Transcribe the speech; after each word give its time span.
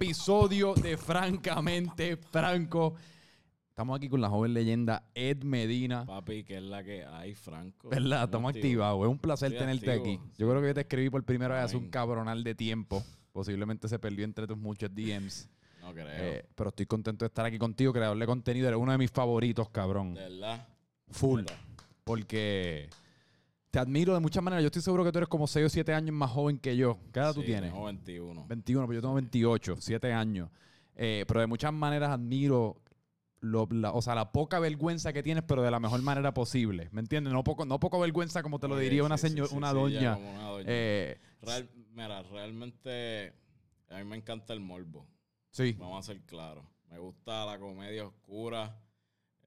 episodio 0.00 0.74
de 0.74 0.98
Francamente 0.98 2.18
Franco. 2.18 2.94
Estamos 3.70 3.96
aquí 3.96 4.10
con 4.10 4.20
la 4.20 4.28
joven 4.28 4.52
leyenda 4.52 5.04
Ed 5.14 5.42
Medina. 5.42 6.04
Papi, 6.04 6.44
que 6.44 6.58
es 6.58 6.62
la 6.62 6.84
que 6.84 7.02
hay, 7.02 7.34
Franco. 7.34 7.88
¿Verdad? 7.88 8.24
Estamos 8.24 8.54
activados. 8.54 9.02
Es 9.02 9.08
un 9.08 9.18
placer 9.18 9.52
Estoy 9.52 9.66
tenerte 9.66 9.90
activo. 9.90 10.04
aquí. 10.04 10.30
Yo 10.36 10.50
creo 10.50 10.60
que 10.60 10.66
yo 10.68 10.74
te 10.74 10.80
escribí 10.82 11.08
por 11.08 11.24
primera 11.24 11.54
vez 11.54 11.64
hace 11.64 11.78
un 11.78 11.88
cabronal 11.88 12.44
de 12.44 12.54
tiempo. 12.54 13.02
Posiblemente 13.32 13.88
se 13.88 13.98
perdió 13.98 14.26
entre 14.26 14.46
tus 14.46 14.58
muchos 14.58 14.94
DMs. 14.94 15.48
No 15.80 15.92
creo. 15.94 16.08
Eh, 16.10 16.44
pero 16.54 16.68
estoy 16.68 16.84
contento 16.84 17.24
de 17.24 17.28
estar 17.28 17.46
aquí 17.46 17.56
contigo, 17.58 17.90
creador 17.94 18.18
de 18.18 18.26
contenido. 18.26 18.68
Eres 18.68 18.78
uno 18.78 18.92
de 18.92 18.98
mis 18.98 19.10
favoritos, 19.10 19.70
cabrón. 19.70 20.12
de 20.12 20.20
verdad. 20.20 20.68
Full. 21.10 21.44
Porque 22.04 22.90
te 23.76 23.80
admiro 23.80 24.14
de 24.14 24.20
muchas 24.20 24.42
maneras. 24.42 24.62
Yo 24.62 24.68
estoy 24.68 24.80
seguro 24.80 25.04
que 25.04 25.12
tú 25.12 25.18
eres 25.18 25.28
como 25.28 25.46
6 25.46 25.66
o 25.66 25.68
7 25.68 25.92
años 25.92 26.14
más 26.16 26.30
joven 26.30 26.58
que 26.58 26.74
yo. 26.78 26.98
¿Qué 27.12 27.20
edad 27.20 27.34
tú 27.34 27.42
tienes? 27.42 27.70
tengo 27.70 27.84
21. 27.84 28.46
21, 28.46 28.86
pero 28.86 28.94
yo 28.96 29.00
tengo 29.02 29.14
28, 29.16 29.76
7 29.78 30.12
años. 30.14 30.48
Eh, 30.94 31.26
pero 31.28 31.40
de 31.40 31.46
muchas 31.46 31.74
maneras 31.74 32.08
admiro 32.08 32.80
lo- 33.40 33.68
la, 33.70 33.92
o 33.92 34.00
sea, 34.00 34.14
la 34.14 34.32
poca 34.32 34.60
vergüenza 34.60 35.12
que 35.12 35.22
tienes, 35.22 35.44
pero 35.46 35.62
de 35.62 35.70
la 35.70 35.78
mejor 35.78 36.00
manera 36.00 36.32
posible. 36.32 36.88
¿Me 36.90 37.00
entiendes? 37.02 37.34
No 37.34 37.44
poco, 37.44 37.66
no 37.66 37.78
poco 37.78 38.00
vergüenza 38.00 38.42
como 38.42 38.58
te 38.58 38.66
lo 38.66 38.78
Sí, 38.78 38.84
diría 38.84 39.04
una, 39.04 39.18
sí, 39.18 39.28
señor, 39.28 39.48
sí, 39.48 39.54
una 39.56 39.74
doña. 39.74 40.14
como 40.14 40.30
una 40.32 40.48
doña. 40.48 40.64
Eh, 40.68 41.18
Real- 41.42 41.68
mira, 41.92 42.22
realmente 42.22 43.34
a 43.90 43.98
mí 43.98 44.04
me 44.04 44.16
encanta 44.16 44.54
el 44.54 44.60
morbo. 44.60 45.06
sí. 45.50 45.74
Vamos 45.78 45.98
a 46.08 46.12
ser 46.14 46.22
claros. 46.22 46.64
Me 46.90 46.98
gusta 46.98 47.44
la 47.44 47.58
comedia 47.58 48.06
oscura, 48.06 48.74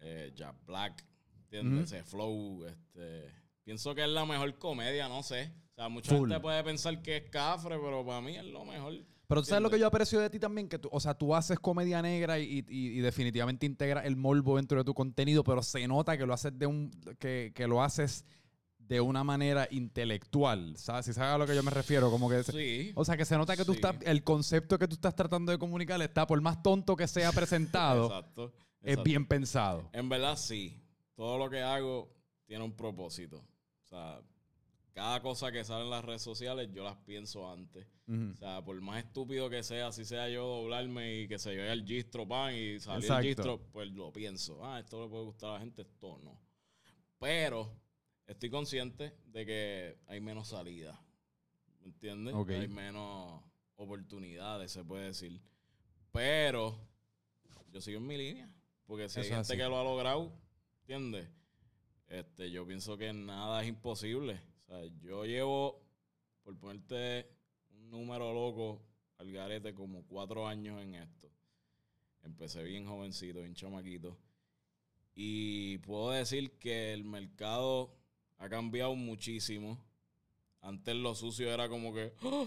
eh, 0.01 0.31
Jack 0.35 0.55
Black, 0.67 1.03
¿entiendes? 1.35 1.91
Ese 1.91 2.03
flow, 2.03 2.63
este... 2.67 3.33
Pienso 3.69 3.93
que 3.93 4.01
es 4.01 4.09
la 4.09 4.25
mejor 4.25 4.57
comedia, 4.57 5.07
no 5.07 5.21
sé. 5.21 5.53
O 5.73 5.75
sea, 5.75 5.89
mucha 5.89 6.09
Full. 6.17 6.27
gente 6.27 6.41
puede 6.41 6.63
pensar 6.63 6.99
que 7.03 7.17
es 7.17 7.29
cafre, 7.29 7.77
pero 7.77 8.03
para 8.03 8.19
mí 8.19 8.35
es 8.35 8.43
lo 8.45 8.65
mejor. 8.65 8.95
Pero 9.27 9.41
tú 9.41 9.45
sabes 9.47 9.61
lo 9.61 9.69
que 9.69 9.77
yo 9.77 9.85
aprecio 9.85 10.19
de 10.19 10.27
ti 10.31 10.39
también, 10.39 10.67
que 10.67 10.79
tú, 10.79 10.89
o 10.91 10.99
sea, 10.99 11.13
tú 11.13 11.35
haces 11.35 11.59
comedia 11.59 12.01
negra 12.01 12.39
y, 12.39 12.65
y- 12.67 12.87
y 12.97 12.99
definitivamente 13.01 13.67
integras 13.67 14.07
el 14.07 14.15
morbo 14.15 14.55
dentro 14.57 14.79
de 14.79 14.83
tu 14.83 14.95
contenido, 14.95 15.43
pero 15.43 15.61
se 15.61 15.87
nota 15.87 16.17
que 16.17 16.25
lo 16.25 16.33
haces 16.33 16.57
de 16.57 16.65
un, 16.65 16.89
que, 17.19 17.51
que 17.53 17.67
lo 17.67 17.83
haces 17.83 18.25
de 18.79 19.01
una 19.01 19.23
manera 19.23 19.67
intelectual, 19.69 20.75
¿sabes? 20.75 21.05
Si 21.05 21.13
sabes 21.13 21.35
a 21.35 21.37
lo 21.37 21.45
que 21.45 21.53
yo 21.53 21.61
me 21.61 21.69
refiero, 21.69 22.09
como 22.09 22.27
que... 22.27 22.41
Sí. 22.41 22.91
O 22.95 23.05
sea, 23.05 23.17
que 23.17 23.25
se 23.25 23.37
nota 23.37 23.55
que 23.55 23.65
tú 23.65 23.73
Sí. 23.73 23.77
estás, 23.83 23.97
el 24.03 24.23
concepto 24.23 24.79
que 24.79 24.87
tú 24.87 24.95
estás 24.95 25.13
tratando 25.15 25.51
de 25.51 25.59
comunicar 25.59 26.01
está, 26.01 26.25
por 26.25 26.41
más 26.41 26.63
tonto 26.63 26.95
que 26.95 27.07
sea 27.07 27.31
presentado, 27.31 28.05
Exacto. 28.07 28.51
es 28.81 29.03
bien 29.03 29.27
pensado. 29.27 29.91
En 29.93 30.09
verdad, 30.09 30.37
sí. 30.37 30.81
Todo 31.13 31.37
lo 31.37 31.51
que 31.51 31.61
hago 31.61 32.11
tiene 32.47 32.63
un 32.63 32.75
propósito. 32.75 33.45
O 33.89 33.95
sea, 33.95 34.21
cada 34.93 35.21
cosa 35.21 35.51
que 35.51 35.63
sale 35.63 35.83
en 35.83 35.89
las 35.89 36.05
redes 36.05 36.21
sociales, 36.21 36.69
yo 36.71 36.83
las 36.83 36.97
pienso 36.97 37.51
antes. 37.51 37.87
O 38.07 38.35
sea, 38.37 38.63
por 38.63 38.79
más 38.81 39.03
estúpido 39.03 39.49
que 39.49 39.61
sea, 39.63 39.91
si 39.91 40.03
sea 40.03 40.29
yo 40.29 40.45
doblarme 40.45 41.21
y 41.21 41.27
que 41.27 41.37
se 41.37 41.55
yo 41.55 41.71
al 41.71 41.85
gistro 41.85 42.27
pan 42.27 42.53
y 42.55 42.79
salir 42.79 43.03
Exacto. 43.03 43.19
el 43.19 43.25
gistro, 43.27 43.59
pues 43.71 43.89
lo 43.91 44.11
pienso. 44.11 44.65
Ah, 44.65 44.79
esto 44.79 45.03
le 45.03 45.09
puede 45.09 45.25
gustar 45.25 45.51
a 45.51 45.53
la 45.53 45.59
gente, 45.59 45.83
esto 45.83 46.19
no. 46.23 46.41
Pero 47.19 47.71
estoy 48.25 48.49
consciente 48.49 49.15
de 49.25 49.45
que 49.45 49.99
hay 50.07 50.19
menos 50.21 50.47
salida. 50.49 50.99
¿Me 51.81 51.87
entiendes? 51.87 52.33
Ok. 52.33 52.49
Hay 52.49 52.67
menos 52.67 53.43
oportunidades, 53.75 54.71
se 54.71 54.83
puede 54.83 55.05
decir. 55.05 55.39
Pero 56.11 56.79
yo 57.71 57.79
sigo 57.81 57.99
en 57.99 58.07
mi 58.07 58.17
línea. 58.17 58.51
Porque 58.85 59.07
si 59.07 59.19
hay 59.19 59.25
Eso 59.27 59.35
gente 59.35 59.53
así. 59.53 59.57
que 59.57 59.69
lo 59.69 59.79
ha 59.79 59.83
logrado, 59.83 60.33
¿entiendes? 60.81 61.29
Este, 62.09 62.49
yo 62.51 62.65
pienso 62.65 62.97
que 62.97 63.13
nada 63.13 63.61
es 63.61 63.69
imposible. 63.69 64.41
O 64.65 64.65
sea, 64.67 64.85
yo 65.01 65.25
llevo, 65.25 65.81
por 66.43 66.57
ponerte 66.57 67.29
un 67.71 67.89
número 67.89 68.33
loco 68.33 68.81
al 69.17 69.31
garete, 69.31 69.73
como 69.73 70.03
cuatro 70.05 70.47
años 70.47 70.81
en 70.81 70.95
esto. 70.95 71.29
Empecé 72.23 72.63
bien 72.63 72.85
jovencito, 72.87 73.41
bien 73.41 73.53
chamaquito. 73.53 74.17
Y 75.15 75.77
puedo 75.79 76.11
decir 76.11 76.57
que 76.57 76.93
el 76.93 77.03
mercado 77.03 77.93
ha 78.37 78.49
cambiado 78.49 78.95
muchísimo. 78.95 79.77
Antes 80.61 80.95
lo 80.95 81.15
sucio 81.15 81.51
era 81.53 81.69
como 81.69 81.93
que... 81.93 82.13
"Ah, 82.21 82.45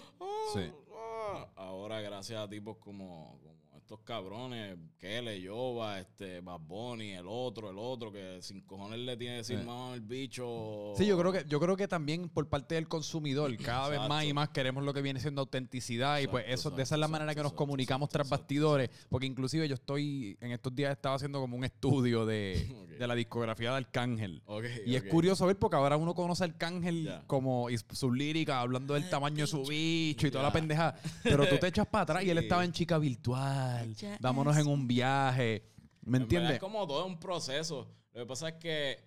Sí. 0.55 0.71
ah". 0.91 1.49
Ahora 1.57 2.01
gracias 2.01 2.39
a 2.41 2.49
tipos 2.49 2.77
como, 2.79 3.39
como 3.43 3.62
estos 3.93 4.07
cabrones, 4.07 4.79
Kele, 4.99 5.39
Yoba, 5.43 6.01
este, 6.01 6.41
Bad 6.41 6.61
Bunny, 6.61 7.13
el 7.13 7.27
otro, 7.29 7.69
el 7.69 7.77
otro, 7.77 8.11
que 8.11 8.39
sin 8.41 8.63
cojones 8.63 8.99
le 9.01 9.19
tiene 9.19 9.35
que 9.35 9.39
decir 9.39 9.59
Sí. 9.59 9.65
mamá 9.67 9.95
el 9.95 10.01
bicho. 10.01 10.95
Sí, 10.97 11.07
yo 11.07 11.19
creo 11.19 11.31
que 11.31 11.45
yo 11.47 11.61
creo 11.61 11.77
que 11.77 11.87
también 11.87 12.31
por 12.31 12.49
parte 12.49 12.77
del 12.77 12.89
consumidor 12.89 13.55
cada 13.59 13.91
vez 13.91 14.01
más 14.09 14.25
y 14.25 14.33
más 14.33 14.49
queremos 14.49 14.83
lo 14.83 14.95
que 14.95 15.03
viene 15.03 15.21
siendo 15.21 15.43
autenticidad 15.43 16.21
y 16.21 16.27
pues 16.27 16.45
Exacto, 16.45 16.69
eso 16.69 16.77
de 16.77 16.83
esa 16.85 16.95
es 16.95 17.01
la 17.01 17.09
manera 17.09 17.35
que 17.35 17.43
nos 17.43 17.53
comunicamos 17.53 18.09
tras 18.09 18.31
bastidores, 18.31 18.89
porque 19.11 19.27
inclusive 19.27 19.69
yo 19.69 19.75
estoy 19.75 20.39
en 20.41 20.53
estos 20.53 20.75
días 20.75 20.93
estaba 20.93 21.17
haciendo 21.17 21.39
como 21.41 21.59
un 21.59 21.65
estudio 21.65 22.25
de, 22.25 22.67
de 22.99 23.07
la 23.07 23.15
discografía 23.15 23.73
de 23.73 23.77
Arcángel. 23.77 24.43
Y 24.87 24.95
es 24.95 25.03
curioso 25.03 25.45
ver 25.47 25.59
porque 25.59 25.77
ahora 25.77 25.99
uno 25.99 26.15
conoce 26.15 26.45
a 26.45 26.47
Arcángel 26.47 27.13
como 27.27 27.69
y 27.69 27.77
sus 27.77 28.17
líricas, 28.17 28.57
hablando 28.57 28.95
del 28.95 29.11
tamaño 29.11 29.43
de 29.43 29.47
su 29.49 29.67
bicho 29.67 30.27
y 30.27 30.31
toda 30.31 30.45
la 30.45 30.53
pendeja. 30.53 30.95
Pero 31.23 31.47
tú 31.47 31.59
te 31.59 31.67
echas 31.67 31.87
para 31.87 32.03
atrás 32.05 32.25
y 32.25 32.31
él 32.31 32.39
estaba 32.39 32.65
en 32.65 32.73
chica 32.73 32.97
virtual. 32.97 33.82
Ya 33.97 34.19
Vámonos 34.21 34.57
en 34.57 34.67
un 34.67 34.87
viaje. 34.87 35.65
¿Me 36.03 36.19
entiendes? 36.19 36.55
Es 36.55 36.59
como 36.59 36.87
todo 36.87 37.07
un 37.07 37.19
proceso. 37.19 37.89
Lo 38.13 38.21
que 38.21 38.27
pasa 38.27 38.49
es 38.51 38.55
que 38.57 39.05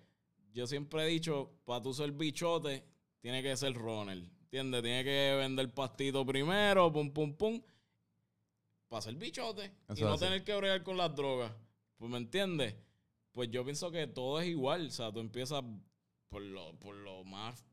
yo 0.52 0.66
siempre 0.66 1.04
he 1.04 1.06
dicho, 1.06 1.52
para 1.64 1.82
tú 1.82 1.92
ser 1.92 2.12
bichote, 2.12 2.84
tiene 3.20 3.42
que 3.42 3.56
ser 3.56 3.74
runner. 3.74 4.18
¿Entiendes? 4.42 4.82
Tiene 4.82 5.04
que 5.04 5.34
vender 5.38 5.72
pastito 5.74 6.24
primero, 6.24 6.92
pum, 6.92 7.10
pum, 7.12 7.34
pum. 7.34 7.60
Para 8.88 9.02
ser 9.02 9.16
bichote. 9.16 9.72
Eso 9.88 10.00
y 10.00 10.02
no 10.02 10.14
así. 10.14 10.24
tener 10.24 10.44
que 10.44 10.56
bregar 10.56 10.82
con 10.82 10.96
las 10.96 11.14
drogas. 11.14 11.52
Pues, 11.96 12.10
¿me 12.10 12.18
entiendes? 12.18 12.74
Pues 13.32 13.50
yo 13.50 13.64
pienso 13.64 13.90
que 13.90 14.06
todo 14.06 14.40
es 14.40 14.48
igual. 14.48 14.86
O 14.86 14.90
sea, 14.90 15.12
tú 15.12 15.20
empiezas 15.20 15.62
por 16.28 16.42
lo, 16.42 16.78
por 16.78 16.94
lo 16.94 17.24
más 17.24 17.64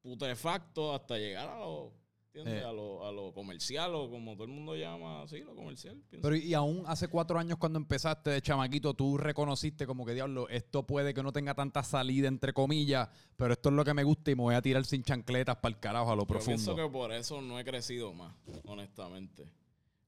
putrefacto 0.00 0.94
hasta 0.94 1.18
llegar 1.18 1.48
a 1.48 1.58
lo, 1.60 1.92
¿entiendes? 2.38 2.62
Eh. 2.62 2.66
A, 2.66 2.72
lo, 2.72 3.06
a 3.06 3.12
lo 3.12 3.32
comercial 3.32 3.94
o 3.94 4.10
como 4.10 4.34
todo 4.34 4.44
el 4.44 4.50
mundo 4.50 4.74
llama 4.76 5.22
así, 5.22 5.40
lo 5.40 5.54
comercial. 5.54 5.96
pienso. 6.08 6.22
Pero 6.28 6.36
y 6.36 6.54
aún 6.54 6.84
hace 6.86 7.08
cuatro 7.08 7.38
años 7.38 7.58
cuando 7.58 7.78
empezaste 7.78 8.30
de 8.30 8.42
chamaquito, 8.42 8.94
tú 8.94 9.16
reconociste 9.18 9.86
como 9.86 10.04
que 10.06 10.14
diablo, 10.14 10.48
esto 10.48 10.86
puede 10.86 11.14
que 11.14 11.22
no 11.22 11.32
tenga 11.32 11.54
tanta 11.54 11.82
salida 11.82 12.28
entre 12.28 12.52
comillas, 12.52 13.08
pero 13.36 13.52
esto 13.52 13.68
es 13.68 13.74
lo 13.74 13.84
que 13.84 13.94
me 13.94 14.04
gusta 14.04 14.30
y 14.30 14.34
me 14.34 14.42
voy 14.42 14.54
a 14.54 14.62
tirar 14.62 14.84
sin 14.84 15.02
chancletas 15.02 15.56
para 15.56 15.74
el 15.74 15.80
carajo 15.80 16.10
a 16.12 16.16
lo 16.16 16.22
Yo 16.22 16.26
pienso 16.38 16.46
profundo. 16.46 16.76
que 16.76 16.92
por 16.92 17.12
eso 17.12 17.40
no 17.42 17.58
he 17.58 17.64
crecido 17.64 18.12
más, 18.14 18.34
honestamente. 18.66 19.44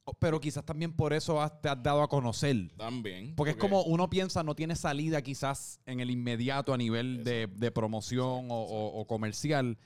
Oh, 0.04 0.14
Pero 0.14 0.40
quizás 0.40 0.64
también 0.64 0.92
por 0.94 1.12
eso 1.12 1.40
has- 1.40 1.60
te 1.60 1.69
has 1.69 1.80
dado 1.82 2.02
a 2.02 2.08
conocer. 2.08 2.70
También. 2.76 3.34
Porque 3.36 3.50
es 3.52 3.56
como 3.56 3.82
uno 3.82 4.08
piensa, 4.08 4.42
no 4.42 4.54
tiene 4.54 4.74
salida 4.74 5.20
quizás 5.22 5.78
en 5.84 6.00
el 6.00 6.10
inmediato 6.10 6.72
a 6.72 6.78
nivel 6.78 7.22
de, 7.22 7.46
de 7.48 7.70
promoción 7.70 8.50
o, 8.50 8.54
o- 8.62 9.00
o 9.00 9.06
comercial, 9.06 9.76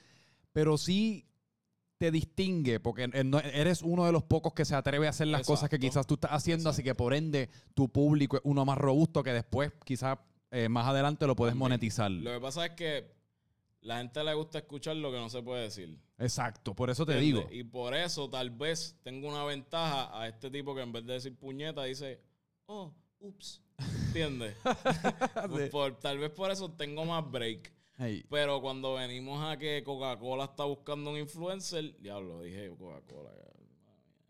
pero 0.53 0.79
sí 0.79 1.27
te 2.05 2.11
distingue, 2.11 2.81
porque 2.81 3.09
eres 3.55 3.81
uno 3.83 4.05
de 4.05 4.13
los 4.13 4.23
pocos 4.25 4.53
que 4.53 4.65
se 4.65 4.75
atreve 4.75 5.07
a 5.07 5.11
hacer 5.11 5.27
las 5.29 5.47
cosas 5.47 5.71
que 5.71 5.79
quizás 5.79 6.07
tú 6.07 6.15
estás 6.15 6.33
haciendo, 6.33 6.69
así 6.69 6.83
que 6.83 6.95
por 6.95 7.15
ende 7.15 7.49
tu 7.75 7.89
público 7.89 8.37
es 8.37 8.43
uno 8.45 8.65
más 8.65 8.77
robusto 8.77 9.23
que 9.23 9.33
después 9.33 9.73
quizás 9.85 10.19
eh, 10.51 10.69
más 10.69 10.87
adelante 10.87 11.27
lo 11.27 11.35
puedes 11.35 11.53
También. 11.53 11.71
monetizar. 11.71 12.11
Lo 12.11 12.33
que 12.35 12.41
pasa 12.41 12.67
es 12.67 12.73
que 12.73 13.13
la 13.81 13.99
gente 13.99 14.23
le 14.23 14.35
gusta 14.35 14.59
escuchar 14.59 14.97
lo 14.97 15.11
que 15.11 15.19
no 15.19 15.29
se 15.31 15.43
puede 15.43 15.63
decir. 15.63 15.99
Exacto, 16.19 16.75
por 16.75 16.91
eso 16.91 17.05
te 17.07 17.15
¿entiendes? 17.15 17.49
digo. 17.51 17.61
Y 17.61 17.65
por 17.65 17.95
eso 17.95 18.29
tal 18.31 18.51
vez 18.51 18.97
tengo 19.03 19.29
una 19.29 19.45
ventaja 19.45 20.11
a 20.19 20.29
este 20.29 20.51
tipo 20.51 20.75
que 20.75 20.83
en 20.83 20.93
vez 20.93 21.05
de 21.07 21.15
decir 21.15 21.35
puñeta 21.37 21.85
dice, 21.85 22.21
oh, 22.67 22.95
ups. 23.21 23.61
¿Entiendes? 24.07 24.55
Por- 25.73 25.99
tal 25.99 26.19
vez 26.19 26.31
por 26.31 26.51
eso 26.51 26.71
tengo 26.71 27.05
más 27.05 27.29
break. 27.31 27.73
Hey, 27.97 28.25
Pero 28.29 28.61
cuando 28.61 28.95
venimos 28.95 29.43
a 29.45 29.57
que 29.57 29.83
Coca-Cola 29.85 30.45
está 30.45 30.65
buscando 30.65 31.11
un 31.11 31.19
influencer, 31.19 31.97
diablo, 32.01 32.43
dije 32.43 32.69
Coca-Cola. 32.77 33.31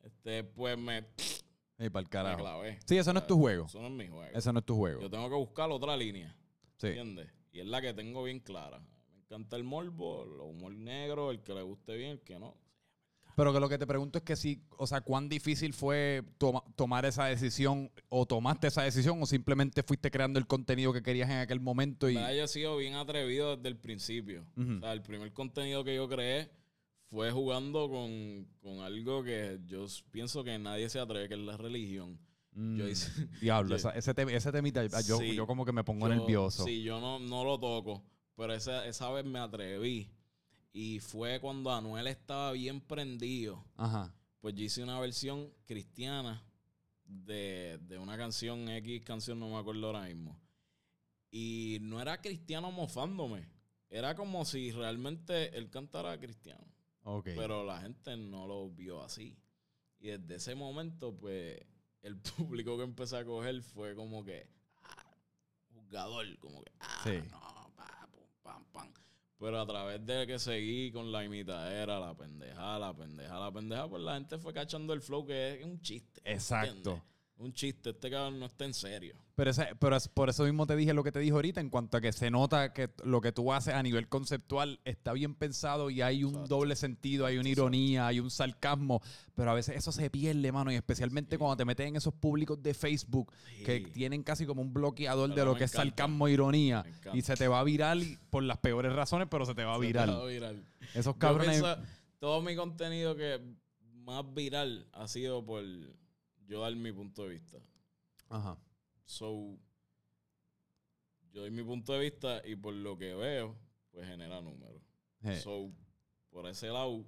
Este, 0.03 0.45
pues 0.45 0.77
me, 0.77 1.07
hey, 1.79 1.89
pa'l 1.91 2.05
me 2.05 2.11
carajo. 2.11 2.39
clavé. 2.41 2.79
Sí, 2.85 2.99
eso 2.99 3.13
no 3.13 3.21
es 3.21 3.27
tu 3.27 3.39
juego. 3.39 3.65
Eso 3.67 3.81
no 3.81 3.87
es 3.87 3.93
mi 3.93 4.07
juego. 4.09 4.37
Ese 4.37 4.53
no 4.53 4.59
es 4.59 4.65
tu 4.67 4.77
juego. 4.77 5.01
Yo 5.01 5.09
tengo 5.11 5.29
que 5.31 5.37
buscar 5.37 5.71
otra 5.71 5.97
línea. 5.97 6.37
Sí. 6.77 6.89
¿Entiendes? 6.89 7.31
Y 7.53 7.61
es 7.61 7.67
la 7.67 7.81
que 7.81 7.95
tengo 7.95 8.23
bien 8.25 8.41
clara. 8.41 8.81
Me 9.09 9.17
encanta 9.21 9.57
el 9.57 9.65
morbo, 9.65 10.25
el 10.25 10.41
humor 10.41 10.73
negro, 10.75 11.31
el 11.31 11.41
que 11.41 11.55
le 11.55 11.63
guste 11.63 11.97
bien, 11.97 12.11
el 12.13 12.21
que 12.21 12.39
no. 12.39 12.55
Pero 13.37 13.53
que 13.53 13.59
lo 13.61 13.69
que 13.69 13.79
te 13.79 13.87
pregunto 13.87 14.19
es 14.19 14.25
que 14.25 14.37
si, 14.37 14.63
o 14.77 14.87
sea, 14.87 15.01
cuán 15.01 15.29
difícil 15.29 15.73
fue 15.75 16.23
toma- 16.39 16.63
tomar 16.77 17.05
esa 17.05 17.25
decisión 17.25 17.91
o 18.09 18.27
tomaste 18.27 18.69
esa 18.69 18.83
decisión 18.83 19.21
o 19.23 19.27
simplemente 19.27 19.83
fuiste 19.83 20.11
creando 20.11 20.39
el 20.39 20.47
contenido 20.47 20.93
que 20.93 21.03
querías 21.03 21.29
en 21.31 21.39
aquel 21.39 21.59
momento 21.61 22.09
y... 22.09 22.15
Yo 22.15 22.21
he 22.29 22.49
sido 22.49 22.77
bien 22.77 22.95
atrevido 22.95 23.57
desde 23.57 23.69
el 23.69 23.77
principio. 23.77 24.45
O 24.57 24.81
sea, 24.81 24.93
el 24.93 25.03
primer 25.03 25.33
contenido 25.33 25.83
que 25.83 25.97
yo 25.97 26.09
creé 26.09 26.49
fue 27.11 27.31
jugando 27.33 27.89
con, 27.91 28.47
con 28.61 28.81
algo 28.81 29.23
que 29.25 29.59
yo 29.67 29.85
pienso 30.11 30.45
que 30.45 30.59
nadie 30.59 30.89
se 30.89 30.99
atreve, 31.01 31.29
que 31.29 31.35
es 31.35 31.41
la 31.41 31.57
religión. 31.57 32.19
Yo 32.53 32.89
hice... 32.89 33.11
Diablo, 33.41 33.71
yo- 33.71 33.77
esa- 33.77 33.91
ese, 33.91 34.15
tem- 34.15 34.31
ese 34.31 34.53
temita, 34.53 34.85
yo, 35.03 35.19
Sí. 35.19 35.35
yo 35.35 35.45
como 35.47 35.65
que 35.65 35.73
me 35.73 35.83
pongo 35.83 36.09
yo- 36.09 36.15
nervioso. 36.15 36.65
Sí, 36.65 36.83
yo 36.85 37.01
no, 37.01 37.19
no 37.19 37.43
lo 37.45 37.59
toco. 37.59 38.05
Pero 38.37 38.53
esa, 38.55 38.87
esa 38.87 39.11
vez 39.11 39.25
me 39.25 39.39
atreví. 39.41 40.09
Y 40.76 40.99
fue 40.99 41.38
cuando 41.41 41.71
Anuel 41.73 42.09
estaba 42.09 42.50
bien 42.53 42.81
prendido. 42.81 43.65
Ajá. 43.76 44.12
pues 44.41 44.55
yo 44.56 44.65
hice 44.65 44.82
una 44.82 44.99
versión 45.00 45.50
cristiana 45.67 46.43
de, 47.05 47.79
de 47.82 47.97
una 47.97 48.17
canción, 48.19 48.69
X 48.69 49.03
canción, 49.05 49.38
no 49.38 49.49
me 49.49 49.56
acuerdo 49.56 49.87
ahora 49.87 50.03
mismo. 50.06 50.38
Y 51.31 51.79
no 51.81 52.00
era 52.00 52.21
cristiano 52.21 52.71
mofándome. 52.73 53.49
Era 53.88 54.15
como 54.17 54.44
si 54.44 54.73
realmente 54.73 55.56
él 55.56 55.71
cantara 55.71 56.19
cristiano. 56.19 56.67
Ok. 57.05 57.27
Pero 57.37 57.65
la 57.65 57.81
gente 57.81 58.17
no 58.17 58.47
lo 58.47 58.69
vio 58.70 59.00
así. 59.03 59.37
Y 60.00 60.09
desde 60.09 60.35
ese 60.35 60.55
momento, 60.56 61.15
pues, 61.17 61.56
el 62.03 62.17
público 62.37 62.77
que 62.77 62.82
empecé 62.82 63.17
a 63.17 63.25
coger 63.25 63.62
fue 63.62 63.94
como 63.94 64.25
que, 64.25 64.49
ah, 64.82 65.15
jugador, 65.73 66.37
como 66.41 66.62
que, 66.62 66.73
ah, 66.81 67.00
Sí. 67.05 67.19
no, 67.31 67.70
pa, 67.77 68.09
pum, 68.11 68.27
pam, 68.43 68.65
pam. 68.73 68.93
Pero 69.44 69.61
a 69.61 69.67
través 69.67 70.06
de 70.06 70.26
que 70.26 70.38
seguí 70.38 70.91
con 70.91 71.12
la 71.12 71.23
imitadera, 71.23 72.00
la 72.00 72.17
pendeja, 72.17 72.79
la 72.79 72.94
pendeja, 72.96 73.38
la 73.38 73.52
pendeja, 73.52 73.87
pues 73.87 74.02
la 74.02 74.14
gente 74.14 74.38
fue 74.38 74.55
cachando 74.55 74.94
el 74.94 75.02
flow 75.02 75.26
que 75.26 75.56
es 75.56 75.64
un 75.67 75.82
chiste. 75.82 76.23
Exacto. 76.25 76.93
¿entiendes? 76.93 77.14
Un 77.37 77.53
chiste, 77.53 77.91
este 77.91 78.11
cabrón 78.11 78.39
no 78.39 78.47
está 78.47 78.65
en 78.65 78.73
serio. 78.73 79.17
Pero, 79.35 79.51
ese- 79.51 79.75
pero 79.81 79.97
es- 79.97 80.07
por 80.07 80.31
eso 80.31 80.45
mismo 80.45 80.67
te 80.69 80.77
dije 80.77 80.95
lo 80.95 81.03
que 81.03 81.11
te 81.11 81.19
dije 81.19 81.33
ahorita, 81.33 81.61
en 81.61 81.69
cuanto 81.69 81.97
a 81.97 82.01
que 82.01 82.13
se 82.13 82.31
nota 82.31 82.73
que 82.73 82.91
lo 83.05 83.21
que 83.21 83.33
tú 83.33 83.53
haces 83.53 83.75
a 83.75 83.83
nivel 83.83 84.09
conceptual 84.09 84.79
está 84.85 85.13
bien 85.13 85.35
pensado 85.35 85.91
y 85.91 86.01
hay 86.01 86.23
un 86.23 86.31
Exacto. 86.31 86.55
doble 86.57 86.77
sentido, 86.77 87.27
hay 87.27 87.39
una 87.39 87.49
ironía, 87.49 88.07
hay 88.07 88.21
un 88.21 88.31
sarcasmo, 88.31 89.03
pero 89.35 89.51
a 89.51 89.55
veces 89.55 89.77
eso 89.77 89.91
se 89.91 90.09
pierde, 90.11 90.53
mano, 90.53 90.71
y 90.71 90.77
especialmente 90.77 91.35
Sí. 91.35 91.39
cuando 91.39 91.57
te 91.57 91.65
metes 91.65 91.89
en 91.89 91.97
esos 91.97 92.15
públicos 92.15 92.63
de 92.63 92.73
Facebook 92.73 93.33
que 93.67 93.81
tienen 93.81 94.23
casi 94.23 94.47
como 94.47 94.63
un 94.63 94.73
bloqueador 94.73 95.29
de 95.31 95.35
Pero 95.35 95.47
lo 95.47 95.53
me 95.55 95.59
que 95.59 95.65
es 95.65 95.73
sarcasmo 95.73 96.29
e 96.29 96.33
ironía 96.33 96.85
y 97.13 97.23
se 97.23 97.35
te 97.35 97.49
va 97.49 97.59
a 97.59 97.65
virar 97.65 97.97
y- 97.99 98.17
por 98.31 98.45
las 98.45 98.59
peores 98.59 98.93
razones, 98.93 99.27
pero 99.29 99.45
se 99.45 99.57
te 99.57 99.65
va 99.65 99.75
a 99.75 99.79
Se 99.81 99.87
virar. 99.87 100.09
va 100.09 100.23
a 100.23 100.27
virar. 100.27 100.55
Esos 100.95 101.17
cabrones... 101.17 101.61
pienso, 101.61 101.83
todo 102.21 102.41
mi 102.43 102.55
contenido 102.55 103.17
que 103.17 103.41
más 104.05 104.23
viral 104.33 104.87
ha 104.93 105.09
sido 105.09 105.45
por 105.45 105.65
yo 106.46 106.61
dar 106.61 106.75
mi 106.75 106.93
punto 106.93 107.25
de 107.25 107.31
vista. 107.31 107.58
Ajá. 108.29 108.58
So, 109.05 109.58
yo 111.31 111.41
doy 111.43 111.50
mi 111.50 111.62
punto 111.62 111.93
de 111.93 112.00
vista 112.00 112.43
y 112.46 112.56
por 112.56 112.75
lo 112.75 112.96
que 112.96 113.14
veo, 113.14 113.56
pues 113.91 114.06
genera 114.06 114.41
números. 114.41 114.82
So, 115.43 115.73
por 116.31 116.46
ese 116.46 116.69
lado, 116.69 117.06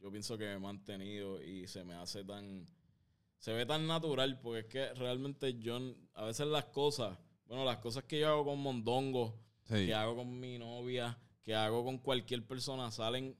yo 0.00 0.10
pienso 0.10 0.38
que 0.38 0.44
me 0.44 0.52
he 0.54 0.58
mantenido 0.58 1.42
y 1.42 1.66
se 1.66 1.84
me 1.84 1.94
hace 1.94 2.24
tan. 2.24 2.66
Se 3.38 3.52
ve 3.52 3.66
tan 3.66 3.86
natural, 3.86 4.40
porque 4.40 4.60
es 4.60 4.66
que 4.66 4.94
realmente 4.94 5.58
yo, 5.58 5.78
a 6.14 6.24
veces 6.24 6.46
las 6.46 6.64
cosas, 6.66 7.18
bueno, 7.46 7.64
las 7.64 7.76
cosas 7.78 8.04
que 8.04 8.20
yo 8.20 8.28
hago 8.28 8.44
con 8.46 8.58
Mondongo, 8.58 9.38
sí. 9.64 9.86
que 9.86 9.94
hago 9.94 10.16
con 10.16 10.40
mi 10.40 10.58
novia, 10.58 11.18
que 11.42 11.54
hago 11.54 11.84
con 11.84 11.98
cualquier 11.98 12.46
persona, 12.46 12.90
salen 12.90 13.36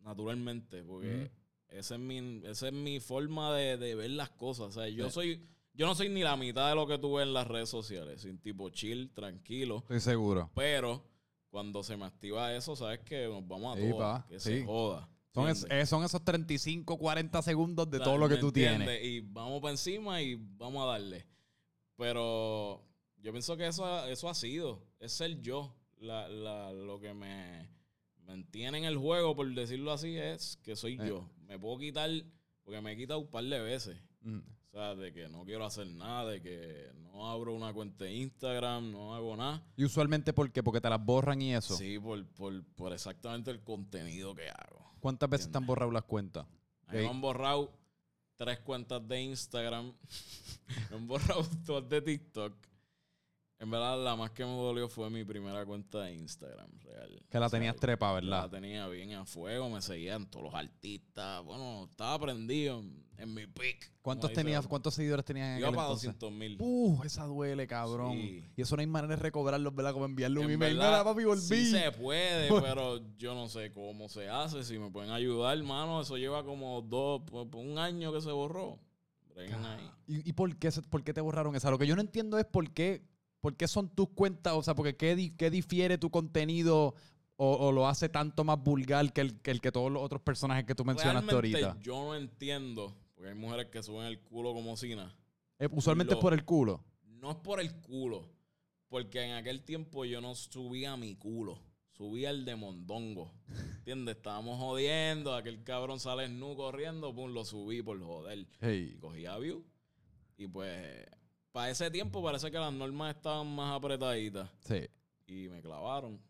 naturalmente, 0.00 0.82
porque. 0.84 1.30
Esa, 1.70 1.94
es 1.94 2.00
mi, 2.00 2.40
esa 2.46 2.68
es 2.68 2.72
mi 2.74 3.00
forma 3.00 3.54
de, 3.54 3.76
de 3.76 3.94
ver 3.94 4.10
las 4.10 4.30
cosas. 4.30 4.66
O 4.68 4.72
sea, 4.72 4.88
yo 4.88 5.06
Sí. 5.06 5.12
soy, 5.14 5.46
yo 5.74 5.86
no 5.86 5.94
soy 5.94 6.08
ni 6.08 6.22
la 6.22 6.36
mitad 6.36 6.68
de 6.68 6.74
lo 6.74 6.86
que 6.86 6.98
tú 6.98 7.14
ves 7.14 7.26
en 7.26 7.32
las 7.34 7.46
redes 7.46 7.68
sociales, 7.68 8.22
sin 8.22 8.38
tipo 8.38 8.68
chill, 8.70 9.10
tranquilo, 9.14 9.78
Estoy 9.78 10.00
seguro. 10.00 10.50
pero 10.54 11.04
cuando 11.48 11.82
se 11.82 11.96
me 11.96 12.04
activa 12.04 12.54
eso, 12.54 12.76
sabes 12.76 13.00
que 13.00 13.26
nos 13.26 13.46
vamos 13.46 13.76
a 13.76 13.80
Sí, 13.80 13.90
todas, 13.90 14.22
pa, 14.22 14.28
que 14.28 14.38
sí. 14.40 14.50
se 14.60 14.64
joda. 14.64 15.08
Son, 15.32 15.48
es- 15.48 15.66
eh, 15.70 15.86
son 15.86 16.04
esos 16.04 16.24
35, 16.24 16.98
40 16.98 17.40
segundos 17.42 17.88
de 17.90 18.00
todo 18.00 18.18
lo 18.18 18.28
que 18.28 18.34
¿me 18.34 18.40
tú 18.40 18.50
tienes. 18.52 19.04
Y 19.04 19.20
vamos 19.20 19.60
para 19.60 19.70
encima 19.72 20.20
y 20.20 20.34
vamos 20.34 20.82
a 20.82 20.86
darle. 20.86 21.24
Pero 21.96 22.82
yo 23.18 23.30
pienso 23.32 23.56
que 23.56 23.66
eso, 23.66 24.06
eso 24.06 24.28
ha 24.28 24.34
sido. 24.34 24.82
Es 24.98 25.12
ser 25.12 25.40
yo. 25.40 25.76
La, 25.98 26.28
la- 26.28 26.72
lo 26.72 26.98
que 26.98 27.12
me 27.12 27.68
mantiene 28.30 28.78
en 28.78 28.84
el 28.84 28.96
juego, 28.96 29.34
por 29.34 29.52
decirlo 29.52 29.92
así, 29.92 30.16
es 30.16 30.56
que 30.62 30.76
soy 30.76 30.94
Eh. 31.00 31.08
yo. 31.08 31.28
Me 31.48 31.58
puedo 31.58 31.78
quitar, 31.78 32.10
porque 32.62 32.80
me 32.80 32.92
he 32.92 32.96
quitado 32.96 33.18
un 33.20 33.28
par 33.28 33.44
de 33.44 33.60
veces. 33.60 33.98
Mm. 34.22 34.38
O 34.38 34.70
sea, 34.70 34.94
de 34.94 35.12
que 35.12 35.28
no 35.28 35.44
quiero 35.44 35.64
hacer 35.64 35.88
nada, 35.88 36.30
de 36.30 36.40
que 36.40 36.92
no 37.02 37.28
abro 37.28 37.52
una 37.54 37.72
cuenta 37.72 38.04
de 38.04 38.14
Instagram, 38.14 38.92
no 38.92 39.16
hago 39.16 39.36
nada. 39.36 39.64
Y 39.76 39.84
usualmente, 39.84 40.32
¿por 40.32 40.52
qué? 40.52 40.62
Porque 40.62 40.80
te 40.80 40.88
las 40.88 41.04
borran 41.04 41.42
y 41.42 41.54
eso. 41.54 41.76
Sí, 41.76 41.98
por, 41.98 42.24
por, 42.28 42.64
por 42.76 42.92
exactamente 42.92 43.50
el 43.50 43.64
contenido 43.64 44.32
que 44.32 44.48
hago. 44.48 44.94
¿Cuántas 45.00 45.28
veces 45.28 45.50
te 45.50 45.58
han 45.58 45.66
borrado 45.66 45.90
las 45.90 46.04
cuentas? 46.04 46.46
A 46.86 46.92
mí 46.92 46.98
me 47.00 47.08
han 47.08 47.20
borrado 47.20 47.72
tres 48.36 48.60
cuentas 48.60 49.06
de 49.08 49.20
Instagram. 49.22 49.92
me 50.90 50.96
han 50.96 51.06
borrado 51.08 51.42
dos 51.64 51.88
de 51.88 52.00
TikTok. 52.02 52.54
En 53.60 53.70
verdad, 53.70 54.02
la 54.02 54.16
más 54.16 54.30
que 54.30 54.42
me 54.42 54.52
dolió 54.52 54.88
fue 54.88 55.10
mi 55.10 55.22
primera 55.22 55.66
cuenta 55.66 56.00
de 56.00 56.14
Instagram, 56.14 56.70
real. 56.82 57.22
Que 57.28 57.38
la 57.38 57.44
O 57.44 57.48
sea, 57.50 57.58
tenías 57.58 57.76
trepa, 57.76 58.06
La 58.08 58.14
¿verdad? 58.14 58.50
tenía 58.50 58.88
bien 58.88 59.12
a 59.12 59.26
fuego, 59.26 59.68
me 59.68 59.82
seguían 59.82 60.26
todos 60.30 60.46
los 60.46 60.54
artistas. 60.54 61.44
Bueno, 61.44 61.86
estaba 61.90 62.18
prendido 62.18 62.82
en, 63.18 63.34
mi 63.34 63.46
pick. 63.46 63.92
¿Cuántos 64.00 64.32
tenías, 64.32 64.66
cuántos 64.66 64.94
seguidores 64.94 65.26
tenías 65.26 65.48
en 65.48 65.58
Iba 65.58 65.68
aquel 65.68 65.76
para 65.76 65.88
entonces? 65.88 66.18
200 66.18 66.32
mil. 66.32 66.56
Uh, 66.58 67.02
esa 67.04 67.24
duele, 67.26 67.66
cabrón. 67.66 68.12
Sí. 68.12 68.42
Y 68.56 68.62
eso 68.62 68.76
no 68.76 68.80
hay 68.80 68.86
manera 68.86 69.14
de 69.14 69.22
recobrarlos, 69.22 69.74
¿verdad? 69.74 69.92
Como 69.92 70.06
enviarle 70.06 70.38
un 70.40 70.46
En 70.46 70.52
email. 70.52 70.78
verdad, 70.78 71.04
papi, 71.04 71.24
volví. 71.24 71.42
Sí 71.42 71.70
se 71.70 71.92
puede, 71.92 72.48
pero 72.62 72.98
yo 73.18 73.34
no 73.34 73.46
sé 73.50 73.72
cómo 73.72 74.08
se 74.08 74.30
hace. 74.30 74.64
Si 74.64 74.78
me 74.78 74.90
pueden 74.90 75.10
ayudar, 75.10 75.58
hermano, 75.58 76.00
eso 76.00 76.16
lleva 76.16 76.42
como 76.44 76.80
dos, 76.80 77.20
pues, 77.26 77.46
un 77.52 77.76
año 77.76 78.10
que 78.10 78.22
se 78.22 78.32
borró. 78.32 78.78
Ahí. 79.36 79.50
¿Y, 80.06 80.30
y 80.30 80.32
por, 80.32 80.56
qué, 80.56 80.70
por 80.88 81.04
qué 81.04 81.12
te 81.12 81.20
borraron 81.20 81.54
esa? 81.56 81.70
Lo 81.70 81.78
que 81.78 81.86
yo 81.86 81.94
no 81.94 82.00
entiendo 82.00 82.38
es 82.38 82.46
por 82.46 82.70
qué, 82.72 83.02
por 83.40 83.56
qué 83.56 83.66
son 83.68 83.88
tus 83.88 84.08
cuentas, 84.10 84.52
o 84.54 84.62
sea, 84.62 84.74
porque 84.74 84.96
qué, 84.96 85.34
qué 85.36 85.50
difiere 85.50 85.98
tu 85.98 86.10
contenido 86.10 86.94
o, 87.36 87.52
o 87.56 87.72
lo 87.72 87.88
hace 87.88 88.08
tanto 88.08 88.44
más 88.44 88.62
vulgar 88.62 89.12
que 89.12 89.20
el, 89.22 89.40
que 89.40 89.50
el 89.50 89.60
que 89.60 89.72
todos 89.72 89.90
los 89.90 90.02
otros 90.02 90.20
personajes 90.20 90.64
que 90.64 90.74
tú 90.74 90.84
mencionaste 90.84 91.30
Realmente 91.30 91.64
ahorita. 91.64 91.82
yo 91.82 91.94
no 91.96 92.14
entiendo, 92.14 92.94
porque 93.14 93.30
hay 93.30 93.34
mujeres 93.34 93.66
que 93.66 93.82
suben 93.82 94.06
el 94.06 94.20
culo 94.20 94.52
como 94.52 94.76
sina. 94.76 95.14
Eh, 95.58 95.68
usualmente 95.70 96.14
es 96.14 96.20
por 96.20 96.34
el 96.34 96.44
culo. 96.44 96.84
No 97.04 97.30
es 97.30 97.36
por 97.38 97.60
el 97.60 97.72
culo, 97.80 98.28
porque 98.88 99.22
en 99.22 99.32
aquel 99.32 99.62
tiempo 99.62 100.04
yo 100.04 100.20
no 100.20 100.34
subía 100.34 100.96
mi 100.98 101.14
culo, 101.16 101.58
subía 101.92 102.28
el 102.30 102.44
de 102.44 102.56
mondongo. 102.56 103.32
¿Entiendes? 103.78 104.16
Estábamos 104.16 104.58
jodiendo, 104.58 105.34
aquel 105.34 105.62
cabrón 105.64 105.98
sale 106.00 106.28
nu 106.28 106.54
corriendo, 106.56 107.14
pum, 107.14 107.32
lo 107.32 107.44
subí 107.46 107.82
por 107.82 107.98
joder. 108.02 108.38
Y 108.38 108.48
Hey. 108.60 108.96
cogía 109.00 109.36
view. 109.38 109.64
Y 110.36 110.46
pues, 110.46 111.06
para 111.52 111.70
ese 111.70 111.90
tiempo 111.90 112.22
parece 112.22 112.50
que 112.50 112.58
las 112.58 112.72
normas 112.72 113.16
estaban 113.16 113.54
más 113.54 113.76
apretaditas. 113.76 114.48
Sí. 114.60 114.86
Y 115.26 115.48
me 115.48 115.60
clavaron. 115.60 116.20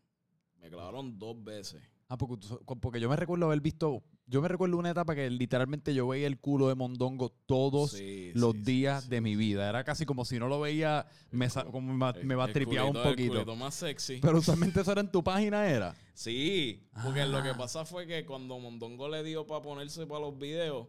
Me 0.60 0.68
clavaron 0.68 1.18
dos 1.18 1.42
veces. 1.42 1.80
Ah, 2.08 2.18
porque, 2.18 2.44
porque 2.80 3.00
yo 3.00 3.08
me 3.08 3.14
recuerdo 3.14 3.46
haber 3.46 3.60
visto, 3.60 4.02
yo 4.26 4.42
me 4.42 4.48
recuerdo 4.48 4.76
una 4.76 4.90
etapa 4.90 5.14
que 5.14 5.30
literalmente 5.30 5.94
yo 5.94 6.08
veía 6.08 6.26
el 6.26 6.40
culo 6.40 6.66
de 6.68 6.74
Mondongo 6.74 7.30
todos 7.46 7.92
Sí, 7.92 8.32
los 8.34 8.52
sí, 8.56 8.62
días 8.62 9.04
sí. 9.04 9.10
de 9.10 9.20
mi 9.20 9.36
vida. 9.36 9.68
Era 9.68 9.84
casi 9.84 10.04
como 10.04 10.24
si 10.24 10.38
no 10.40 10.48
lo 10.48 10.58
veía, 10.60 11.06
me, 11.30 11.48
como 11.70 11.94
me, 11.94 12.10
El- 12.18 12.26
me 12.26 12.34
va 12.34 12.46
un 12.46 12.50
el 12.96 13.02
poquito. 13.02 13.56
más 13.56 13.76
sexy. 13.76 14.18
Pero 14.20 14.38
usualmente 14.38 14.80
eso 14.80 14.90
era 14.90 15.02
en 15.02 15.12
tu 15.12 15.22
página, 15.22 15.68
¿era? 15.70 15.94
Sí, 16.12 16.82
porque 17.02 17.24
lo 17.26 17.42
que 17.44 17.50
Ah. 17.50 17.56
pasa 17.56 17.84
fue 17.84 18.06
que 18.08 18.26
cuando 18.26 18.58
Mondongo 18.58 19.08
le 19.08 19.22
dio 19.22 19.46
para 19.46 19.62
ponerse 19.62 20.04
para 20.06 20.20
los 20.20 20.36
videos, 20.36 20.88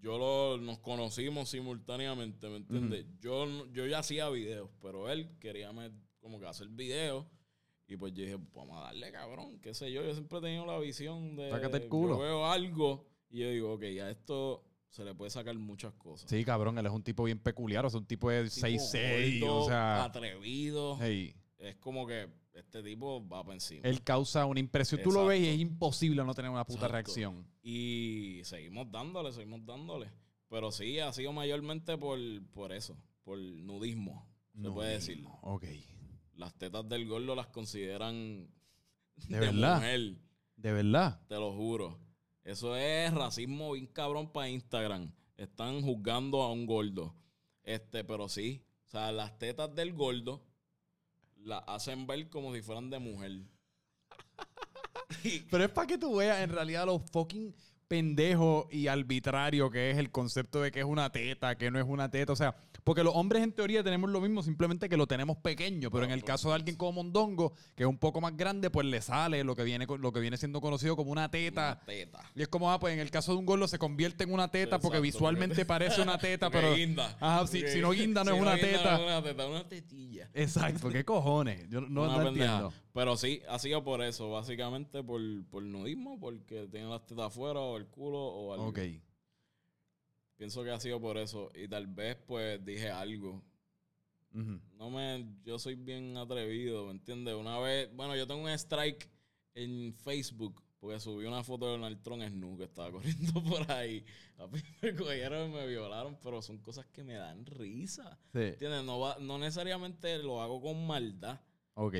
yo 0.00 0.18
lo, 0.18 0.58
nos 0.58 0.78
conocimos 0.78 1.48
simultáneamente, 1.50 2.48
¿me 2.48 2.56
entiendes? 2.56 3.06
yo, 3.20 3.46
no- 3.46 3.66
yo 3.72 3.86
ya 3.86 3.98
hacía 3.98 4.28
videos, 4.28 4.70
pero 4.80 5.08
él 5.10 5.36
quería 5.40 5.72
me- 5.72 5.90
como 6.20 6.38
que 6.40 6.46
hacer 6.46 6.68
videos. 6.68 7.26
Y 7.86 7.96
pues 7.96 8.12
yo 8.12 8.22
dije, 8.22 8.36
vamos 8.54 8.76
a 8.78 8.84
darle, 8.84 9.10
cabrón, 9.10 9.58
qué 9.60 9.72
sé 9.72 9.90
yo. 9.90 10.02
Yo 10.04 10.12
siempre 10.12 10.38
he 10.38 10.42
tenido 10.42 10.66
la 10.66 10.78
visión 10.78 11.36
de... 11.36 11.50
Sácate 11.50 11.78
el 11.78 11.88
culo. 11.88 12.16
Yo 12.16 12.20
veo 12.20 12.46
algo 12.46 13.08
y 13.30 13.38
yo 13.38 13.50
digo, 13.50 13.72
ok, 13.72 13.82
a 14.02 14.10
esto 14.10 14.62
se 14.90 15.04
le 15.04 15.14
puede 15.14 15.30
sacar 15.30 15.54
muchas 15.56 15.94
cosas. 15.94 16.28
Sí, 16.28 16.44
cabrón, 16.44 16.76
él 16.78 16.84
es 16.84 16.92
un 16.92 17.02
tipo 17.02 17.24
bien 17.24 17.38
peculiar, 17.38 17.86
o 17.86 17.90
sea, 17.90 18.00
un 18.00 18.06
tipo 18.06 18.28
de 18.30 18.44
Tipo 18.50 18.66
6'6", 18.66 19.40
gordo, 19.40 19.56
o 19.64 19.66
sea, 19.68 20.04
Atrevido. 20.04 20.98
hey, 21.00 21.34
Es 21.58 21.76
como 21.76 22.06
que 22.06 22.28
este 22.58 22.82
tipo 22.82 23.26
va 23.28 23.42
para 23.42 23.54
encima. 23.54 23.80
él 23.88 24.02
causa 24.02 24.44
una 24.46 24.60
impresión. 24.60 25.00
Tú 25.02 25.10
lo 25.12 25.26
ves 25.26 25.40
y 25.40 25.44
Exacto. 25.44 25.54
es 25.56 25.60
imposible 25.70 26.24
no 26.24 26.34
tener 26.34 26.50
una 26.50 26.64
puta 26.64 26.86
Exacto. 26.86 26.92
reacción. 26.92 27.46
Y 27.62 28.40
seguimos 28.44 28.90
dándole, 28.90 29.32
seguimos 29.32 29.64
dándole. 29.64 30.10
Pero 30.48 30.70
sí, 30.72 30.98
ha 30.98 31.12
sido 31.12 31.32
mayormente 31.32 31.98
por, 31.98 32.18
por 32.52 32.72
eso, 32.72 32.96
por 33.24 33.38
nudismo, 33.38 34.26
se 34.60 34.70
puede 34.70 34.92
decir. 34.94 35.22
Ok. 35.42 35.64
Las 36.34 36.54
tetas 36.56 36.88
del 36.88 37.06
gordo 37.06 37.34
las 37.34 37.48
consideran 37.48 38.48
¿De 39.28 39.40
verdad? 39.40 39.76
mujer, 39.76 40.16
De 40.56 40.72
verdad. 40.72 41.20
te 41.28 41.34
lo 41.34 41.52
juro. 41.52 41.98
Eso 42.44 42.76
es 42.76 43.12
racismo 43.12 43.72
bien 43.72 43.86
cabrón 43.88 44.32
para 44.32 44.48
Instagram. 44.48 45.12
Están 45.36 45.82
juzgando 45.82 46.42
a 46.42 46.50
un 46.52 46.64
gordo. 46.64 47.14
Este, 47.62 48.04
pero 48.04 48.28
sí. 48.28 48.64
O 48.86 48.88
sea, 48.90 49.12
las 49.12 49.38
tetas 49.38 49.74
del 49.74 49.92
gordo 49.92 50.42
las 51.48 51.64
hacen 51.66 52.06
ver 52.06 52.28
como 52.28 52.54
si 52.54 52.62
fueran 52.62 52.90
de 52.90 52.98
mujer. 52.98 53.32
Pero 55.50 55.64
es 55.64 55.70
para 55.70 55.86
que 55.86 55.98
tú 55.98 56.16
veas 56.16 56.40
en 56.40 56.50
realidad 56.50 56.86
lo 56.86 56.98
fucking 56.98 57.54
pendejo 57.88 58.68
y 58.70 58.86
arbitrario 58.86 59.70
que 59.70 59.90
es 59.90 59.96
el 59.96 60.10
concepto 60.10 60.60
de 60.60 60.70
que 60.70 60.80
es 60.80 60.84
una 60.84 61.10
teta, 61.10 61.56
que 61.56 61.70
no 61.70 61.78
es 61.78 61.86
una 61.88 62.10
teta. 62.10 62.32
O 62.32 62.36
sea, 62.36 62.54
Porque 62.84 63.02
los 63.02 63.14
hombres 63.14 63.42
en 63.42 63.52
teoría 63.52 63.82
tenemos 63.84 64.08
lo 64.10 64.20
mismo, 64.20 64.42
simplemente 64.42 64.88
que 64.88 64.96
lo 64.96 65.06
tenemos 65.06 65.36
pequeño. 65.38 65.90
Pero 65.90 66.04
en 66.04 66.10
el 66.10 66.24
caso 66.24 66.48
de 66.48 66.54
alguien 66.54 66.76
como 66.76 66.92
Mondongo, 66.92 67.52
que 67.76 67.82
es 67.82 67.88
un 67.88 67.98
poco 67.98 68.20
más 68.20 68.36
grande, 68.36 68.70
pues 68.70 68.86
le 68.86 69.02
sale 69.02 69.44
lo 69.44 69.54
que 69.54 69.62
viene, 69.64 69.86
lo 69.98 70.12
que 70.12 70.20
viene 70.20 70.36
siendo 70.36 70.60
conocido 70.60 70.96
como 70.96 71.10
una 71.12 71.30
teta. 71.30 71.72
Una 71.72 71.80
teta. 71.84 72.20
Y 72.34 72.42
es 72.42 72.48
como, 72.48 72.70
ah, 72.72 72.78
pues 72.78 72.94
en 72.94 73.00
el 73.00 73.10
caso 73.10 73.32
de 73.32 73.38
un 73.38 73.46
gordo 73.46 73.68
se 73.68 73.78
convierte 73.78 74.24
en 74.24 74.32
una 74.32 74.50
teta 74.50 74.78
porque 74.78 75.00
visualmente 75.00 75.54
porque- 75.56 75.64
parece 75.66 76.00
una 76.02 76.18
teta, 76.18 76.50
pero. 76.50 76.74
guinda. 76.74 77.16
Ajá, 77.20 77.46
si, 77.46 77.66
si 77.68 77.80
no 77.80 77.90
guinda 77.90 78.24
no 78.24 78.30
si 78.32 78.36
es 78.36 78.42
una 78.42 78.56
teta. 78.56 78.96
No 78.96 79.02
es 79.04 79.06
una 79.08 79.22
teta, 79.22 79.46
una 79.46 79.68
tetilla. 79.68 80.30
Exacto, 80.34 80.88
¿qué 80.88 81.04
cojones? 81.04 81.68
Yo 81.68 81.80
no, 81.82 82.06
no 82.06 82.28
entiendo. 82.28 82.72
Pero 82.94 83.16
sí, 83.16 83.42
ha 83.48 83.58
sido 83.58 83.84
por 83.84 84.02
eso, 84.02 84.30
básicamente 84.30 85.02
por, 85.04 85.20
por 85.50 85.62
nudismo, 85.62 86.18
porque 86.18 86.66
tiene 86.70 86.88
las 86.88 87.06
tetas 87.06 87.26
afuera 87.26 87.60
o 87.60 87.76
el 87.76 87.86
culo 87.86 88.18
o 88.18 88.52
algo. 88.54 88.68
Ok. 88.68 88.78
Pienso 90.38 90.64
que 90.64 90.70
ha 90.70 90.80
sido 90.80 90.98
por 91.00 91.18
eso. 91.18 91.50
Y 91.54 91.68
tal 91.68 91.86
vez 91.86 92.16
pues 92.26 92.64
dije 92.64 92.90
algo. 92.90 93.44
No 94.32 94.88
me, 94.88 95.26
yo 95.44 95.58
soy 95.58 95.74
bien 95.74 96.16
atrevido, 96.16 96.86
¿me 96.86 96.92
entiendes? 96.92 97.34
Una 97.34 97.58
vez, 97.58 97.92
bueno, 97.92 98.14
yo 98.14 98.24
tengo 98.24 98.42
un 98.42 98.50
strike 98.50 99.10
en 99.54 99.92
Facebook 99.92 100.62
porque 100.78 101.00
subí 101.00 101.26
una 101.26 101.42
foto 101.42 101.66
de 101.66 101.72
Donald 101.72 102.00
Trump 102.02 102.22
snu 102.22 102.56
que 102.56 102.64
estaba 102.64 102.90
corriendo 102.92 103.42
por 103.42 103.70
ahí. 103.70 104.04
A 104.38 104.46
mí 104.46 104.60
me 104.82 104.94
cogieron 104.94 105.50
y 105.50 105.54
me 105.54 105.66
violaron, 105.66 106.16
pero 106.22 106.40
son 106.40 106.58
cosas 106.58 106.86
que 106.86 107.02
me 107.02 107.14
dan 107.14 107.44
risa. 107.46 108.16
Sí. 108.32 108.38
¿Entiendes? 108.38 108.84
No, 108.84 109.00
va, 109.00 109.16
no 109.20 109.38
necesariamente 109.38 110.18
lo 110.18 110.40
hago 110.40 110.60
con 110.62 110.86
maldad. 110.86 111.40
Ok. 111.74 111.96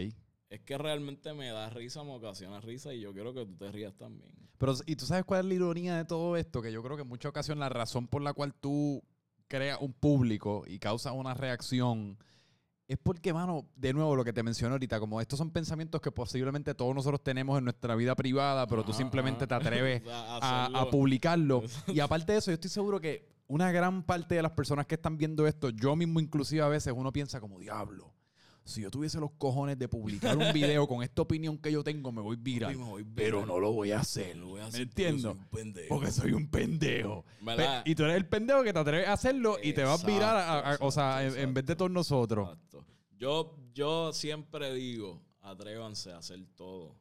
Es 0.51 0.61
que 0.61 0.79
realmente 0.79 1.35
me 1.35 1.49
da 1.49 1.69
risa, 1.71 2.03
me 2.05 2.13
ocasiona 2.13 2.61
risa 2.61 2.95
y 2.95 3.01
yo 3.01 3.13
quiero 3.13 3.35
que 3.35 3.45
tú 3.45 3.57
te 3.57 3.71
rías 3.71 3.95
también. 3.97 4.33
Pero, 4.57 4.75
¿y 4.87 4.97
tú 4.97 5.05
sabes 5.05 5.25
cuál 5.25 5.41
es 5.41 5.47
la 5.47 5.55
ironía 5.55 5.97
de 5.97 6.05
todo 6.05 6.37
esto? 6.37 6.63
Que 6.63 6.73
yo 6.73 6.83
creo 6.83 6.97
que 6.97 7.03
en 7.03 7.09
muchas 7.09 7.31
ocasiones 7.31 7.61
la 7.61 7.69
razón 7.69 8.09
por 8.09 8.23
la 8.23 8.33
cual 8.33 8.55
tú 8.55 9.03
creas 9.47 9.79
un 9.81 9.93
público 9.93 10.65
y 10.67 10.79
causas 10.79 11.13
una 11.15 11.35
reacción 11.35 12.19
es 12.89 12.97
porque, 12.97 13.35
mano, 13.35 13.69
de 13.77 13.93
nuevo, 13.93 14.17
lo 14.17 14.25
que 14.25 14.33
te 14.33 14.43
mencioné 14.43 14.73
ahorita, 14.73 14.99
como 14.99 15.21
estos 15.21 15.39
son 15.39 15.51
pensamientos 15.51 16.01
que 16.01 16.11
posiblemente 16.11 16.75
todos 16.75 16.95
nosotros 16.95 17.23
tenemos 17.23 17.59
en 17.59 17.65
nuestra 17.65 17.95
vida 17.95 18.17
privada, 18.17 18.67
pero 18.67 18.83
tú 18.83 18.95
simplemente 18.95 19.47
te 19.47 19.55
atreves 19.55 20.03
a, 20.09 20.87
publicarlo. 20.91 21.63
Y 21.89 22.01
aparte 22.01 22.33
de 22.33 22.39
eso, 22.39 22.51
yo 22.51 22.55
estoy 22.55 22.71
seguro 22.71 22.99
que 22.99 23.29
una 23.47 23.71
gran 23.73 24.03
parte 24.03 24.37
de 24.37 24.43
las 24.43 24.53
personas 24.53 24.87
que 24.87 24.95
están 24.95 25.19
viendo 25.19 25.47
esto, 25.47 25.69
yo 25.69 25.97
mismo 25.97 26.19
inclusive 26.19 26.63
a 26.63 26.69
veces 26.69 26.95
uno 26.97 27.13
piensa 27.13 27.41
como, 27.41 27.59
diablo, 27.59 28.15
si 28.69 28.83
yo 28.83 28.91
tuviese 28.91 29.19
los 29.19 29.31
cojones 29.33 29.79
de 29.79 29.89
publicar 29.89 30.37
un 30.37 30.53
video 30.53 30.87
con 30.87 31.03
esta 31.03 31.23
opinión 31.23 31.59
que 31.59 31.73
yo 31.73 31.83
tengo, 31.83 32.13
me 32.13 32.21
voy 32.23 32.37
viral. 32.37 32.77
Me 32.77 32.85
voy 32.85 33.05
Pero 33.15 33.39
viral. 33.39 33.49
no 33.49 33.59
lo 33.61 33.73
voy 33.73 33.93
a 33.93 34.01
hacer. 34.01 34.37
Lo 34.37 34.49
voy 34.49 34.61
a 34.61 34.65
¿Me 34.65 34.69
hacer 34.69 34.83
entiendo? 34.83 35.33
soy 35.33 35.39
un 35.41 35.47
pendejo. 35.49 35.89
Porque 35.89 36.11
soy 36.11 36.33
un 36.33 36.49
pendejo. 36.49 37.25
Y 37.85 37.95
tú 37.95 38.05
eres 38.05 38.17
el 38.17 38.27
pendejo 38.27 38.63
que 38.63 38.73
te 38.73 38.79
atreves 38.79 39.09
a 39.09 39.15
hacerlo 39.15 39.57
y 39.63 39.73
te 39.73 39.83
vas 39.83 40.05
a- 40.05 40.07
a- 40.07 40.59
Exacto, 40.61 40.87
o 40.87 40.91
sea, 40.91 41.21
en, 41.23 41.27
exacto, 41.29 41.43
en 41.49 41.55
vez 41.55 41.67
de 41.67 41.77
todos 41.77 41.91
nosotros. 41.91 42.49
Exacto. 42.51 42.85
Yo, 43.19 43.57
yo 43.75 44.13
siempre 44.13 44.73
digo, 44.75 45.23
atrévanse 45.41 46.13
a 46.13 46.19
hacer 46.19 46.45
todo. 46.55 46.95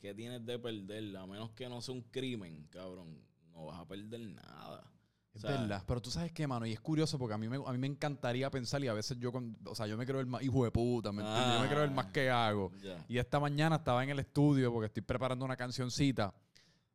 ¿Qué 0.00 0.14
tienes 0.14 0.44
de 0.44 0.58
perder? 0.58 1.16
A 1.16 1.26
menos 1.26 1.50
que 1.52 1.68
no 1.70 1.80
sea 1.80 1.94
un 1.94 2.02
crimen, 2.02 2.66
cabrón. 2.70 3.18
No 3.50 3.64
vas 3.66 3.80
a 3.80 3.86
perder 3.88 4.20
nada. 4.20 4.90
Es 5.34 5.42
O 5.44 5.48
sea, 5.48 5.60
verdad, 5.60 5.82
pero 5.86 6.00
tú 6.00 6.10
sabes 6.10 6.30
qué, 6.32 6.46
mano, 6.46 6.64
y 6.64 6.72
es 6.72 6.80
curioso 6.80 7.18
porque 7.18 7.34
a 7.34 7.38
mí 7.38 7.48
me, 7.48 7.56
a 7.56 7.72
mí 7.72 7.78
me 7.78 7.88
encantaría 7.88 8.48
pensar 8.50 8.82
y 8.84 8.88
a 8.88 8.92
veces 8.92 9.18
yo, 9.18 9.32
con, 9.32 9.56
o 9.66 9.74
sea, 9.74 9.86
yo 9.88 9.96
me 9.96 10.06
creo 10.06 10.20
el 10.20 10.26
más 10.26 10.42
hijo 10.44 10.62
de 10.64 10.70
puta, 10.70 11.10
¿me 11.10 11.22
entiendes? 11.22 11.54
Yo 11.54 11.60
me 11.62 11.68
creo 11.68 11.82
el 11.82 11.90
más 11.90 12.06
Ah. 12.06 12.12
que 12.12 12.30
hago. 12.30 12.70
Ya. 12.82 13.04
Y 13.08 13.18
esta 13.18 13.40
mañana 13.40 13.76
estaba 13.76 14.04
en 14.04 14.10
el 14.10 14.20
estudio 14.20 14.72
porque 14.72 14.86
estoy 14.86 15.02
preparando 15.02 15.44
una 15.44 15.56
cancioncita 15.56 16.32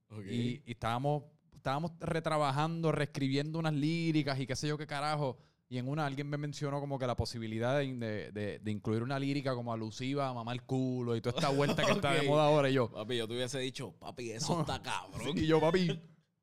Ok. 0.10 0.26
y, 0.30 0.64
y 0.66 0.72
estábamos, 0.72 1.24
estábamos 1.54 1.92
retrabajando, 2.00 2.92
reescribiendo 2.94 3.60
unas 3.60 3.74
líricas 3.74 4.40
y 4.40 4.48
qué 4.48 4.56
sé 4.56 4.68
yo 4.70 4.78
qué 4.78 4.88
carajo. 4.88 5.38
Y 5.72 5.78
en 5.78 5.88
una 5.88 6.06
alguien 6.08 6.28
me 6.28 6.38
mencionó 6.38 6.80
como 6.80 6.98
que 6.98 7.06
la 7.06 7.16
posibilidad 7.16 7.78
de, 7.78 7.94
de- 7.94 8.32
de- 8.32 8.60
de 8.60 8.72
incluir 8.72 9.04
una 9.04 9.20
lírica 9.20 9.54
como 9.54 9.72
alusiva 9.74 10.28
a 10.30 10.34
mamá 10.34 10.52
el 10.54 10.64
culo 10.64 11.16
y 11.16 11.22
toda 11.22 11.36
esta 11.38 11.50
vuelta 11.50 11.86
que 11.86 11.92
está 12.02 12.14
de 12.14 12.24
moda 12.24 12.46
ahora. 12.48 12.70
Y 12.70 12.74
yo, 12.74 12.90
Papi, 12.90 13.18
yo 13.18 13.28
te 13.28 13.34
hubiese 13.36 13.60
dicho, 13.60 13.92
papi, 14.00 14.32
eso 14.32 14.56
No. 14.56 14.62
está 14.62 14.82
cabrón. 14.82 15.38
y 15.38 15.46
yo, 15.46 15.60
papi, 15.60 16.00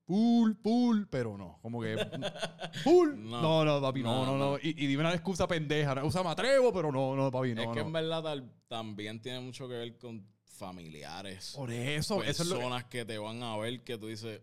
full, 0.06 0.52
full, 0.62 1.02
pero 1.10 1.36
no, 1.36 1.58
como 1.62 1.80
que 1.82 1.96
full. 2.84 3.10
No. 3.16 3.42
No, 3.42 3.64
no, 3.64 3.80
papi, 3.80 4.02
no, 4.02 4.24
No, 4.24 4.38
no. 4.38 4.56
Y, 4.58 4.68
y 4.70 4.86
dime 4.86 5.00
una 5.02 5.12
excusa 5.14 5.46
pendeja. 5.46 6.02
Usa 6.04 6.22
me 6.22 6.30
atrevo, 6.30 6.72
pero 6.72 6.90
no, 6.92 7.14
no, 7.16 7.30
papi, 7.30 7.54
no. 7.54 7.62
es 7.62 7.68
que 7.68 7.80
no. 7.80 7.86
en 7.86 7.92
verdad 7.92 8.22
tal- 8.22 8.52
también 8.68 9.20
tiene 9.20 9.40
mucho 9.40 9.68
que 9.68 9.74
ver 9.74 9.98
con 9.98 10.26
familiares. 10.44 11.52
Por 11.56 11.70
eso, 11.70 12.22
eso 12.22 12.42
es 12.42 12.48
lo 12.48 12.54
que- 12.56 12.60
personas 12.60 12.84
que... 12.84 13.04
te 13.04 13.18
van 13.18 13.42
a 13.42 13.56
ver 13.58 13.82
que 13.82 13.98
tú 13.98 14.06
dices, 14.06 14.40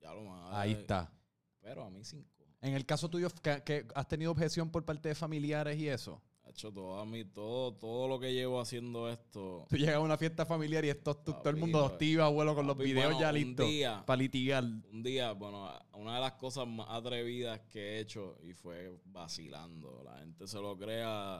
ya 0.00 0.12
lo 0.14 0.22
más. 0.22 0.54
Ahí 0.54 0.72
está. 0.72 1.12
Pero 1.60 1.84
a 1.84 1.90
mí 1.90 2.02
cinco. 2.04 2.28
En 2.60 2.74
el 2.74 2.86
caso 2.86 3.08
tuyo, 3.08 3.28
que, 3.42 3.62
que 3.64 3.86
has 3.94 4.06
tenido 4.08 4.30
objeción 4.30 4.70
por 4.70 4.84
parte 4.84 5.08
de 5.08 5.14
familiares 5.14 5.78
y 5.78 5.88
eso. 5.88 6.20
Hecho 6.52 6.70
todo 6.70 6.98
a 6.98 7.06
mí, 7.06 7.24
todo, 7.24 7.72
todo 7.72 8.06
lo 8.06 8.20
que 8.20 8.34
llevo 8.34 8.60
haciendo 8.60 9.08
esto. 9.08 9.64
Tú 9.70 9.76
llegas 9.78 9.94
a 9.94 10.00
una 10.00 10.18
fiesta 10.18 10.44
familiar 10.44 10.84
y 10.84 10.90
esto, 10.90 11.16
todo 11.16 11.48
el 11.48 11.56
mundo 11.56 11.82
activa, 11.82 12.26
abuelo, 12.26 12.54
con 12.54 12.66
los 12.66 12.76
videos 12.76 13.06
bueno, 13.06 13.20
ya 13.20 13.32
listos. 13.32 13.66
Para 14.04 14.18
litigar. 14.18 14.62
Un 14.62 15.02
día, 15.02 15.32
bueno, 15.32 15.66
una 15.94 16.16
de 16.16 16.20
las 16.20 16.32
cosas 16.32 16.68
más 16.68 16.88
atrevidas 16.90 17.58
que 17.60 17.80
he 17.80 18.00
hecho 18.00 18.36
y 18.42 18.52
fue 18.52 18.94
vacilando. 19.06 20.02
La 20.04 20.18
gente 20.18 20.46
se 20.46 20.58
lo 20.60 20.76
crea. 20.76 21.38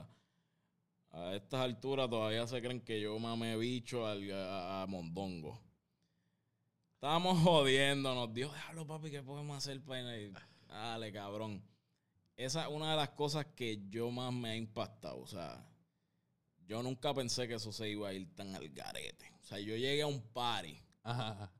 A 1.11 1.35
estas 1.35 1.61
alturas 1.61 2.09
todavía 2.09 2.47
se 2.47 2.59
creen 2.59 2.81
que 2.81 2.99
yo 2.99 3.19
mame 3.19 3.55
bicho 3.55 4.07
al, 4.07 4.31
a, 4.31 4.81
a 4.81 4.87
Mondongo. 4.87 5.61
Estábamos 6.95 7.39
jodiéndonos. 7.43 8.33
Dios, 8.33 8.51
déjalo, 8.51 8.87
papi, 8.87 9.11
¿qué 9.11 9.21
podemos 9.21 9.55
hacer 9.55 9.79
para 9.79 10.17
ir? 10.17 10.33
Dale, 10.67 11.11
cabrón. 11.11 11.61
Esa 12.35 12.63
es 12.63 12.67
una 12.69 12.91
de 12.91 12.97
las 12.97 13.09
cosas 13.09 13.45
que 13.55 13.81
yo 13.89 14.09
más 14.11 14.33
me 14.33 14.49
ha 14.49 14.55
impactado. 14.55 15.19
O 15.19 15.27
sea, 15.27 15.65
yo 16.65 16.81
nunca 16.81 17.13
pensé 17.13 17.47
que 17.47 17.55
eso 17.55 17.71
se 17.71 17.89
iba 17.89 18.09
a 18.09 18.13
ir 18.13 18.33
tan 18.35 18.55
al 18.55 18.69
garete. 18.69 19.31
O 19.41 19.45
sea, 19.45 19.59
yo 19.59 19.75
llegué 19.75 20.01
a 20.01 20.07
un 20.07 20.21
party. 20.21 20.81
Ajá. 21.03 21.51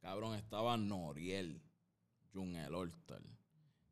Cabrón, 0.00 0.34
estaba 0.36 0.76
Noriel, 0.76 1.60
Jun 2.32 2.56
El 2.56 2.74
Hortal, 2.74 3.22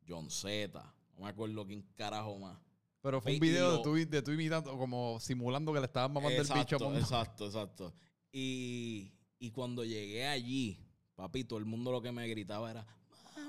John 0.07 0.29
Z. 0.29 0.95
No 1.15 1.23
me 1.23 1.29
acuerdo 1.29 1.65
quién 1.65 1.83
carajo 1.95 2.37
más. 2.39 2.57
Pero 3.01 3.21
fue 3.21 3.33
un 3.33 3.39
video 3.39 3.77
de 3.77 3.83
tú, 3.83 3.93
de 3.93 4.21
tú 4.21 4.31
imitando, 4.31 4.77
como 4.77 5.19
simulando 5.19 5.71
que 5.71 5.79
le 5.79 5.85
estabas 5.85 6.11
mamando 6.11 6.41
el 6.41 6.47
bicho 6.47 6.89
a 6.89 6.97
exacto, 6.97 7.45
exacto. 7.45 7.93
Y, 8.31 9.13
y 9.39 9.51
cuando 9.51 9.85
llegué 9.85 10.27
allí, 10.27 10.79
papi, 11.15 11.43
todo 11.43 11.59
el 11.59 11.65
mundo 11.65 11.91
lo 11.91 12.01
que 12.01 12.11
me 12.11 12.27
gritaba 12.27 12.71
era 12.71 12.85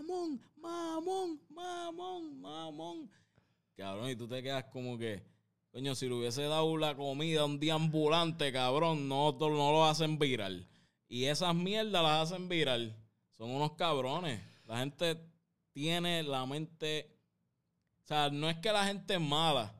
mamón, 0.08 0.40
mamón, 0.56 1.40
mamón, 1.50 2.40
mamón. 2.40 3.10
Cabrón, 3.76 4.10
y 4.10 4.16
tú 4.16 4.26
te 4.26 4.42
quedas 4.42 4.64
como 4.64 4.96
que, 4.96 5.22
coño, 5.70 5.94
si 5.94 6.08
le 6.08 6.14
hubiese 6.14 6.42
dado 6.42 6.76
la 6.76 6.96
comida 6.96 7.42
a 7.42 7.44
un 7.44 7.60
día 7.60 7.74
ambulante, 7.74 8.50
cabrón, 8.52 9.08
no, 9.08 9.32
no 9.32 9.48
lo 9.48 9.84
hacen 9.84 10.18
viral. 10.18 10.66
Y 11.08 11.24
esas 11.24 11.54
mierdas 11.54 12.02
las 12.02 12.32
hacen 12.32 12.48
viral. 12.48 12.96
Son 13.36 13.50
unos 13.50 13.72
cabrones. 13.72 14.40
La 14.66 14.78
gente 14.78 15.20
tiene 15.72 16.22
la 16.22 16.44
mente. 16.46 17.14
O 18.04 18.06
sea, 18.08 18.30
no 18.30 18.48
es 18.48 18.56
que 18.56 18.72
la 18.72 18.84
gente 18.86 19.14
es 19.14 19.20
mala, 19.20 19.72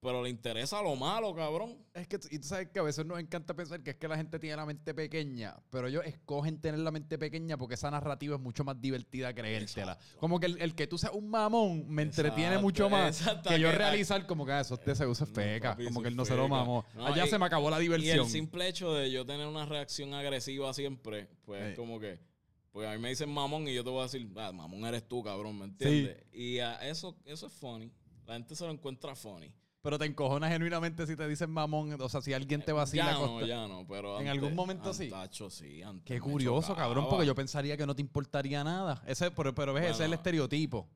pero 0.00 0.22
le 0.22 0.30
interesa 0.30 0.80
lo 0.82 0.96
malo, 0.96 1.34
cabrón. 1.34 1.83
Es 1.94 2.08
que, 2.08 2.18
y 2.32 2.40
tú 2.40 2.48
sabes 2.48 2.68
que 2.70 2.80
a 2.80 2.82
veces 2.82 3.06
nos 3.06 3.20
encanta 3.20 3.54
pensar 3.54 3.80
que 3.80 3.90
es 3.90 3.96
que 3.96 4.08
la 4.08 4.16
gente 4.16 4.40
tiene 4.40 4.56
la 4.56 4.66
mente 4.66 4.92
pequeña, 4.94 5.54
pero 5.70 5.86
ellos 5.86 6.02
escogen 6.04 6.60
tener 6.60 6.80
la 6.80 6.90
mente 6.90 7.16
pequeña 7.18 7.56
porque 7.56 7.74
esa 7.76 7.88
narrativa 7.88 8.34
es 8.34 8.40
mucho 8.42 8.64
más 8.64 8.80
divertida 8.80 9.32
creértela. 9.32 9.92
Exacto. 9.92 10.18
Como 10.18 10.40
que 10.40 10.46
el, 10.46 10.60
el 10.60 10.74
que 10.74 10.88
tú 10.88 10.98
seas 10.98 11.12
un 11.14 11.30
mamón 11.30 11.88
me 11.88 12.02
entretiene 12.02 12.46
Exacto, 12.46 12.62
mucho 12.62 12.90
más 12.90 13.20
exacto, 13.20 13.48
que 13.50 13.60
yo 13.60 13.70
que- 13.70 13.78
realizar 13.78 14.26
como 14.26 14.44
que 14.44 14.50
ah, 14.50 14.60
eso 14.60 14.76
de 14.76 14.92
se 14.92 15.06
usa 15.06 15.24
feca, 15.24 15.70
papi, 15.70 15.84
como 15.84 16.02
que 16.02 16.08
él 16.08 16.16
no 16.16 16.24
se 16.24 16.34
lo 16.34 16.42
feca. 16.46 16.56
mamó. 16.56 16.84
No, 16.96 17.06
Allá 17.06 17.26
y- 17.26 17.28
se 17.28 17.38
me 17.38 17.46
acabó 17.46 17.70
la 17.70 17.78
Y 17.78 17.82
diversión. 17.82 18.26
el 18.26 18.32
simple 18.32 18.66
hecho 18.66 18.92
de 18.92 19.12
yo 19.12 19.24
tener 19.24 19.46
una 19.46 19.64
reacción 19.64 20.14
agresiva 20.14 20.74
siempre, 20.74 21.28
pues 21.44 21.62
es 21.62 21.76
como 21.76 22.00
que. 22.00 22.18
Porque 22.72 22.88
a 22.88 22.92
mí 22.94 22.98
me 22.98 23.10
dicen 23.10 23.30
mamón 23.30 23.68
y 23.68 23.74
yo 23.74 23.84
te 23.84 23.90
voy 23.90 24.00
a 24.00 24.02
decir, 24.04 24.28
ah, 24.34 24.50
mamón 24.50 24.84
eres 24.84 25.06
tú, 25.06 25.22
cabrón, 25.22 25.56
¿me 25.60 25.66
entiendes? 25.66 26.16
Y 26.32 26.58
ah, 26.58 26.74
eso, 26.84 27.16
eso 27.24 27.46
es 27.46 27.52
funny. 27.52 27.88
La 28.26 28.34
gente 28.34 28.56
se 28.56 28.64
lo 28.64 28.72
encuentra 28.72 29.14
funny. 29.14 29.52
Pero 29.84 29.98
te 29.98 30.06
encojonas 30.06 30.50
genuinamente 30.50 31.06
si 31.06 31.14
te 31.14 31.28
dicen 31.28 31.50
mamón, 31.50 32.00
o 32.00 32.08
sea, 32.08 32.22
si 32.22 32.32
alguien 32.32 32.64
te 32.64 32.72
vacila. 32.72 33.04
Ya 33.04 33.12
no, 33.18 33.46
ya 33.46 33.68
no, 33.68 33.86
pero 33.86 34.14
¿En 34.18 34.26
antes- 34.26 34.30
algún 34.30 34.54
momento 34.54 34.94
sí? 34.94 35.04
Antacho, 35.04 35.50
sí, 35.50 35.82
antes 35.82 36.06
Qué 36.06 36.18
curioso, 36.18 36.74
cabrón, 36.74 37.06
porque 37.10 37.26
yo 37.26 37.34
pensaría 37.34 37.76
que 37.76 37.84
no 37.84 37.94
te 37.94 38.00
importaría 38.00 38.64
nada. 38.64 39.02
Ese, 39.06 39.30
pero, 39.30 39.54
pero 39.54 39.74
ves, 39.74 39.84
ese 39.84 39.92
es 39.92 40.00
el 40.00 40.14
estereotipo. 40.14 40.88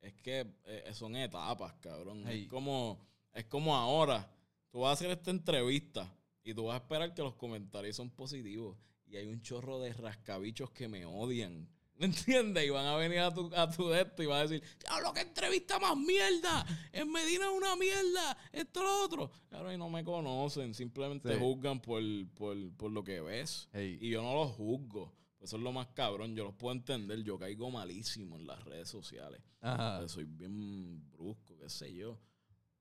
Es 0.00 0.14
que 0.14 0.44
eh, 0.64 0.90
son 0.94 1.14
etapas, 1.14 1.74
cabrón. 1.74 2.26
Es 2.26 2.48
como, 2.48 2.98
es 3.32 3.44
como 3.44 3.76
ahora. 3.76 4.28
Tú 4.72 4.80
vas 4.80 4.90
a 4.90 4.92
hacer 4.94 5.12
esta 5.12 5.30
entrevista 5.30 6.12
y 6.42 6.54
tú 6.54 6.64
vas 6.64 6.74
a 6.74 6.78
esperar 6.78 7.14
que 7.14 7.22
los 7.22 7.34
comentarios 7.36 7.94
son 7.94 8.10
positivos. 8.10 8.76
Y 9.06 9.16
hay 9.16 9.26
un 9.26 9.42
chorro 9.42 9.78
de 9.78 9.92
rascabichos 9.92 10.72
que 10.72 10.88
me 10.88 11.06
odian. 11.06 11.68
¿Me 11.96 12.06
entiendes? 12.06 12.66
Y 12.66 12.70
van 12.70 12.86
a 12.86 12.96
venir 12.96 13.20
a 13.20 13.32
tu, 13.32 13.50
a 13.54 13.70
tu 13.70 13.88
de 13.88 14.02
esto 14.02 14.22
y 14.22 14.26
van 14.26 14.38
a 14.40 14.42
decir, 14.48 14.62
diablo, 14.80 15.12
que 15.12 15.20
entrevista 15.20 15.78
más 15.78 15.96
mierda. 15.96 16.66
En 16.92 17.10
Medina 17.12 17.44
es 17.46 17.52
una 17.56 17.76
mierda. 17.76 18.36
Esto, 18.52 18.82
lo 18.82 19.04
otro. 19.04 19.30
Claro, 19.48 19.72
y 19.72 19.78
no 19.78 19.88
me 19.88 20.02
conocen. 20.02 20.74
Simplemente 20.74 21.32
Sí. 21.32 21.38
juzgan 21.38 21.80
por, 21.80 22.02
por, 22.34 22.56
por 22.76 22.90
lo 22.90 23.04
que 23.04 23.20
ves. 23.20 23.68
Y 23.74 24.08
yo 24.10 24.22
no 24.22 24.34
los 24.34 24.50
juzgo. 24.52 25.14
Eso 25.40 25.56
es 25.56 25.62
lo 25.62 25.70
más 25.72 25.86
cabrón. 25.88 26.34
Yo 26.34 26.44
los 26.44 26.54
puedo 26.54 26.74
entender. 26.74 27.22
Yo 27.22 27.38
caigo 27.38 27.70
malísimo 27.70 28.36
en 28.36 28.46
las 28.46 28.64
redes 28.64 28.88
sociales. 28.88 29.40
Ajá. 29.60 30.08
Soy 30.08 30.24
bien 30.24 31.08
brusco, 31.12 31.56
qué 31.58 31.68
sé 31.68 31.94
yo. 31.94 32.18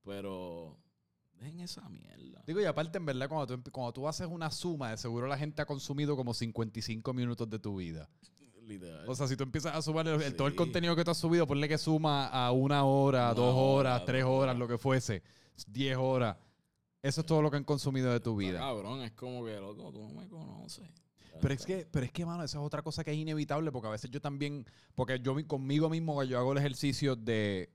Pero 0.03 0.77
dejen 1.33 1.59
esa 1.59 1.87
mierda. 1.89 2.43
Digo, 2.45 2.61
y 2.61 2.65
aparte, 2.65 2.97
en 2.97 3.05
verdad, 3.05 3.29
cuando 3.29 3.57
tú, 3.61 3.71
cuando 3.71 3.93
tú 3.93 4.07
haces 4.07 4.27
una 4.27 4.49
suma, 4.51 4.91
de 4.91 4.97
seguro 4.97 5.27
la 5.27 5.37
gente 5.37 5.61
ha 5.61 5.65
consumido 5.65 6.15
como 6.15 6.33
55 6.33 7.13
minutos 7.13 7.49
de 7.49 7.59
tu 7.59 7.75
vida. 7.77 8.09
Literal. 8.65 9.07
O 9.07 9.15
sea, 9.15 9.27
si 9.27 9.35
tú 9.35 9.43
empiezas 9.43 9.75
a 9.75 9.81
sumar 9.81 10.07
el- 10.07 10.21
el- 10.21 10.35
todo 10.35 10.47
el 10.47 10.53
Sí. 10.53 10.57
contenido 10.57 10.95
que 10.95 11.03
tú 11.03 11.11
has 11.11 11.17
subido, 11.17 11.45
ponle 11.45 11.67
que 11.67 11.77
suma 11.77 12.27
a 12.27 12.51
una 12.51 12.83
hora, 12.85 13.25
Una 13.25 13.33
dos 13.33 13.53
horas, 13.55 13.95
hora, 13.97 14.05
tres 14.05 14.23
horas, 14.23 14.57
lo 14.57 14.67
que 14.67 14.77
fuese, 14.77 15.21
10 15.67 15.97
horas. 15.97 16.37
Eso 17.01 17.21
es 17.21 17.27
todo 17.27 17.41
lo 17.41 17.51
que 17.51 17.57
han 17.57 17.63
consumido 17.65 18.11
de 18.11 18.19
tu 18.21 18.35
vida. 18.37 18.59
cabrón, 18.59 19.01
es 19.01 19.11
como 19.11 19.43
que, 19.45 19.55
loco, 19.59 19.91
tú 19.91 20.01
no 20.01 20.09
me 20.21 20.27
conoces. 20.29 20.87
Pero 21.41 21.53
es 21.53 21.65
que, 21.65 21.85
pero 21.91 22.05
es 22.05 22.11
que, 22.11 22.25
mano, 22.25 22.43
esa 22.43 22.59
es 22.59 22.63
otra 22.63 22.81
cosa 22.81 23.03
que 23.03 23.11
es 23.11 23.17
inevitable, 23.17 23.71
porque 23.71 23.87
a 23.87 23.91
veces 23.91 24.09
yo 24.09 24.21
también, 24.21 24.65
porque 24.95 25.19
yo 25.19 25.33
mi- 25.33 25.43
conmigo 25.43 25.89
mismo 25.89 26.23
yo 26.23 26.37
hago 26.39 26.51
el 26.53 26.59
ejercicio 26.59 27.15
de, 27.15 27.69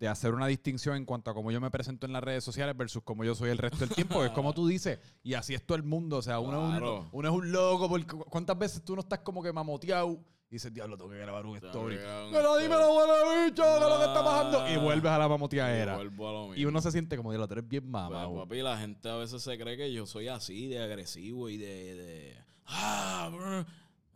de 0.00 0.08
hacer 0.08 0.32
una 0.34 0.46
distinción 0.46 0.96
en 0.96 1.04
cuanto 1.04 1.30
a 1.30 1.34
cómo 1.34 1.52
yo 1.52 1.60
me 1.60 1.70
presento 1.70 2.06
en 2.06 2.12
las 2.14 2.24
redes 2.24 2.42
sociales 2.42 2.74
versus 2.76 3.02
cómo 3.04 3.22
yo 3.22 3.34
soy 3.34 3.50
el 3.50 3.58
resto 3.58 3.78
del 3.78 3.90
tiempo. 3.90 4.24
es 4.24 4.30
como 4.30 4.52
tú 4.54 4.66
dices, 4.66 4.98
y 5.22 5.34
así 5.34 5.54
es 5.54 5.64
todo 5.64 5.76
el 5.76 5.82
mundo. 5.84 6.16
O 6.16 6.22
sea, 6.22 6.40
uno, 6.40 6.64
es 6.72 6.78
Claro. 6.78 7.00
un, 7.02 7.08
uno 7.12 7.28
es 7.28 7.34
un 7.34 7.52
loco. 7.52 7.88
Porque, 7.88 8.06
¿Cuántas 8.06 8.58
veces 8.58 8.82
tú 8.82 8.94
no 8.96 9.02
estás 9.02 9.18
como 9.20 9.42
que 9.42 9.52
mamoteado 9.52 10.18
y 10.48 10.54
dices, 10.54 10.72
diablo, 10.72 10.96
tengo 10.96 11.10
que 11.10 11.18
grabar 11.18 11.44
un 11.44 11.56
story? 11.58 11.96
Pero 12.32 12.56
dímelo, 12.56 12.94
buena 12.94 13.44
bicho, 13.44 13.62
¿qué 13.62 13.74
es 13.74 13.80
lo 13.90 13.98
que 13.98 14.04
está 14.06 14.24
pasando? 14.24 14.68
Y 14.70 14.76
vuelves 14.78 15.12
a 15.12 15.18
la 15.18 15.26
Y 15.26 15.28
mamoteadera. 15.28 15.96
vuelvo 15.96 16.28
a 16.28 16.32
lo 16.32 16.46
Y 16.46 16.50
mismo. 16.56 16.68
uno 16.70 16.80
se 16.80 16.90
siente 16.92 17.16
como, 17.18 17.30
diablo, 17.30 17.46
tú 17.46 17.52
eres 17.52 17.68
bien 17.68 17.82
Pues, 17.82 17.92
mamá. 17.92 18.34
papi, 18.34 18.62
la 18.62 18.78
gente 18.78 19.06
a 19.08 19.16
veces 19.16 19.42
se 19.42 19.58
cree 19.58 19.76
que 19.76 19.92
yo 19.92 20.06
soy 20.06 20.28
así, 20.28 20.66
de 20.68 20.82
agresivo 20.82 21.50
y 21.50 21.58
de. 21.58 21.94
de 21.94 22.36
ah, 22.64 23.28
bro, 23.30 23.66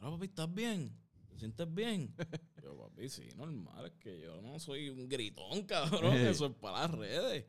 no, 0.01 0.13
papi, 0.15 0.25
¿estás 0.25 0.53
bien? 0.53 0.97
¿Te 1.29 1.39
sientes 1.39 1.73
bien? 1.75 2.15
yo, 2.65 2.77
papi, 2.77 3.09
sí, 3.09 3.29
normal, 3.37 3.87
es 3.87 3.93
que 4.01 4.21
yo 4.21 4.41
no 4.43 4.59
soy 4.59 4.89
un 4.89 5.09
gritón, 5.09 5.63
cabrón. 5.67 6.15
Eso 6.15 6.47
es 6.47 6.55
para 6.55 6.81
las 6.81 6.91
redes. 6.91 7.47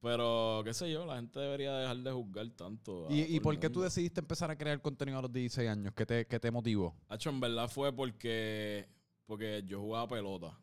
Pero, 0.00 0.62
qué 0.64 0.72
sé 0.72 0.90
yo, 0.90 1.04
la 1.04 1.16
gente 1.16 1.38
debería 1.38 1.76
dejar 1.76 1.98
de 1.98 2.10
juzgar 2.10 2.48
tanto. 2.50 3.06
¿Y, 3.10 3.22
todo 3.22 3.36
y 3.36 3.40
por 3.40 3.58
qué 3.58 3.68
tú 3.68 3.82
decidiste 3.82 4.20
empezar 4.20 4.50
a 4.50 4.56
crear 4.56 4.80
contenido 4.80 5.18
a 5.18 5.22
los 5.22 5.32
16 5.32 5.68
años? 5.68 5.92
¿Qué 5.94 6.06
te, 6.06 6.26
qué 6.26 6.40
te 6.40 6.50
motivó? 6.50 6.96
Hacho, 7.08 7.28
en 7.28 7.40
verdad 7.40 7.68
fue 7.68 7.94
porque, 7.94 8.88
porque 9.26 9.62
yo 9.66 9.80
jugaba 9.80 10.08
pelota. 10.08 10.58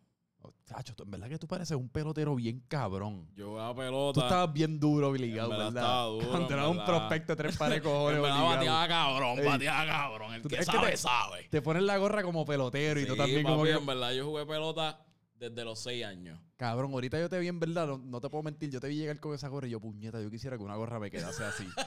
Tacho, 0.66 0.94
tú- 0.96 1.04
en 1.04 1.12
verdad 1.12 1.30
que 1.30 1.38
tú 1.38 1.48
pareces 1.48 1.78
un 1.78 1.90
pelotero 1.90 2.36
bien 2.36 2.62
cabrón. 2.68 3.28
Yo 3.36 3.50
jugaba 3.50 3.72
Tú 3.74 3.78
pelota. 3.80 4.22
estabas 4.22 4.54
bien 4.54 4.80
duro 4.80 5.10
obligado, 5.10 5.52
En 5.52 5.58
verdad 5.58 5.68
estaba 5.70 6.06
duro, 6.06 6.30
Cuando 6.30 6.72
un 6.72 6.86
prospecto 6.86 7.34
de 7.34 7.36
tres 7.44 7.58
pares 7.58 7.76
de 7.76 7.82
cojones 7.90 8.20
obligado. 8.20 8.46
bateaba 8.46 8.88
cabrón, 8.88 9.40
bateaba 9.46 9.86
cabrón. 9.86 10.34
El 10.34 10.42
Tú- 10.42 10.50
que 10.50 10.64
sabe, 10.64 10.92
te- 10.92 10.98
sabe. 10.98 11.48
Te 11.50 11.62
pones 11.62 11.84
la 11.84 11.98
gorra 11.98 12.24
como 12.24 12.46
pelotero 12.46 13.00
y 13.00 13.06
tú 13.06 13.16
también 13.16 13.44
como 13.44 13.58
papi, 13.60 13.70
que... 13.72 13.78
en 13.78 13.86
verdad 13.86 14.12
yo 14.14 14.26
jugué 14.26 14.46
pelota 14.46 15.04
desde 15.40 15.64
los 15.64 15.78
seis 15.80 16.04
años. 16.04 16.40
Cabrón, 16.56 16.92
ahorita 16.94 17.20
yo 17.20 17.30
te 17.30 17.38
vi 17.38 17.48
en 17.48 17.60
verdad, 17.60 17.86
no, 17.86 18.00
no 18.00 18.20
te 18.20 18.28
puedo 18.28 18.42
mentir, 18.42 18.72
yo 18.72 18.80
te 18.80 18.88
vi 18.88 18.96
llegar 18.96 19.20
con 19.20 19.36
esa 19.36 19.48
gorra 19.48 19.68
y 19.68 19.70
yo, 19.70 19.80
puñeta, 19.80 20.20
yo 20.20 20.32
quisiera 20.32 20.58
que 20.58 20.64
una 20.64 20.76
gorra 20.76 21.00
me 21.00 21.12
quedase 21.12 21.44
así. 21.44 21.68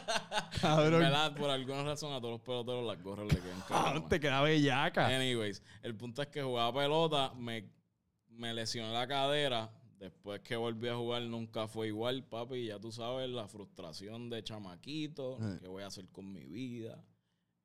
En 0.52 0.61
cabrón, 0.61 1.00
verdad, 1.00 1.35
por 1.35 1.49
alguna 1.50 1.83
razón 1.85 2.12
a 2.12 2.21
todos 2.21 2.33
los 2.35 2.40
peloteros 2.43 2.85
las 2.87 3.02
gorras 3.02 3.26
le 3.33 3.40
quedan 3.40 3.61
cabrón. 3.69 4.09
te 4.09 4.21
queda 4.21 4.43
bellaca. 4.43 5.07
Anyways, 5.09 5.62
el 5.83 5.97
punto 5.97 6.23
es 6.23 6.29
que 6.29 6.43
jugaba 6.43 6.73
pelota, 6.81 7.33
me, 7.35 7.64
me 8.40 8.54
lesioné 8.54 8.92
la 8.92 9.06
cadera. 9.06 9.70
Después 9.99 10.40
que 10.40 10.56
volví 10.56 10.88
a 10.88 10.97
jugar 10.97 11.23
nunca 11.23 11.68
fue 11.68 11.88
igual, 11.88 12.25
papi. 12.25 12.66
Ya 12.66 12.78
tú 12.80 12.90
sabes 12.90 13.28
la 13.28 13.47
frustración 13.47 14.30
de 14.30 14.42
chamaquito, 14.42 15.38
qué 15.61 15.68
voy 15.68 15.82
a 15.82 15.88
hacer 15.88 16.09
con 16.09 16.33
mi 16.33 16.46
vida. 16.46 17.05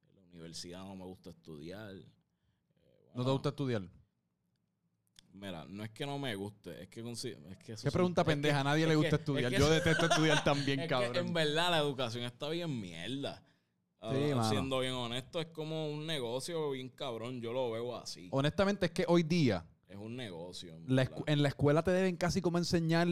En 0.10 0.16
la 0.16 0.30
universidad 0.32 0.84
no 0.84 0.96
me 0.98 1.06
gusta 1.06 1.30
estudiar. 1.30 1.96
Eh, 1.96 2.06
¿No 3.16 3.24
te 3.24 3.32
gusta 3.32 3.50
estudiar? 3.50 3.84
Mira, 5.32 5.66
no 5.68 5.84
es 5.84 5.92
que 5.92 6.06
no 6.06 6.18
me 6.18 6.34
guste, 6.36 6.84
es 6.84 6.88
que... 6.90 7.02
Es 7.02 7.22
que 7.58 7.66
Qué 7.66 7.78
son- 7.78 7.92
pregunta 7.92 8.22
es 8.22 8.26
que- 8.26 8.32
pendeja, 8.32 8.60
a 8.62 8.64
nadie 8.64 8.88
le 8.88 8.96
gusta 8.96 9.10
que- 9.12 9.16
estudiar. 9.16 9.54
es 9.54 9.58
que 9.60 9.66
Yo 9.66 9.70
detesto 9.70 10.06
estudiar 10.06 10.44
también, 10.44 10.88
cabrón. 10.90 11.28
en 11.28 11.34
verdad 11.34 11.72
la 11.72 11.80
educación 11.80 12.24
está 12.26 12.50
bien 12.50 12.80
mierda. 12.80 13.42
Ah, 14.02 14.14
Sí. 14.14 14.50
Siendo 14.50 14.80
bien 14.80 14.94
honesto, 14.94 15.40
es 15.42 15.48
como 15.48 15.90
un 15.90 16.06
negocio 16.06 16.72
bien 16.72 16.90
cabrón. 16.90 17.42
Yo 17.42 17.52
lo 17.54 17.72
veo 17.72 17.96
así. 17.98 18.28
Honestamente 18.32 18.86
es 18.86 18.92
que 18.92 19.04
hoy 19.08 19.24
día 19.24 19.66
Es 19.88 19.98
un 19.98 20.16
negocio. 20.16 20.76
en 20.76 20.96
la 20.96 21.04
verdad. 21.04 21.18
escu- 21.18 21.24
en 21.28 21.42
la 21.44 21.48
escuela 21.50 21.84
te 21.84 21.92
deben 21.92 22.18
casi 22.18 22.42
como 22.42 22.58
enseñar 22.58 23.08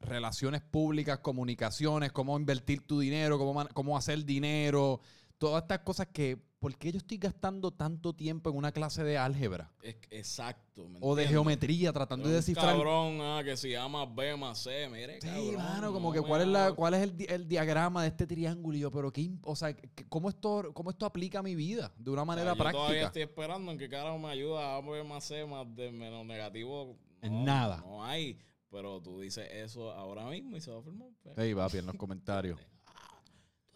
relaciones 0.00 0.62
públicas, 0.62 1.18
comunicaciones, 1.20 2.12
cómo 2.12 2.38
invertir 2.38 2.80
tu 2.86 2.98
dinero, 3.00 3.38
cómo, 3.38 3.54
man- 3.54 3.68
cómo 3.74 3.96
hacer 3.96 4.24
dinero, 4.24 5.00
todas 5.38 5.62
estas 5.62 5.80
cosas 5.80 6.08
que, 6.12 6.42
¿por 6.60 6.76
qué 6.76 6.92
yo 6.92 6.98
estoy 6.98 7.16
gastando 7.16 7.70
tanto 7.70 8.12
tiempo 8.12 8.50
en 8.50 8.56
una 8.56 8.70
clase 8.70 9.02
de 9.02 9.16
álgebra 9.18 9.72
Es- 9.82 9.96
exacto. 10.10 10.88
¿me 10.88 10.98
o 11.00 11.14
de 11.16 11.26
geometría 11.26 11.92
tratando 11.92 12.28
de 12.28 12.34
descifrar? 12.36 12.76
Cabrón, 12.76 13.18
ah, 13.22 13.40
que 13.42 13.56
si 13.56 13.74
A 13.74 13.88
más 13.88 14.14
B 14.14 14.36
más 14.36 14.58
C, 14.62 14.88
mire, 14.90 15.20
Sí, 15.22 15.26
cabrón, 15.26 15.56
mano, 15.56 15.92
como 15.92 16.08
no 16.08 16.14
que 16.14 16.20
cuál 16.20 16.42
es 16.42 16.48
la, 16.48 16.72
cuál 16.72 16.94
es 16.94 17.02
el, 17.02 17.14
el 17.28 17.48
diagrama 17.48 18.02
de 18.02 18.08
este 18.08 18.26
triángulo 18.26 18.76
y 18.76 18.80
yo, 18.80 18.90
pero 18.90 19.10
qué, 19.10 19.30
o 19.42 19.56
sea, 19.56 19.74
cómo 20.08 20.28
esto, 20.28 20.70
cómo 20.74 20.90
esto 20.90 21.06
aplica 21.06 21.38
a 21.40 21.42
mi 21.42 21.54
vida 21.54 21.92
de 21.96 22.10
una 22.10 22.22
O 22.22 22.24
sea, 22.24 22.26
manera 22.26 22.50
yo 22.52 22.56
todavía 22.56 22.78
práctica. 22.80 23.06
estoy 23.06 23.22
esperando 23.22 23.72
en 23.72 23.78
que 23.78 23.88
carajo 23.88 24.18
me 24.18 24.28
ayuda 24.28 24.76
a 24.76 24.80
B 24.82 25.02
más 25.02 25.24
C 25.24 25.44
más 25.46 25.66
de 25.74 25.90
menos 25.90 26.24
negativo. 26.26 26.96
En 27.22 27.32
No, 27.40 27.44
nada. 27.44 27.78
No 27.78 28.04
hay. 28.04 28.38
Pero 28.70 29.00
tú 29.02 29.18
dices 29.20 29.48
eso 29.50 29.90
ahora 29.90 30.26
mismo 30.30 30.56
y 30.56 30.60
se 30.60 30.70
va 30.70 30.78
a 30.78 30.82
formar 30.82 31.08
pe- 31.24 31.42
Ey, 31.42 31.54
papi, 31.56 31.78
en 31.78 31.86
los 31.86 31.96
comentarios. 31.96 32.58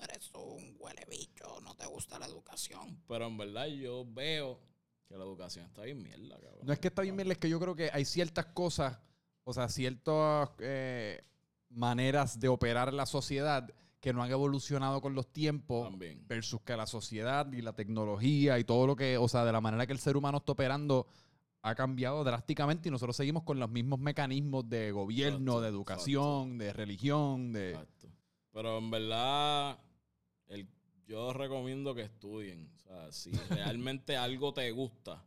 Eres 0.04 0.30
un 0.34 0.76
huele 0.78 1.06
bicho, 1.08 1.60
no 1.62 1.74
te 1.74 1.86
gusta 1.86 2.18
la 2.18 2.26
educación. 2.26 3.02
Pero 3.08 3.26
en 3.26 3.36
verdad 3.36 3.66
yo 3.66 4.04
veo 4.06 4.60
que 5.08 5.16
la 5.16 5.24
educación 5.24 5.66
está 5.66 5.82
bien 5.82 6.02
mierda, 6.02 6.38
cabrón. 6.40 6.66
No 6.66 6.72
es 6.72 6.78
que 6.78 6.88
está 6.88 7.02
bien, 7.02 7.16
bien, 7.16 7.30
es 7.30 7.38
que 7.38 7.48
yo 7.48 7.58
creo 7.60 7.74
que 7.74 7.90
hay 7.92 8.04
ciertas 8.04 8.46
cosas, 8.46 8.98
o 9.44 9.52
sea, 9.52 9.68
ciertas 9.68 10.50
eh, 10.58 11.24
maneras 11.68 12.38
de 12.40 12.48
operar 12.48 12.92
la 12.92 13.06
sociedad 13.06 13.68
que 14.00 14.12
no 14.12 14.22
han 14.22 14.30
evolucionado 14.30 15.00
con 15.00 15.14
los 15.14 15.32
tiempos 15.32 15.88
También. 15.88 16.26
versus 16.26 16.60
que 16.60 16.76
la 16.76 16.86
sociedad 16.86 17.50
y 17.52 17.62
la 17.62 17.72
tecnología 17.72 18.58
y 18.58 18.64
todo 18.64 18.86
lo 18.86 18.96
que, 18.96 19.16
o 19.16 19.28
sea, 19.28 19.44
de 19.44 19.52
la 19.52 19.62
manera 19.62 19.86
que 19.86 19.94
el 19.94 19.98
ser 19.98 20.16
humano 20.16 20.38
está 20.38 20.52
operando 20.52 21.06
ha 21.62 21.74
cambiado 21.74 22.22
drásticamente 22.22 22.90
y 22.90 22.92
nosotros 22.92 23.16
seguimos 23.16 23.44
con 23.44 23.58
los 23.58 23.70
mismos 23.70 23.98
mecanismos 23.98 24.68
de 24.68 24.92
gobierno, 24.92 25.52
Exacto, 25.52 25.60
de 25.62 25.68
educación, 25.68 26.58
de 26.58 26.72
religión, 26.74 27.52
de... 27.54 27.70
Exacto. 27.70 28.08
Pero 28.52 28.76
en 28.76 28.90
verdad, 28.90 29.78
el, 30.48 30.68
yo 31.06 31.32
recomiendo 31.32 31.94
que 31.94 32.02
estudien. 32.02 32.70
O 32.76 32.78
sea, 32.80 33.12
si 33.12 33.30
realmente 33.30 34.16
algo 34.16 34.52
te 34.54 34.70
gusta, 34.70 35.24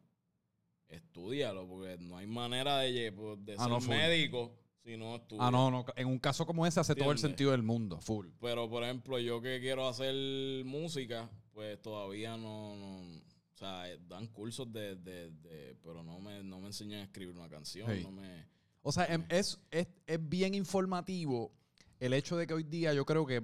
estudialo, 0.88 1.68
porque 1.68 1.98
no 2.00 2.18
hay 2.18 2.28
manera 2.28 2.80
de, 2.80 3.12
pues, 3.12 3.44
de 3.46 3.54
Ah, 3.58 3.64
ser 3.64 3.70
no, 3.70 3.80
médico 3.82 4.54
si 4.84 4.96
no 4.98 5.16
estudias. 5.18 5.46
Ah, 5.46 5.52
no, 5.52 5.70
no, 5.70 5.86
en 5.96 6.08
un 6.08 6.20
caso 6.20 6.46
como 6.46 6.66
ese 6.66 6.80
hace 6.80 6.96
todo 6.96 7.12
el 7.12 7.18
sentido 7.18 7.52
del 7.52 7.64
mundo, 7.64 8.00
full. 8.00 8.28
Pero, 8.40 8.70
por 8.70 8.84
ejemplo, 8.84 9.20
yo 9.20 9.42
que 9.42 9.60
quiero 9.60 9.88
hacer 9.88 10.64
música, 10.66 11.30
pues 11.54 11.82
todavía 11.82 12.38
no... 12.38 12.76
no- 12.76 13.28
o 13.54 13.60
sea, 13.60 13.92
eh, 13.92 13.98
dan 14.08 14.28
cursos 14.28 14.72
de... 14.72 14.96
de- 14.98 15.32
de- 15.32 15.76
pero 15.82 16.04
no 16.04 16.20
me, 16.20 16.44
no 16.44 16.60
me 16.62 16.68
enseñan 16.68 17.00
a 17.02 17.04
escribir 17.06 17.36
una 17.36 17.50
canción. 17.50 17.88
Hey. 17.92 18.02
No 18.04 18.12
me... 18.12 18.46
O 18.84 18.92
sea, 18.92 19.06
em- 19.08 19.26
es, 19.30 19.60
es, 19.72 19.88
es 20.06 20.30
bien 20.30 20.54
informativo 20.54 21.52
el 22.00 22.14
hecho 22.14 22.38
de 22.38 22.46
que 22.46 22.54
hoy 22.54 22.64
día 22.64 22.94
yo 22.94 23.04
creo 23.06 23.26
que 23.26 23.42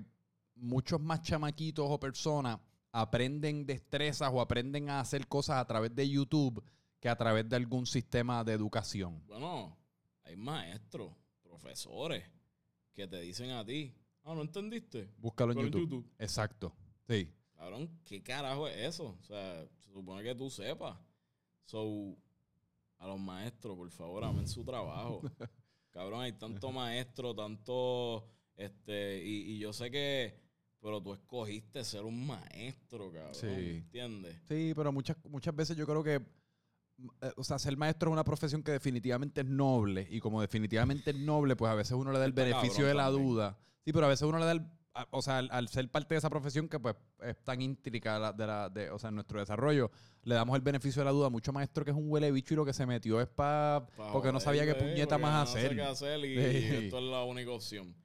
muchos 0.64 1.00
más 1.00 1.22
chamaquitos 1.22 1.86
o 1.88 2.00
personas 2.00 2.60
aprenden 2.92 3.66
destrezas 3.66 4.30
o 4.32 4.40
aprenden 4.40 4.90
a 4.90 5.00
hacer 5.00 5.28
cosas 5.28 5.58
a 5.58 5.66
través 5.66 5.94
de 5.96 6.10
YouTube 6.10 6.64
que 7.00 7.10
a 7.10 7.16
través 7.18 7.50
de 7.50 7.56
algún 7.56 7.86
sistema 7.86 8.44
de 8.44 8.54
educación. 8.54 9.22
Bueno, 9.28 9.78
hay 10.24 10.38
maestros, 10.38 11.12
profesores, 11.42 12.24
que 12.94 13.08
te 13.08 13.20
dicen 13.20 13.52
a 13.52 13.66
ti, 13.66 13.94
ah, 14.24 14.34
¿no 14.34 14.42
entendiste? 14.42 15.10
Búscalo 15.18 15.52
en 15.54 15.72
YouTube. 15.72 16.10
Exacto. 16.18 16.74
Sí. 17.08 17.30
Cabrón, 17.56 17.90
¿qué 18.06 18.22
carajo 18.22 18.68
es 18.68 18.78
eso? 18.78 19.18
O 19.20 19.24
sea, 19.24 19.66
se 19.80 19.92
supone 19.92 20.24
que 20.24 20.36
tú 20.36 20.50
sepas. 20.50 20.98
So, 21.66 22.16
a 23.00 23.08
los 23.08 23.20
maestros, 23.20 23.76
por 23.76 23.90
favor, 23.90 24.24
amen 24.24 24.48
su 24.48 24.64
trabajo. 24.64 25.22
Cabrón, 25.92 26.22
hay 26.22 26.34
tanto 26.34 26.72
maestro, 26.72 27.36
tanto, 27.36 28.30
este, 28.56 29.24
y, 29.24 29.54
y 29.54 29.60
yo 29.60 29.74
sé 29.74 29.92
que, 29.92 30.43
pero 30.84 31.02
tú 31.02 31.14
escogiste 31.14 31.84
ser 31.84 32.04
un 32.04 32.28
maestro, 32.28 33.10
cabrón. 33.12 33.34
Sí. 33.34 33.48
¿Entiendes? 33.48 34.36
Sí, 34.48 34.74
pero 34.76 34.92
muchas, 34.92 35.18
muchas 35.30 35.56
veces 35.56 35.76
yo 35.78 35.88
creo 35.88 36.04
que, 36.04 36.20
mm, 36.20 37.08
eh, 37.22 37.32
o 37.38 37.44
sea, 37.44 37.58
ser 37.58 37.76
maestro 37.78 38.10
es 38.10 38.14
una 38.14 38.24
profesión 38.26 38.62
que 38.62 38.72
definitivamente 38.74 39.42
es 39.42 39.48
noble 39.48 40.06
y 40.12 40.20
como 40.20 40.42
definitivamente 40.42 41.12
es 41.12 41.18
noble, 41.18 41.56
pues 41.56 41.72
a 41.72 41.76
veces 41.76 41.94
uno 41.94 42.12
le 42.12 42.20
da 42.20 42.26
el 42.26 42.32
Está 42.32 42.44
beneficio 42.44 42.86
de 42.86 42.94
la 42.94 43.06
también. 43.06 43.26
duda. 43.28 43.58
Sí, 43.86 43.94
pero 43.94 44.06
a 44.06 44.10
veces 44.10 44.28
uno 44.28 44.38
le 44.40 44.46
da 44.46 44.52
el, 44.52 44.62
a- 44.94 45.08
o 45.12 45.22
sea, 45.22 45.40
al, 45.40 45.50
al 45.52 45.70
ser 45.70 45.90
parte 45.90 46.14
de 46.14 46.20
esa 46.20 46.30
profesión 46.30 46.70
que 46.70 46.80
pues 46.80 46.96
es 47.22 47.36
tan 47.44 47.62
intricada 47.62 48.20
la- 48.20 48.34
de 48.34 48.46
la, 48.46 48.70
de, 48.70 48.92
o 48.92 49.00
sea, 49.00 49.08
en 49.10 49.16
nuestro 49.16 49.40
desarrollo, 49.40 49.90
le 50.24 50.36
damos 50.36 50.56
el 50.56 50.62
beneficio 50.62 51.00
de 51.02 51.06
la 51.06 51.12
duda 51.12 51.28
a 51.28 51.30
mucho 51.32 51.52
maestro 51.52 51.84
que 51.84 51.92
es 51.92 51.98
un 51.98 52.12
huele 52.12 52.32
bicho 52.32 52.54
y 52.54 52.58
lo 52.58 52.66
que 52.66 52.74
se 52.74 52.86
metió 52.86 53.20
es 53.22 53.28
para, 53.28 53.88
Pa' 53.98 54.12
porque 54.14 54.32
no 54.32 54.40
sabía 54.40 54.66
qué 54.66 54.76
puñeta 54.76 55.18
más 55.18 55.48
no 55.50 55.54
sé 55.54 55.60
hacer. 55.60 55.76
qué 55.76 55.82
hacer 55.82 56.20
y 56.26 56.36
Sí. 56.36 56.76
esto 56.86 56.98
es 57.00 57.04
la 57.06 57.24
única 57.24 57.52
opción. 57.52 57.96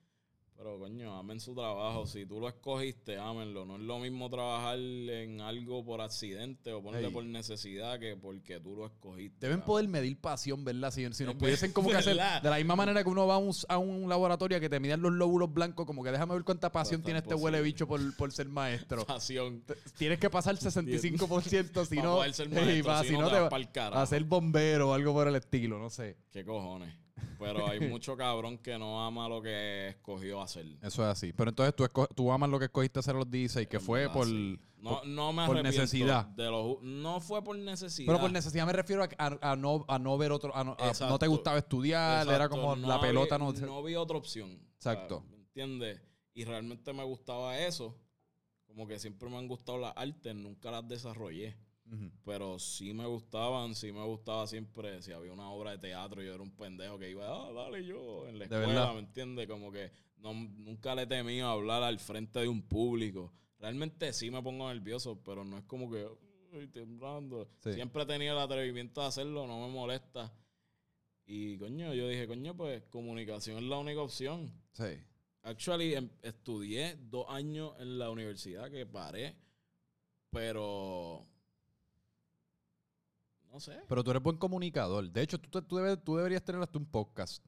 Pero 0.58 0.76
coño, 0.76 1.16
amen 1.16 1.38
su 1.38 1.54
trabajo. 1.54 2.04
Si 2.04 2.26
tú 2.26 2.40
lo 2.40 2.48
escogiste, 2.48 3.16
ámenlo. 3.16 3.64
No 3.64 3.76
es 3.76 3.82
lo 3.82 4.00
mismo 4.00 4.28
trabajar 4.28 4.76
en 4.76 5.40
algo 5.40 5.84
por 5.84 6.00
accidente 6.00 6.72
o 6.72 6.82
ponerle 6.82 7.06
Ey. 7.06 7.12
por 7.14 7.24
necesidad 7.24 8.00
que 8.00 8.16
porque 8.16 8.58
tú 8.58 8.74
lo 8.74 8.86
escogiste. 8.86 9.46
Deben 9.46 9.62
poder 9.62 9.86
medir 9.86 10.20
pasión, 10.20 10.64
¿verdad? 10.64 10.90
Si, 10.90 11.02
si 11.14 11.22
nos 11.22 11.34
Es 11.34 11.38
pudiesen 11.38 11.72
como 11.72 11.90
que 11.90 11.96
hacer 11.98 12.16
de 12.16 12.50
la 12.50 12.56
misma 12.56 12.74
manera 12.74 13.04
que 13.04 13.08
uno 13.08 13.24
va 13.28 13.36
a 13.36 13.38
un, 13.38 13.52
a 13.68 13.78
un 13.78 14.08
laboratorio 14.08 14.58
que 14.58 14.68
te 14.68 14.80
miden 14.80 15.00
los 15.00 15.12
lóbulos 15.12 15.54
blancos, 15.54 15.86
como 15.86 16.02
que 16.02 16.10
déjame 16.10 16.34
ver 16.34 16.42
cuánta 16.42 16.72
pasión 16.72 17.02
tiene 17.02 17.20
este 17.20 17.34
imposible. 17.34 17.58
huele 17.58 17.62
bicho 17.64 17.86
por, 17.86 18.16
por 18.16 18.32
ser 18.32 18.48
maestro. 18.48 19.04
Pasión. 19.06 19.62
Tienes 19.96 20.18
que 20.18 20.28
pasar 20.28 20.56
65% 20.56 21.86
si 21.86 21.96
no, 21.98 22.16
poder 22.16 22.34
ser 22.34 22.48
Ey, 22.48 22.82
maestro, 22.82 23.02
si 23.02 23.08
si 23.10 23.14
no 23.14 23.20
no 23.20 23.28
te 23.28 23.34
te 23.34 23.40
vas 23.40 23.44
va 23.44 23.50
pa'l 23.50 23.70
carajo. 23.70 24.02
a 24.02 24.06
ser 24.06 24.24
bombero 24.24 24.90
o 24.90 24.92
algo 24.92 25.12
por 25.12 25.28
el 25.28 25.36
estilo, 25.36 25.78
no 25.78 25.88
sé. 25.88 26.16
¿Qué 26.32 26.44
cojones? 26.44 26.92
Pero 27.38 27.68
hay 27.68 27.80
mucho 27.88 28.16
cabrón 28.16 28.58
que 28.58 28.78
no 28.78 29.04
ama 29.04 29.28
lo 29.28 29.40
que 29.42 29.88
escogió 29.88 30.40
hacer. 30.42 30.66
Eso 30.82 31.02
es 31.02 31.08
así. 31.08 31.32
Pero 31.32 31.50
entonces 31.50 31.74
tú, 31.76 31.84
esco- 31.84 32.08
tú 32.14 32.32
amas 32.32 32.50
lo 32.50 32.58
que 32.58 32.66
escogiste 32.66 32.98
hacer 33.00 33.14
a 33.14 33.18
los 33.18 33.30
16, 33.30 33.68
que 33.68 33.80
fue 33.80 34.00
verdad, 34.00 34.12
por... 34.14 34.26
sí. 34.26 34.58
No, 34.78 35.02
no 35.04 35.32
me 35.32 35.44
por 35.46 35.60
necesidad. 35.62 36.24
De 36.26 36.48
no 36.82 37.20
fue 37.20 37.42
por 37.42 37.56
necesidad. 37.56 38.06
Pero 38.06 38.20
por 38.20 38.30
necesidad 38.30 38.64
me 38.66 38.72
refiero 38.72 39.02
a, 39.02 39.08
a- 39.18 39.52
a 39.52 39.56
no, 39.56 39.84
a 39.88 39.98
no 39.98 40.16
ver 40.18 40.30
otro... 40.32 40.54
a 40.54 40.62
no, 40.64 40.76
no 41.00 41.18
te 41.18 41.26
gustaba 41.26 41.58
estudiar, 41.58 42.28
era 42.28 42.48
como 42.48 42.76
la 42.76 43.00
pelota 43.00 43.38
no... 43.38 43.52
No 43.52 43.82
vi 43.82 43.96
otra 43.96 44.16
opción. 44.16 44.58
Exacto. 44.76 45.24
¿Me 45.30 45.36
entiendes? 45.36 46.00
Y 46.34 46.44
realmente 46.44 46.92
me 46.92 47.02
gustaba 47.04 47.58
eso. 47.58 47.98
Como 48.66 48.86
que 48.86 48.98
siempre 48.98 49.28
me 49.28 49.38
han 49.38 49.48
gustado 49.48 49.78
las 49.78 49.92
artes, 49.96 50.34
nunca 50.34 50.70
las 50.70 50.86
desarrollé. 50.86 51.56
Pero 52.24 52.58
sí 52.58 52.92
me 52.92 53.06
gustaban, 53.06 53.74
sí 53.74 53.92
me 53.92 54.04
gustaba 54.04 54.46
siempre. 54.46 55.00
Si 55.02 55.12
había 55.12 55.32
una 55.32 55.50
obra 55.50 55.70
de 55.72 55.78
teatro, 55.78 56.22
yo 56.22 56.34
era 56.34 56.42
un 56.42 56.50
pendejo 56.54 56.98
que 56.98 57.10
iba, 57.10 57.26
ah, 57.26 57.52
dale 57.52 57.84
yo, 57.84 58.26
en 58.28 58.38
la 58.38 58.44
escuela. 58.44 58.92
¿me 58.92 58.98
entiendes? 59.00 59.46
Como 59.48 59.72
que 59.72 59.90
no, 60.18 60.34
nunca 60.34 60.94
le 60.94 61.02
he 61.02 61.06
temido 61.06 61.48
hablar 61.48 61.82
al 61.82 61.98
frente 61.98 62.40
de 62.40 62.48
un 62.48 62.62
público. 62.62 63.32
Realmente 63.58 64.12
sí 64.12 64.30
me 64.30 64.42
pongo 64.42 64.68
nervioso, 64.72 65.20
pero 65.24 65.44
no 65.44 65.58
es 65.58 65.64
como 65.64 65.90
que, 65.90 66.06
"Uy, 66.52 66.68
temblando. 66.68 67.48
Sí. 67.60 67.72
Siempre 67.72 68.02
he 68.02 68.06
tenido 68.06 68.34
el 68.36 68.42
atrevimiento 68.42 69.00
de 69.00 69.06
hacerlo, 69.08 69.46
no 69.46 69.66
me 69.66 69.72
molesta. 69.72 70.32
Y 71.26 71.58
coño, 71.58 71.92
yo 71.94 72.08
dije, 72.08 72.26
coño, 72.26 72.56
pues 72.56 72.82
comunicación 72.84 73.58
es 73.58 73.64
la 73.64 73.78
única 73.78 74.00
opción. 74.00 74.50
Sí. 74.72 74.84
Actually, 75.42 75.94
em- 75.94 76.10
estudié 76.22 76.96
dos 77.00 77.26
años 77.28 77.72
en 77.78 77.98
la 77.98 78.10
universidad 78.10 78.70
que 78.70 78.86
paré, 78.86 79.36
pero 80.30 81.26
no 83.52 83.60
sé, 83.60 83.72
Pero 83.88 84.04
tú 84.04 84.10
eres 84.10 84.22
buen 84.22 84.36
comunicador. 84.36 85.10
De 85.10 85.22
hecho, 85.22 85.38
tú, 85.38 85.60
tú, 85.62 85.76
debes- 85.76 86.02
tú 86.02 86.16
deberías 86.16 86.42
tener 86.42 86.60
hasta 86.62 86.78
un 86.78 86.86
podcast. 86.86 87.44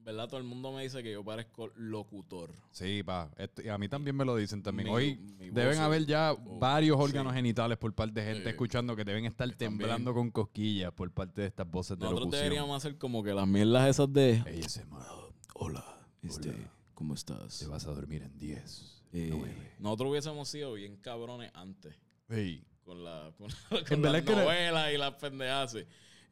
¿verdad? 0.00 0.26
Todo 0.26 0.38
el 0.38 0.44
mundo 0.44 0.72
me 0.72 0.82
dice 0.84 1.02
que 1.02 1.12
yo 1.12 1.22
parezco 1.22 1.68
locutor. 1.76 2.50
Sí, 2.70 3.02
pa. 3.02 3.30
Esto- 3.36 3.60
y 3.60 3.68
a 3.68 3.76
mí 3.76 3.90
también 3.90 4.16
me 4.16 4.24
lo 4.24 4.36
dicen 4.36 4.62
también. 4.62 4.88
Mi- 4.88 4.94
Hoy 4.94 5.16
mi 5.38 5.50
deben 5.50 5.72
voz 5.76 5.78
haber 5.80 6.06
ya 6.06 6.32
oh, 6.32 6.58
varios 6.58 6.98
órganos 6.98 7.32
sí. 7.32 7.36
genitales 7.36 7.76
por 7.76 7.92
parte 7.94 8.20
de 8.20 8.26
gente 8.26 8.44
Sí. 8.44 8.48
escuchando 8.48 8.96
que 8.96 9.04
deben 9.04 9.26
estar 9.26 9.46
Están 9.50 9.68
temblando 9.76 10.14
con 10.14 10.30
cosquillas 10.30 10.92
por 10.94 11.10
parte 11.10 11.42
de 11.42 11.48
estas 11.48 11.70
voces 11.70 11.98
de 11.98 12.04
Nosotros 12.04 12.20
locución. 12.26 12.42
deberíamos 12.42 12.76
hacer 12.76 12.96
como 12.96 13.22
que 13.22 13.34
las 13.34 13.46
mierdas 13.46 13.86
esas 13.90 14.10
de... 14.10 14.42
ASMR. 14.46 15.34
Hola, 15.54 15.84
este, 16.22 16.50
Hola. 16.50 16.72
¿cómo 16.94 17.12
estás? 17.12 17.58
Te 17.58 17.66
vas 17.66 17.84
a 17.86 17.90
dormir 17.92 18.22
en 18.22 18.38
10. 18.38 19.02
Eh, 19.12 19.28
9. 19.30 19.72
nosotros 19.78 20.10
hubiésemos 20.10 20.48
sido 20.48 20.72
bien 20.72 20.96
cabrones 20.96 21.50
antes. 21.52 21.94
Ey. 22.30 22.64
con 22.94 23.04
la 23.04 23.32
con, 23.36 23.48
con 23.86 24.02
las 24.02 24.24
novelas 24.24 24.92
y 24.92 24.96
las 24.96 25.14
pendejas. 25.14 25.76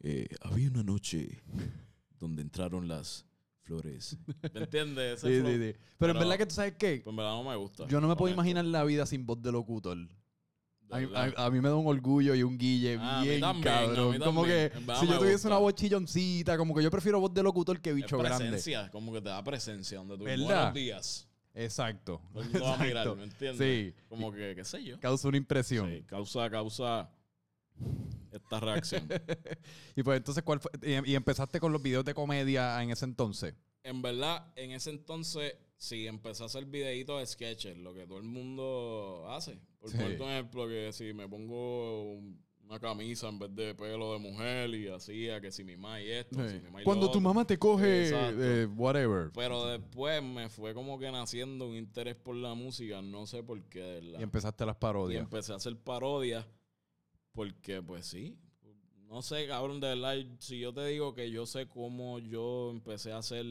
Eh, 0.01 0.27
había 0.41 0.69
una 0.69 0.83
noche 0.83 1.41
donde 2.19 2.41
entraron 2.41 2.87
las 2.87 3.25
flores. 3.61 4.17
¿Me 4.53 4.61
entiendes? 4.61 5.23
Ese 5.23 5.35
Sí, 5.35 5.41
flow. 5.41 5.51
sí, 5.53 5.71
sí. 5.73 5.79
Pero, 5.97 6.13
en 6.13 6.19
verdad 6.19 6.37
que 6.37 6.45
tú 6.45 6.55
sabes 6.55 6.73
qué. 6.77 7.01
Pues 7.03 7.11
en 7.11 7.15
verdad 7.17 7.31
no 7.31 7.43
me 7.49 7.55
gusta. 7.55 7.87
Yo 7.87 7.99
no 8.01 8.07
me 8.07 8.15
puedo 8.15 8.33
imaginar 8.33 8.65
la 8.65 8.83
vida 8.83 9.05
sin 9.05 9.25
voz 9.25 9.41
de 9.41 9.51
locutor. 9.51 9.97
A, 10.89 10.99
mí- 10.99 11.05
verdad. 11.05 11.33
a- 11.35 11.45
a 11.47 11.51
mí 11.51 11.59
me 11.59 11.67
da 11.67 11.75
un 11.75 11.85
orgullo 11.87 12.33
y 12.33 12.43
un 12.43 12.57
guille 12.57 12.97
Ah, 12.99 13.21
bien 13.23 13.41
también, 13.41 13.63
cabrón. 13.75 14.19
Como 14.19 14.45
que 14.45 14.71
si 14.99 15.07
yo 15.07 15.17
tuviese 15.19 15.33
gusta. 15.33 15.47
una 15.49 15.57
voz 15.57 15.75
chilloncita, 15.75 16.57
como 16.57 16.73
que 16.73 16.81
yo 16.81 16.89
prefiero 16.89 17.19
voz 17.19 17.33
de 17.33 17.43
locutor 17.43 17.81
que 17.81 17.89
Es 17.89 17.95
bicho 17.97 18.17
grande. 18.17 18.37
presencia, 18.45 18.89
como 18.91 19.11
que 19.11 19.19
te 19.21 19.29
da 19.29 19.43
presencia 19.43 19.97
donde 19.97 20.17
tú 20.17 20.23
buenos 20.23 20.73
días. 20.73 21.27
Exacto. 21.57 22.21
Todo 22.31 22.43
el 22.43 22.49
mundo 22.49 22.65
va 22.65 22.75
a 22.75 22.83
mirar. 22.83 23.15
¿me 23.15 23.23
entiendes? 23.23 23.57
Sí. 23.57 23.93
Como 24.09 24.31
que, 24.31 24.53
qué 24.55 24.63
sé 24.63 24.83
yo. 24.83 24.99
Causa 24.99 25.27
una 25.27 25.37
impresión. 25.37 25.89
Sí, 25.89 26.03
causa, 26.03 26.49
causa 26.49 27.09
esta 28.31 28.59
reacción. 28.59 29.07
Y 29.95 30.03
pues 30.03 30.17
entonces, 30.17 30.43
¿cuál 30.43 30.59
fue? 30.59 30.71
Y, 30.83 31.11
y 31.11 31.15
empezaste 31.15 31.59
con 31.59 31.71
los 31.73 31.81
videos 31.81 32.05
de 32.05 32.13
comedia 32.13 32.81
en 32.83 32.91
ese 32.91 33.05
entonces. 33.05 33.55
en 33.83 34.01
verdad, 34.01 34.51
en 34.55 34.71
ese 34.71 34.89
entonces, 34.91 35.55
sí, 35.77 36.05
empecé 36.07 36.43
a 36.43 36.45
hacer 36.47 36.65
videitos 36.65 37.19
de 37.19 37.25
sketches, 37.25 37.77
lo 37.77 37.93
que 37.93 38.05
todo 38.05 38.17
el 38.17 38.23
mundo 38.25 39.25
hace. 39.29 39.59
Por 39.79 39.89
Sí. 39.91 39.97
ejemplo, 39.97 40.67
que 40.67 40.91
si 40.93 41.13
me 41.13 41.27
pongo 41.27 42.13
un- 42.13 42.45
una 42.67 42.79
camisa 42.79 43.29
en 43.29 43.39
vez 43.39 43.55
de 43.55 43.73
pelo 43.75 44.11
de 44.13 44.19
mujer 44.19 44.69
y 44.75 44.87
así, 44.89 45.29
a 45.29 45.39
que 45.39 45.51
si 45.51 45.63
mi 45.63 45.77
mamá 45.77 46.01
y 46.01 46.09
esto, 46.11 46.35
si 46.49 46.59
mi 46.59 46.69
ma 46.69 46.79
y 46.79 46.83
lo 46.83 46.85
Cuando 46.85 47.05
tu 47.05 47.09
otro. 47.11 47.21
mamá 47.21 47.45
te 47.47 47.57
coge, 47.57 48.09
eh, 48.11 48.65
whatever. 48.75 49.31
Pero 49.33 49.65
después 49.67 50.21
me 50.21 50.49
fue 50.49 50.73
como 50.73 50.99
que 50.99 51.09
naciendo 51.11 51.67
un 51.67 51.75
interés 51.75 52.15
por 52.15 52.35
la 52.35 52.53
música, 52.55 53.01
no 53.01 53.25
sé 53.25 53.41
por 53.43 53.61
qué, 53.69 53.79
de. 53.81 54.01
Y 54.19 54.23
empezaste 54.23 54.65
las 54.65 54.75
Y 54.75 54.79
parodias. 54.79 55.23
empecé 55.23 55.53
a 55.53 55.55
hacer 55.55 55.77
parodias 55.77 56.45
porque, 57.31 57.81
pues 57.81 58.05
sí. 58.05 58.37
No 59.07 59.21
sé, 59.21 59.47
cabrón, 59.47 59.79
de 59.79 59.87
verdad, 59.87 60.15
si 60.39 60.59
yo 60.59 60.73
te 60.73 60.85
digo 60.87 61.13
que 61.13 61.31
yo 61.31 61.45
sé 61.45 61.65
cómo 61.67 62.19
yo 62.19 62.71
empecé 62.71 63.13
a 63.13 63.19
hacer 63.19 63.45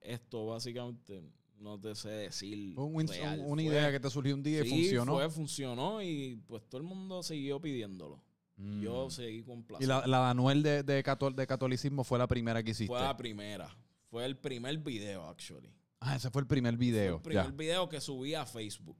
esto, 0.00 0.46
básicamente, 0.46 1.22
no 1.58 1.78
te 1.78 1.94
sé 1.94 2.08
decir. 2.08 2.72
Un- 2.78 2.96
un- 2.96 3.06
real. 3.06 3.38
una 3.40 3.62
Fue- 3.62 3.70
idea 3.70 3.92
que 3.92 4.00
te 4.00 4.08
surgió 4.08 4.34
un 4.34 4.42
día 4.42 4.64
y 4.64 4.68
funcionó. 4.70 5.12
Fue, 5.16 5.28
funcionó 5.28 6.02
y 6.02 6.40
pues 6.46 6.62
todo 6.66 6.80
el 6.80 6.86
mundo 6.86 7.22
siguió 7.22 7.60
pidiéndolo. 7.60 8.22
Mm. 8.62 8.80
Yo 8.80 9.10
seguí 9.10 9.38
y 9.38 9.42
complaciendo. 9.42 10.00
la, 10.00 10.06
la 10.06 10.18
de 10.24 10.30
Anuel 10.30 10.62
de, 10.62 10.82
de, 10.82 11.02
catol- 11.04 11.34
de 11.34 11.46
catolicismo 11.46 12.04
fue 12.04 12.18
la 12.18 12.26
primera 12.28 12.62
que 12.62 12.70
hiciste. 12.70 12.92
Fue 12.92 13.00
la 13.00 13.16
primera. 13.16 13.68
Fue 14.08 14.24
el 14.24 14.36
primer 14.36 14.78
video, 14.78 15.26
actually. 15.28 15.74
Ah, 16.00 16.16
ese 16.16 16.30
fue 16.30 16.42
el 16.42 16.46
primer 16.46 16.74
Fue 16.74 16.80
video. 16.86 17.16
el 17.16 17.22
primer 17.22 17.44
Ya. 17.46 17.50
video 17.52 17.88
que 17.88 18.00
subí 18.00 18.34
a 18.34 18.44
Facebook. 18.46 18.98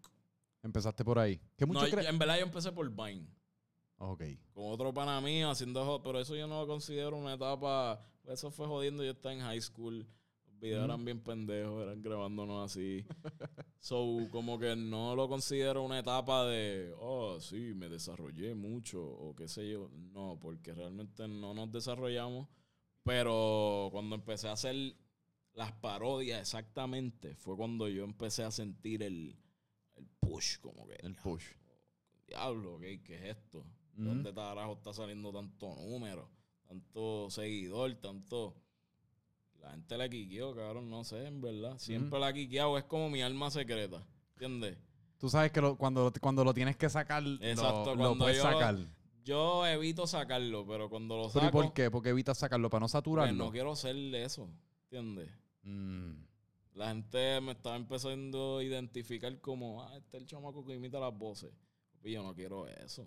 Empezaste 0.63 1.05
por 1.05 1.19
ahí. 1.19 1.41
¿Qué 1.57 1.67
mucho 1.67 1.81
No, 1.89 2.01
en 2.01 2.19
verdad 2.19 2.37
yo 2.39 2.43
empecé 2.45 2.73
por 2.73 2.89
Vine. 2.91 3.27
Ok. 3.99 4.23
con 4.53 4.65
otro 4.73 4.93
pana 4.93 5.21
mío 5.21 5.49
haciendo 5.51 6.01
pero 6.03 6.19
eso 6.19 6.35
yo 6.35 6.49
no 6.49 6.61
lo 6.63 6.67
considero 6.67 7.17
una 7.17 7.35
etapa, 7.35 8.01
eso 8.27 8.51
fue 8.51 8.67
jodiendo, 8.67 9.05
yo 9.05 9.13
estaba 9.13 9.33
en 9.33 9.41
high 9.43 9.61
school, 9.61 10.05
videos 10.63 10.85
eran 10.85 11.05
bien 11.05 11.21
pendejos, 11.21 11.83
eran 11.83 12.03
grabándonos 12.03 12.71
así. 12.71 13.05
so, 13.81 14.29
como 14.31 14.59
que 14.59 14.77
no 14.77 15.15
lo 15.17 15.29
considero 15.29 15.83
una 15.83 15.99
etapa 15.99 16.47
de, 16.47 16.95
oh, 16.99 17.41
sí, 17.41 17.75
me 17.75 17.89
desarrollé 17.89 18.55
mucho 18.55 19.03
o 19.03 19.35
qué 19.35 19.49
sé 19.49 19.71
yo. 19.71 19.91
No, 19.91 20.39
porque 20.41 20.73
realmente 20.73 21.27
no 21.27 21.53
nos 21.53 21.71
desarrollamos, 21.73 22.49
pero 23.03 23.89
cuando 23.91 24.15
empecé 24.15 24.49
a 24.49 24.53
hacer 24.53 24.97
las 25.55 25.73
parodias 25.73 26.41
exactamente, 26.41 27.35
fue 27.35 27.57
cuando 27.57 27.89
yo 27.89 28.05
empecé 28.05 28.45
a 28.45 28.51
sentir 28.51 29.03
el, 29.03 29.37
el 29.97 30.07
push, 30.21 30.59
como 30.61 30.87
que, 30.87 30.95
El 30.95 31.15
push. 31.17 31.45
diablo, 32.27 32.79
¿qué, 32.79 33.03
qué 33.03 33.17
es 33.17 33.37
esto? 33.37 33.59
Ujú. 33.59 34.05
¿Dónde 34.05 34.33
carajo 34.33 34.75
está 34.75 34.95
saliendo 34.95 35.33
tanto 35.33 35.75
número? 35.77 36.31
Tanto 36.67 37.29
seguidor, 37.31 37.95
tanto... 37.97 38.62
La 39.63 39.71
gente 39.71 39.97
la 39.97 40.09
quiqueó, 40.09 40.55
cabrón, 40.55 40.91
no 40.91 41.05
sé, 41.05 41.25
en 41.27 41.41
verdad. 41.41 41.79
Siempre 41.79 42.19
la 42.19 42.33
quiqueado, 42.33 42.77
es 42.77 42.85
como 42.85 43.09
mi 43.09 43.23
alma 43.23 43.51
secreta, 43.51 44.05
¿entiendes? 44.33 44.77
Tú 45.19 45.29
sabes 45.31 45.53
que 45.53 45.61
lo- 45.61 45.77
cuando, 45.77 46.13
cuando 46.21 46.43
lo 46.45 46.53
tienes 46.53 46.77
que 46.77 46.91
sacar, 46.91 47.23
Exacto, 47.41 47.95
lo, 47.95 48.11
lo 48.15 48.19
puedes 48.19 48.39
yo- 48.39 48.43
sacar. 48.43 48.77
Yo 49.25 49.65
evito 49.65 50.05
sacarlo, 50.09 50.67
pero 50.67 50.91
cuando 50.91 51.17
lo 51.17 51.29
¿Pero 51.29 51.45
y 51.45 51.47
saco, 51.47 51.63
por 51.63 51.73
qué? 51.73 51.93
Porque 51.93 52.09
evitas 52.09 52.37
sacarlo 52.39 52.69
para 52.69 52.81
no 52.81 52.85
pues, 52.87 52.93
saturarlo. 52.93 53.45
no 53.45 53.53
quiero 53.53 53.77
ser 53.77 53.95
eso, 54.17 54.49
¿entiendes? 54.91 55.31
Mm. 55.63 56.11
La 56.75 56.89
gente 56.89 57.41
me 57.41 57.53
estaba 57.53 57.77
empezando 57.77 58.59
a 58.59 58.65
identificar 58.65 59.39
como, 59.41 59.81
ah, 59.85 59.97
este 59.97 60.17
es 60.17 60.23
el 60.25 60.27
chamaco 60.29 60.65
que 60.65 60.75
imita 60.75 60.99
las 60.99 61.17
voces. 61.17 61.53
Y 62.03 62.11
yo 62.11 62.23
no 62.25 62.35
quiero 62.35 62.67
eso. 62.67 63.07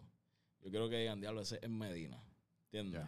Yo 0.62 0.70
quiero 0.70 0.88
que 0.88 1.00
digan, 1.00 1.20
diablo, 1.20 1.42
ese 1.42 1.60
es 1.62 1.70
Medina. 1.70 2.24
¿Entiendes? 2.72 3.02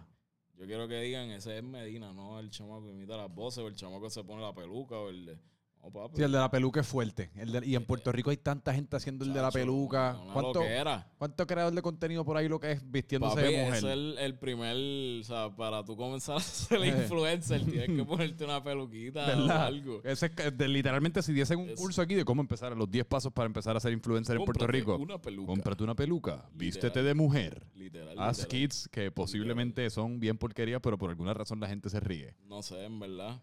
Yo 0.57 0.65
quiero 0.65 0.87
que 0.87 0.99
digan, 0.99 1.29
ese 1.29 1.57
es 1.57 1.63
Medina, 1.63 2.13
no 2.13 2.39
el 2.39 2.49
chamaco 2.49 2.85
que 2.85 2.91
imita 2.91 3.15
las 3.15 3.33
voces, 3.33 3.59
o 3.63 3.67
el 3.67 3.75
chamaco 3.75 4.05
que 4.05 4.09
se 4.09 4.23
pone 4.23 4.41
la 4.41 4.55
peluca, 4.55 4.95
o 4.95 5.09
el. 5.09 5.39
No, 5.87 5.91
papi. 5.91 6.17
Sí, 6.17 6.23
el 6.23 6.31
de 6.31 6.37
la 6.37 6.49
peluca 6.51 6.81
es 6.81 6.87
fuerte. 6.87 7.29
El 7.35 7.51
de- 7.51 7.65
y 7.65 7.75
en 7.75 7.85
Puerto 7.85 8.11
Rico 8.11 8.29
hay 8.29 8.37
tanta 8.37 8.73
gente 8.73 8.95
haciendo 8.97 9.23
el 9.25 9.33
de 9.33 9.41
la 9.41 9.47
Chacho, 9.47 9.59
peluca. 9.59 10.17
una- 10.21 10.33
¿Cuánto, 10.33 10.59
loquera. 10.61 11.11
¿Cuánto 11.17 11.47
creador 11.47 11.73
de 11.73 11.81
contenido 11.81 12.25
por 12.25 12.37
ahí 12.37 12.47
lo 12.47 12.59
que 12.59 12.71
es 12.73 12.91
vistiéndose 12.91 13.35
Papi, 13.35 13.47
de 13.47 13.53
ese 13.55 13.65
mujer? 13.65 13.77
es 13.77 13.83
el, 13.83 14.17
el 14.19 14.37
primer, 14.39 14.75
o 15.21 15.23
sea, 15.23 15.55
para 15.55 15.83
tú 15.85 15.95
comenzar 15.95 16.35
a 16.37 16.39
ser 16.41 16.81
Eh. 16.83 16.87
influencer, 16.87 17.63
tienes 17.65 17.87
que 17.97 18.03
ponerte 18.05 18.43
una 18.43 18.63
peluquita 18.63 19.23
o 19.23 19.27
¿Verdad? 19.27 19.65
algo. 19.65 20.01
Ese 20.03 20.25
es 20.27 20.31
que- 20.33 20.51
de- 20.51 20.67
literalmente, 20.67 21.21
si 21.21 21.33
diesen 21.33 21.59
un 21.59 21.69
Es- 21.69 21.79
curso 21.79 22.01
aquí 22.01 22.15
de 22.15 22.25
cómo 22.25 22.41
empezar, 22.41 22.75
los 22.75 22.89
10 22.91 23.05
pasos 23.05 23.31
para 23.31 23.47
empezar 23.47 23.75
a 23.75 23.79
ser 23.79 23.93
influencer 23.93 24.35
en 24.37 24.45
Puerto 24.45 24.59
Cómprate 24.65 24.77
Rico. 24.79 24.95
Una 24.97 25.21
peluca. 25.21 25.47
Cómprate 25.47 25.83
una 25.83 25.95
peluca, 25.95 26.49
vístete 26.53 27.01
de 27.03 27.13
mujer. 27.13 27.65
Literal. 27.75 28.17
Haz 28.19 28.39
literal. 28.39 28.49
kits 28.61 28.89
que 28.91 29.11
posiblemente 29.11 29.89
son 29.89 30.19
bien 30.19 30.37
porquerías, 30.37 30.81
pero 30.81 30.97
por 30.97 31.09
alguna 31.09 31.33
razón 31.33 31.59
la 31.59 31.67
gente 31.67 31.89
se 31.89 31.99
ríe. 31.99 32.35
No 32.45 32.61
sé, 32.61 32.83
en 32.83 32.99
verdad. 32.99 33.39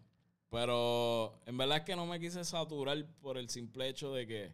Pero 0.55 1.41
en 1.47 1.57
verdad 1.57 1.79
es 1.79 1.85
que 1.85 1.97
no 1.97 2.07
me 2.07 2.21
quise 2.21 2.45
saturar 2.45 3.05
por 3.21 3.37
el 3.39 3.49
simple 3.51 3.89
hecho 3.89 4.13
de 4.15 4.27
que 4.27 4.53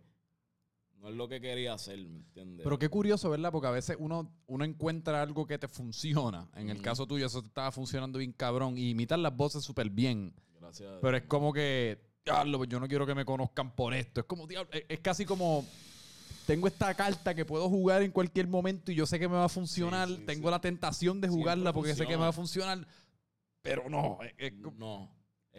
no 0.98 1.08
es 1.10 1.14
lo 1.14 1.28
que 1.28 1.40
quería 1.40 1.74
hacer, 1.74 1.98
¿me 1.98 2.18
entiendes? 2.18 2.64
Pero 2.64 2.78
qué 2.78 2.88
curioso, 2.88 3.28
¿verdad? 3.30 3.52
Porque 3.52 3.68
a 3.68 3.70
veces 3.70 3.96
uno, 3.98 4.32
uno 4.46 4.64
encuentra 4.64 5.20
algo 5.22 5.46
que 5.46 5.58
te 5.58 5.68
funciona. 5.68 6.48
En 6.56 6.70
el 6.70 6.80
caso 6.82 7.06
tuyo, 7.06 7.26
eso 7.26 7.42
te 7.42 7.48
estaba 7.48 7.70
funcionando 7.70 8.18
bien 8.18 8.32
cabrón. 8.32 8.76
Y 8.78 8.90
imitar 8.90 9.18
las 9.18 9.36
voces 9.36 9.62
súper 9.62 9.90
bien. 9.90 10.34
Gracias. 10.58 10.90
Pero 11.00 11.16
es 11.16 11.22
como 11.24 11.52
que, 11.52 12.00
diablo, 12.24 12.58
pues 12.58 12.68
yo 12.70 12.80
no 12.80 12.88
quiero 12.88 13.06
que 13.06 13.14
me 13.14 13.24
conozcan 13.24 13.74
por 13.74 13.92
esto. 13.94 14.20
Es 14.20 14.26
como, 14.26 14.46
diablo, 14.46 14.70
es, 14.72 14.84
es 14.88 15.00
casi 15.00 15.24
como, 15.24 15.66
tengo 16.46 16.66
esta 16.66 16.94
carta 16.94 17.34
que 17.34 17.44
puedo 17.44 17.68
jugar 17.68 18.02
en 18.02 18.10
cualquier 18.10 18.46
momento 18.48 18.90
y 18.90 18.94
yo 18.94 19.06
sé 19.06 19.18
que 19.18 19.28
me 19.28 19.34
va 19.36 19.44
a 19.44 19.48
funcionar. 19.50 20.08
Sí, 20.08 20.16
sí, 20.16 20.22
tengo 20.26 20.48
sí. 20.48 20.50
la 20.52 20.60
tentación 20.60 21.20
de 21.20 21.28
Siempre 21.28 21.42
jugarla 21.42 21.72
porque 21.72 21.94
sé 21.94 22.06
que 22.06 22.16
me 22.16 22.22
va 22.22 22.28
a 22.28 22.32
funciona. 22.32 22.72
funcionar. 22.76 22.94
Pero 23.62 23.88
no, 23.88 24.18
es- 24.38 24.52
No, 24.54 25.10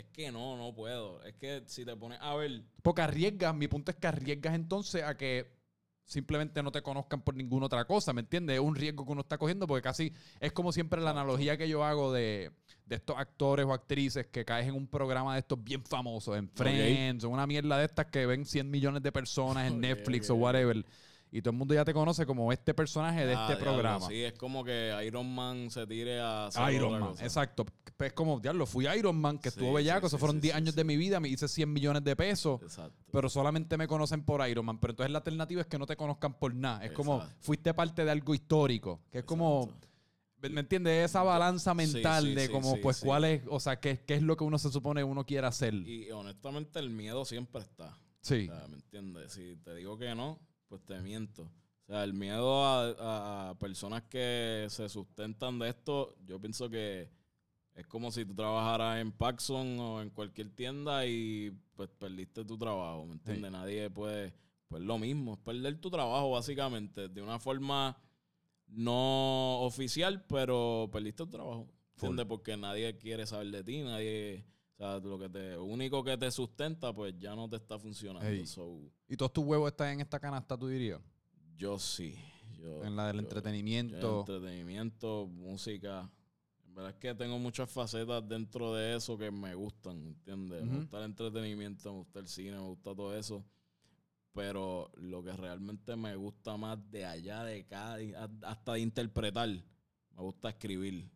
es 0.01 0.07
que 0.13 0.31
no, 0.31 0.57
no 0.57 0.73
puedo. 0.73 1.23
Es 1.23 1.35
que 1.35 1.63
si 1.65 1.85
te 1.85 1.95
pones 1.95 2.19
a 2.21 2.35
ver, 2.35 2.63
porque 2.81 3.01
arriesgas, 3.01 3.55
mi 3.55 3.67
punto 3.67 3.91
es 3.91 3.97
que 3.97 4.07
arriesgas 4.07 4.55
entonces 4.55 5.03
a 5.03 5.15
que 5.15 5.59
simplemente 6.03 6.61
no 6.61 6.71
te 6.71 6.81
conozcan 6.81 7.21
por 7.21 7.35
ninguna 7.35 7.67
otra 7.67 7.85
cosa, 7.85 8.11
¿me 8.11 8.21
entiendes? 8.21 8.55
Es 8.55 8.61
un 8.61 8.75
riesgo 8.75 9.05
que 9.05 9.11
uno 9.11 9.21
está 9.21 9.37
cogiendo 9.37 9.65
porque 9.67 9.83
casi 9.83 10.13
es 10.39 10.51
como 10.51 10.71
siempre 10.71 10.99
la 10.99 11.11
analogía 11.11 11.57
que 11.57 11.69
yo 11.69 11.85
hago 11.85 12.11
de, 12.11 12.51
de 12.85 12.95
estos 12.95 13.17
actores 13.17 13.65
o 13.65 13.73
actrices 13.73 14.27
que 14.27 14.43
caes 14.43 14.67
en 14.67 14.75
un 14.75 14.87
programa 14.87 15.33
de 15.33 15.39
estos 15.39 15.63
bien 15.63 15.83
famosos, 15.83 16.37
en 16.37 16.49
Friends, 16.49 17.23
o 17.23 17.29
una 17.29 17.47
mierda 17.47 17.77
de 17.77 17.85
estas 17.85 18.07
que 18.07 18.25
ven 18.25 18.45
100 18.45 18.69
millones 18.69 19.03
de 19.03 19.11
personas 19.11 19.71
en 19.71 19.79
Netflix 19.79 20.29
o 20.29 20.35
whatever. 20.35 20.85
Y 21.33 21.41
todo 21.41 21.51
el 21.51 21.57
mundo 21.57 21.73
ya 21.73 21.85
te 21.85 21.93
conoce 21.93 22.25
como 22.25 22.51
este 22.51 22.73
personaje 22.73 23.25
de 23.25 23.33
ah, 23.33 23.43
este 23.43 23.55
diablo, 23.55 23.71
programa. 23.71 24.07
Sí, 24.07 24.21
es 24.21 24.33
como 24.33 24.65
que 24.65 24.93
Iron 25.05 25.33
Man 25.33 25.71
se 25.71 25.87
tire 25.87 26.19
a 26.19 26.49
Iron 26.73 26.91
Man, 26.91 27.01
cosa. 27.11 27.23
exacto. 27.23 27.65
Es 27.99 28.11
como, 28.11 28.39
diablo, 28.41 28.65
fui 28.65 28.85
Iron 28.87 29.15
Man, 29.15 29.37
que 29.37 29.49
Sí, 29.49 29.59
estuvo 29.59 29.73
bellaco, 29.73 30.01
sí, 30.01 30.07
esos 30.07 30.17
sí, 30.17 30.19
fueron 30.19 30.37
sí, 30.37 30.41
10 30.41 30.53
sí, 30.53 30.57
años 30.57 30.75
de 30.75 30.83
mi 30.83 30.97
vida, 30.97 31.21
me 31.21 31.29
hice 31.29 31.47
100 31.47 31.71
millones 31.71 32.03
de 32.03 32.15
pesos. 32.17 32.61
Exacto. 32.61 32.97
pero 33.11 33.29
solamente 33.29 33.77
me 33.77 33.87
conocen 33.87 34.23
por 34.23 34.45
Iron 34.49 34.65
Man. 34.65 34.77
Pero 34.79 34.91
entonces 34.91 35.11
la 35.11 35.19
alternativa 35.19 35.61
es 35.61 35.67
que 35.67 35.77
no 35.79 35.85
te 35.85 35.95
conozcan 35.95 36.33
por 36.33 36.53
nada. 36.53 36.83
Es 36.83 36.91
como 36.91 37.23
fuiste 37.39 37.73
parte 37.73 38.03
de 38.03 38.11
algo 38.11 38.35
histórico. 38.35 38.99
Que 39.09 39.19
es 39.19 39.23
como, 39.23 39.63
Exacto. 39.63 39.87
¿me 40.49 40.59
entiendes? 40.59 41.05
Esa 41.05 41.23
balanza 41.23 41.73
mental 41.73 42.25
sí, 42.25 42.33
de 42.33 42.49
como, 42.49 42.73
sí, 42.73 42.79
pues, 42.83 42.99
cuál 42.99 43.23
es, 43.23 43.41
o 43.47 43.59
sea, 43.61 43.79
qué, 43.79 44.03
qué 44.05 44.15
es 44.15 44.21
lo 44.21 44.35
que 44.35 44.43
uno 44.43 44.57
se 44.57 44.69
supone 44.69 45.01
uno 45.01 45.25
quiere 45.25 45.47
hacer. 45.47 45.73
Y 45.75 46.11
honestamente 46.11 46.77
el 46.79 46.89
miedo 46.89 47.23
siempre 47.23 47.61
está. 47.61 47.97
sí. 48.19 48.49
O 48.51 48.53
sea, 48.57 48.67
¿me 48.67 48.75
entiendes? 48.75 49.31
Si 49.31 49.55
te 49.63 49.75
digo 49.75 49.97
que 49.97 50.13
no, 50.13 50.37
pues 50.71 50.85
te 50.85 51.01
miento. 51.01 51.43
O 51.43 51.85
sea, 51.85 52.05
el 52.05 52.13
miedo 52.13 52.63
a, 52.63 53.49
a 53.49 53.59
personas 53.59 54.03
que 54.03 54.67
se 54.69 54.87
sustentan 54.87 55.59
de 55.59 55.67
esto, 55.67 56.15
yo 56.25 56.39
pienso 56.39 56.69
que 56.69 57.09
es 57.75 57.85
como 57.87 58.09
si 58.09 58.23
tú 58.23 58.33
trabajaras 58.33 59.01
en 59.01 59.11
Paxson 59.11 59.77
o 59.79 60.01
en 60.01 60.11
cualquier 60.11 60.49
tienda 60.49 61.05
y 61.05 61.51
pues 61.75 61.89
perdiste 61.89 62.45
tu 62.45 62.57
trabajo, 62.57 63.05
¿me 63.05 63.15
entiendes? 63.15 63.51
Nadie 63.51 63.89
puede, 63.89 64.33
pues 64.69 64.81
lo 64.81 64.97
mismo, 64.97 65.33
es 65.33 65.39
perder 65.39 65.77
tu 65.81 65.89
trabajo 65.89 66.31
básicamente, 66.31 67.09
de 67.09 67.21
una 67.21 67.37
forma 67.37 67.97
no 68.67 69.59
oficial, 69.63 70.23
pero 70.25 70.89
perdiste 70.89 71.25
tu 71.25 71.31
trabajo, 71.31 71.67
¿entiendes? 71.95 72.27
Porque 72.27 72.55
nadie 72.55 72.97
quiere 72.97 73.25
saber 73.25 73.51
de 73.51 73.63
ti, 73.65 73.81
nadie... 73.81 74.45
Sea, 74.81 74.97
lo 74.99 75.19
que 75.19 75.29
te, 75.29 75.51
lo 75.51 75.65
único 75.65 76.03
que 76.03 76.17
te 76.17 76.31
sustenta, 76.31 76.91
pues 76.91 77.13
ya 77.19 77.35
no 77.35 77.47
te 77.47 77.57
está 77.57 77.77
funcionando. 77.77 78.27
Ey. 78.27 78.47
So, 78.47 78.79
Y 79.07 79.15
todos 79.15 79.31
tus 79.31 79.45
huevos 79.45 79.69
están 79.71 79.89
en 79.89 80.01
esta 80.01 80.19
canasta, 80.19 80.57
tú 80.57 80.67
dirías. 80.67 80.99
yo 81.55 81.77
sí. 81.77 82.15
Yo, 82.59 82.83
En 82.83 82.95
la 82.95 83.07
del 83.07 83.17
yo- 83.17 83.21
entretenimiento. 83.21 84.19
entretenimiento, 84.21 85.27
música. 85.27 86.09
En 86.65 86.73
verdad 86.73 86.91
es 86.91 86.97
que 86.97 87.13
tengo 87.13 87.37
muchas 87.37 87.69
facetas 87.69 88.27
dentro 88.27 88.73
de 88.73 88.95
eso 88.95 89.17
que 89.19 89.29
me 89.29 89.53
gustan, 89.53 89.97
¿entiendes? 90.07 90.63
Me 90.65 90.77
gusta 90.79 90.97
el 90.97 91.03
entretenimiento, 91.05 91.91
me 91.91 91.97
gusta 91.99 92.19
el 92.19 92.27
cine, 92.27 92.51
me 92.53 92.59
gusta 92.67 92.95
todo 92.95 93.15
eso. 93.15 93.45
Pero 94.33 94.89
lo 94.95 95.21
que 95.23 95.33
realmente 95.33 95.95
me 95.95 96.15
gusta 96.15 96.57
más 96.57 96.79
de 96.89 97.05
allá, 97.05 97.43
de 97.43 97.65
cada, 97.65 97.97
hasta 98.43 98.73
de 98.73 98.79
interpretar, 98.79 99.47
me 99.49 100.21
gusta 100.21 100.49
escribir. 100.49 101.07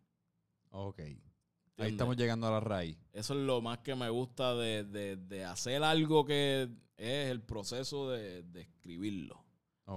Ok. 0.71 0.99
Ahí 1.77 1.91
estamos 1.91 2.15
llegando 2.15 2.47
a 2.47 2.51
la 2.51 2.59
raíz. 2.59 2.97
Eso 3.11 3.33
es 3.33 3.39
lo 3.41 3.61
más 3.61 3.79
que 3.79 3.95
me 3.95 4.09
gusta 4.09 4.55
de, 4.55 4.83
de- 4.85 5.17
de 5.17 5.43
hacer 5.45 5.83
algo 5.83 6.25
que 6.25 6.69
es 6.97 7.29
el 7.31 7.41
proceso 7.41 8.09
de, 8.09 8.43
de 8.43 8.61
escribirlo. 8.61 9.43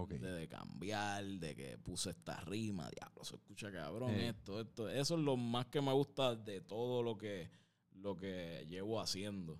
De, 0.06 0.18
de 0.18 0.48
cambiar, 0.48 1.24
de 1.24 1.56
que 1.56 1.78
puse 1.78 2.10
esta 2.10 2.38
rima, 2.40 2.90
diablo, 2.90 3.24
se 3.24 3.36
escucha 3.36 3.72
cabrón, 3.72 4.10
Eh. 4.10 4.28
esto, 4.28 4.60
esto. 4.60 4.86
Eso 4.90 5.14
es 5.16 5.20
lo 5.22 5.38
más 5.38 5.64
que 5.66 5.80
me 5.80 5.92
gusta 5.94 6.36
de 6.36 6.60
todo 6.60 7.02
lo 7.02 7.16
que, 7.16 7.48
lo 7.92 8.14
que 8.14 8.66
llevo 8.68 9.00
haciendo. 9.00 9.58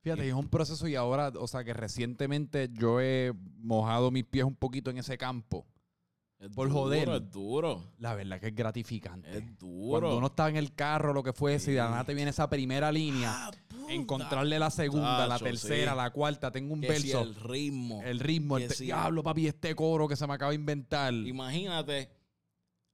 Fíjate, 0.00 0.24
y 0.26 0.28
es 0.30 0.34
un 0.34 0.48
proceso 0.48 0.88
y 0.88 0.96
ahora, 0.96 1.32
o 1.38 1.46
sea, 1.46 1.62
que 1.62 1.74
recientemente 1.74 2.68
yo 2.72 3.00
he 3.00 3.32
mojado 3.58 4.10
mis 4.10 4.24
pies 4.24 4.44
un 4.44 4.56
poquito 4.56 4.90
en 4.90 4.98
ese 4.98 5.16
campo. 5.16 5.64
Es 6.38 6.50
Por 6.50 6.68
duro, 6.68 6.80
joder. 6.82 7.08
Es 7.08 7.30
duro. 7.32 7.92
La 7.98 8.14
verdad 8.14 8.38
que 8.40 8.46
es 8.48 8.54
gratificante. 8.54 9.38
Es 9.38 9.58
duro. 9.58 10.00
Cuando 10.00 10.18
uno 10.18 10.26
está 10.28 10.48
en 10.48 10.56
el 10.56 10.72
carro, 10.72 11.12
lo 11.12 11.22
que 11.22 11.32
fuese, 11.32 11.72
y 11.72 11.74
de 11.74 11.80
nada 11.80 12.04
te 12.04 12.14
viene 12.14 12.30
esa 12.30 12.48
primera 12.48 12.92
línea, 12.92 13.48
Ah, 13.48 13.50
encontrarle 13.88 14.56
la 14.58 14.70
segunda, 14.70 15.26
la 15.26 15.38
tercera, 15.38 15.92
sí. 15.92 15.96
la 15.96 16.10
cuarta, 16.12 16.52
tengo 16.52 16.74
un 16.74 16.80
Que 16.80 16.94
si 17.00 17.10
el 17.10 17.34
ritmo. 17.34 18.00
el 18.04 18.20
ritmo, 18.20 18.56
el 18.58 18.70
si- 18.70 18.84
diablo, 18.84 19.22
papi, 19.24 19.48
este 19.48 19.74
coro 19.74 20.06
que 20.06 20.14
se 20.14 20.26
me 20.28 20.34
acaba 20.34 20.50
de 20.50 20.56
inventar. 20.56 21.12
Imagínate 21.12 22.08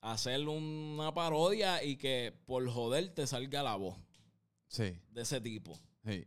hacer 0.01 0.49
una 0.49 1.13
parodia 1.13 1.83
y 1.85 1.97
que 1.97 2.33
por 2.47 2.67
joder 2.71 3.11
te 3.15 3.27
salga 3.27 3.63
la 3.63 3.77
voz 3.77 3.97
Sí, 4.69 4.93
de 5.11 5.23
ese 5.23 5.41
tipo. 5.41 5.79
sí. 6.07 6.25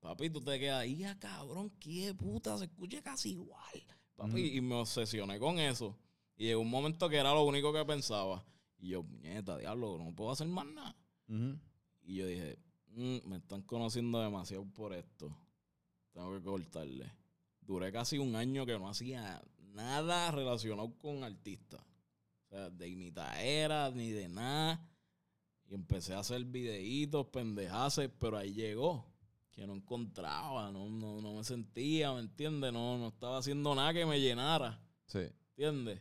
Papi, 0.00 0.30
tú 0.30 0.40
te 0.40 0.58
quedas 0.58 0.80
ahí, 0.80 1.04
ah, 1.04 1.16
cabrón, 1.18 1.70
qué 1.78 2.12
puta, 2.14 2.58
se 2.58 2.64
escucha 2.64 3.00
casi 3.02 3.30
igual. 3.32 3.82
Papi, 4.16 4.56
y 4.56 4.60
me 4.60 4.74
obsesioné 4.74 5.38
con 5.38 5.58
eso. 5.60 5.96
Y 6.42 6.46
llegó 6.46 6.60
un 6.60 6.70
momento 6.70 7.08
que 7.08 7.18
era 7.18 7.32
lo 7.32 7.44
único 7.44 7.72
que 7.72 7.84
pensaba. 7.84 8.44
Y 8.80 8.88
yo, 8.88 9.04
nieta, 9.20 9.58
diablo, 9.58 9.96
no 9.96 10.12
puedo 10.12 10.32
hacer 10.32 10.48
más 10.48 10.66
nada. 10.66 10.96
Y 12.02 12.16
yo 12.16 12.26
dije, 12.26 12.58
"Mm, 12.88 13.28
me 13.28 13.36
están 13.36 13.62
conociendo 13.62 14.20
demasiado 14.20 14.66
por 14.66 14.92
esto. 14.92 15.32
Tengo 16.10 16.34
que 16.34 16.42
cortarle. 16.42 17.12
Duré 17.60 17.92
casi 17.92 18.18
un 18.18 18.34
año 18.34 18.66
que 18.66 18.76
no 18.76 18.88
hacía 18.88 19.40
nada 19.56 20.32
relacionado 20.32 20.92
con 20.98 21.22
artistas. 21.22 21.80
O 21.80 22.48
sea, 22.48 22.70
de 22.70 22.88
imitadera, 22.88 23.92
ni 23.92 24.10
de 24.10 24.28
nada. 24.28 24.84
Y 25.68 25.74
empecé 25.74 26.12
a 26.14 26.18
hacer 26.18 26.44
videitos, 26.44 27.28
pendejaces, 27.28 28.10
pero 28.18 28.36
ahí 28.36 28.52
llegó. 28.52 29.06
Que 29.52 29.64
no 29.64 29.74
encontraba, 29.74 30.72
no, 30.72 30.90
no, 30.90 31.20
no 31.20 31.34
me 31.34 31.44
sentía, 31.44 32.12
¿me 32.14 32.18
entiendes? 32.18 32.72
No, 32.72 32.98
no 32.98 33.06
estaba 33.06 33.38
haciendo 33.38 33.76
nada 33.76 33.94
que 33.94 34.04
me 34.04 34.20
llenara, 34.20 34.82
Sí, 35.06 35.20
¿entiendes? 35.50 36.00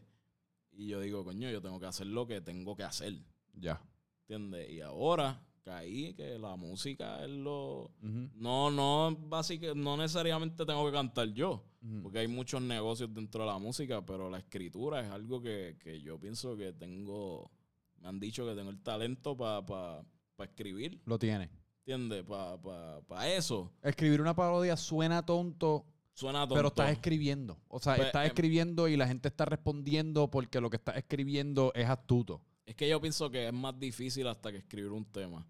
Y 0.71 0.87
yo 0.87 0.99
digo, 0.99 1.23
coño, 1.23 1.49
yo 1.49 1.61
tengo 1.61 1.79
que 1.79 1.85
hacer 1.85 2.07
lo 2.07 2.25
que 2.25 2.41
tengo 2.41 2.75
que 2.75 2.83
hacer. 2.83 3.13
ya. 3.53 3.81
¿Entiendes? 4.27 4.69
Y 4.71 4.81
ahora 4.81 5.43
caí 5.63 6.13
que 6.13 6.37
la 6.39 6.55
música 6.55 7.23
es 7.23 7.29
lo... 7.29 7.91
No, 8.01 8.71
no, 8.71 9.15
básica, 9.27 9.73
no 9.75 9.97
necesariamente 9.97 10.65
tengo 10.65 10.85
que 10.85 10.91
cantar 10.91 11.27
yo, 11.33 11.63
porque 12.01 12.19
hay 12.19 12.27
muchos 12.27 12.61
negocios 12.61 13.13
dentro 13.13 13.41
de 13.41 13.47
la 13.47 13.57
música, 13.59 14.05
pero 14.05 14.29
la 14.29 14.39
escritura 14.39 15.01
es 15.01 15.11
algo 15.11 15.41
que, 15.41 15.77
que 15.79 16.01
yo 16.01 16.19
pienso 16.19 16.55
que 16.55 16.73
tengo, 16.73 17.51
me 17.99 18.07
han 18.07 18.19
dicho 18.19 18.45
que 18.45 18.55
tengo 18.55 18.69
el 18.69 18.81
talento 18.81 19.35
para 19.37 19.65
pa, 19.65 20.05
pa 20.35 20.45
escribir, 20.45 21.01
Lo 21.05 21.19
tiene. 21.19 21.49
¿entiendes? 21.79 22.23
Para 22.23 22.61
pa, 22.61 23.01
pa 23.07 23.27
eso. 23.27 23.71
Escribir 23.81 24.21
una 24.21 24.35
parodia 24.35 24.77
suena 24.77 25.25
tonto, 25.25 25.85
Suena 26.13 26.39
tonto. 26.41 26.55
pero 26.55 26.67
estás 26.69 26.91
escribiendo. 26.91 27.59
O 27.67 27.79
sea, 27.79 27.95
Pues, 27.95 28.07
estás 28.07 28.23
em- 28.25 28.27
escribiendo 28.27 28.87
y 28.87 28.97
la 28.97 29.07
gente 29.07 29.27
está 29.29 29.45
respondiendo 29.45 30.29
porque 30.29 30.59
lo 30.61 30.69
que 30.69 30.77
estás 30.77 30.97
escribiendo 30.97 31.71
es 31.75 31.87
astuto. 31.89 32.41
Es 32.65 32.75
que 32.75 32.87
yo 32.87 32.99
pienso 33.01 33.29
que 33.29 33.47
es 33.47 33.53
más 33.53 33.77
difícil 33.79 34.27
hasta 34.27 34.51
que 34.51 34.57
escribir 34.59 34.91
un 34.91 35.05
tema. 35.05 35.47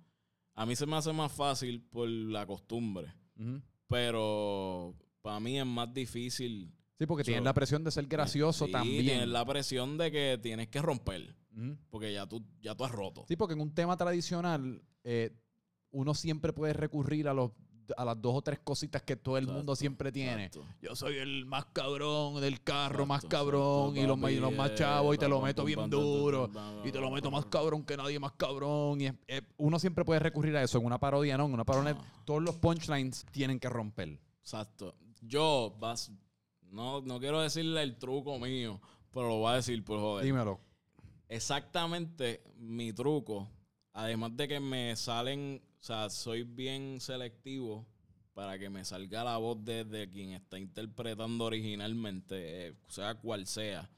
A 0.53 0.65
mí 0.65 0.75
se 0.75 0.85
me 0.85 0.95
hace 0.97 1.11
más 1.13 1.31
fácil 1.31 1.81
por 1.81 2.07
la 2.07 2.45
costumbre, 2.45 3.13
pero 3.87 4.95
para 5.21 5.39
mí 5.39 5.59
es 5.59 5.65
más 5.65 5.93
difícil 5.93 6.73
Sí, 6.97 7.07
porque 7.07 7.23
So, 7.23 7.27
tienes 7.29 7.43
la 7.43 7.53
presión 7.53 7.83
de 7.83 7.89
ser 7.89 8.05
gracioso 8.05 8.67
Sí, 8.67 8.71
también. 8.71 9.05
Tienes 9.05 9.27
la 9.27 9.43
presión 9.43 9.97
de 9.97 10.11
que 10.11 10.39
tienes 10.41 10.67
que 10.67 10.81
romper. 10.81 11.35
Porque 11.89 12.13
ya 12.13 12.27
tú, 12.27 12.45
ya 12.61 12.75
tú 12.75 12.85
has 12.85 12.91
roto. 12.91 13.25
Sí, 13.27 13.35
porque 13.35 13.53
en 13.55 13.61
un 13.61 13.73
tema 13.73 13.97
tradicional 13.97 14.81
eh, 15.03 15.31
uno 15.89 16.13
siempre 16.13 16.53
puede 16.53 16.73
recurrir 16.73 17.27
a, 17.27 17.33
los, 17.33 17.51
a 17.97 18.05
las 18.05 18.21
dos 18.21 18.35
o 18.35 18.41
tres 18.41 18.59
cositas 18.63 19.01
que 19.03 19.15
todo 19.15 19.37
el 19.37 19.43
Exacto, 19.43 19.57
mundo 19.57 19.75
siempre 19.75 20.11
tiene. 20.11 20.45
exacto. 20.45 20.67
Yo 20.81 20.95
soy 20.95 21.17
el 21.17 21.45
más 21.45 21.65
cabrón 21.73 22.39
del 22.41 22.61
carro, 22.61 23.05
más 23.05 23.23
cabrón, 23.25 23.95
y 23.97 24.05
los, 24.05 24.17
más- 24.17 24.31
y 24.31 24.35
los 24.35 24.49
papi, 24.51 24.57
más 24.57 24.71
eh, 24.71 24.75
chavos, 24.75 25.15
y 25.15 25.17
te 25.17 25.27
lo 25.27 25.41
meto 25.41 25.63
bien 25.65 25.89
duro. 25.89 26.49
Y 26.83 26.91
te 26.91 26.99
lo 26.99 27.09
meto 27.11 27.29
más 27.31 27.45
cabrón 27.45 27.83
que 27.83 27.97
nadie 27.97 28.19
más 28.19 28.33
cabrón. 28.33 29.01
Y 29.01 29.05
es- 29.07 29.13
es- 29.27 29.43
uno 29.57 29.79
siempre 29.79 30.03
puede 30.05 30.19
recurrir 30.19 30.55
a 30.57 30.63
eso. 30.63 30.77
En 30.77 30.85
una 30.85 30.99
parodia 30.99 31.37
no. 31.37 31.45
En 31.45 31.53
una 31.53 31.63
parodia 31.65 31.93
No. 31.93 32.05
todos 32.25 32.41
los 32.41 32.55
punchlines 32.57 33.25
tienen 33.31 33.59
que 33.59 33.69
romper. 33.69 34.19
Exacto. 34.41 34.95
Yo, 35.21 35.75
vas, 35.79 36.11
no, 36.71 37.01
no 37.01 37.19
quiero 37.19 37.41
decirle 37.41 37.83
el 37.83 37.97
truco 37.97 38.39
mío, 38.39 38.81
pero 39.11 39.27
lo 39.27 39.35
voy 39.37 39.51
a 39.51 39.55
decir 39.55 39.83
por 39.83 39.99
joder. 39.99 40.25
Dímelo. 40.25 40.59
Exactamente 41.29 42.43
mi 42.57 42.91
truco, 42.91 43.47
además 43.93 44.35
de 44.35 44.47
que 44.47 44.59
me 44.59 44.95
salen 44.95 45.61
o 45.81 45.83
sea, 45.83 46.11
soy 46.11 46.43
bien 46.43 46.99
selectivo 47.01 47.87
para 48.33 48.59
que 48.59 48.69
me 48.69 48.85
salga 48.85 49.23
la 49.23 49.37
voz 49.37 49.65
de, 49.65 50.07
quien 50.13 50.33
está 50.33 50.59
interpretando 50.59 51.45
originalmente, 51.45 52.67
eh, 52.67 52.73
sea 52.87 53.15
cual 53.15 53.47
sea. 53.47 53.89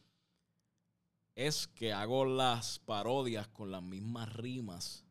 Es 1.35 1.67
que 1.67 1.91
hago 1.91 2.23
las 2.23 2.79
parodias 2.79 3.49
con 3.49 3.69
las 3.69 3.83
mismas 3.83 4.31
rimas 4.33 5.03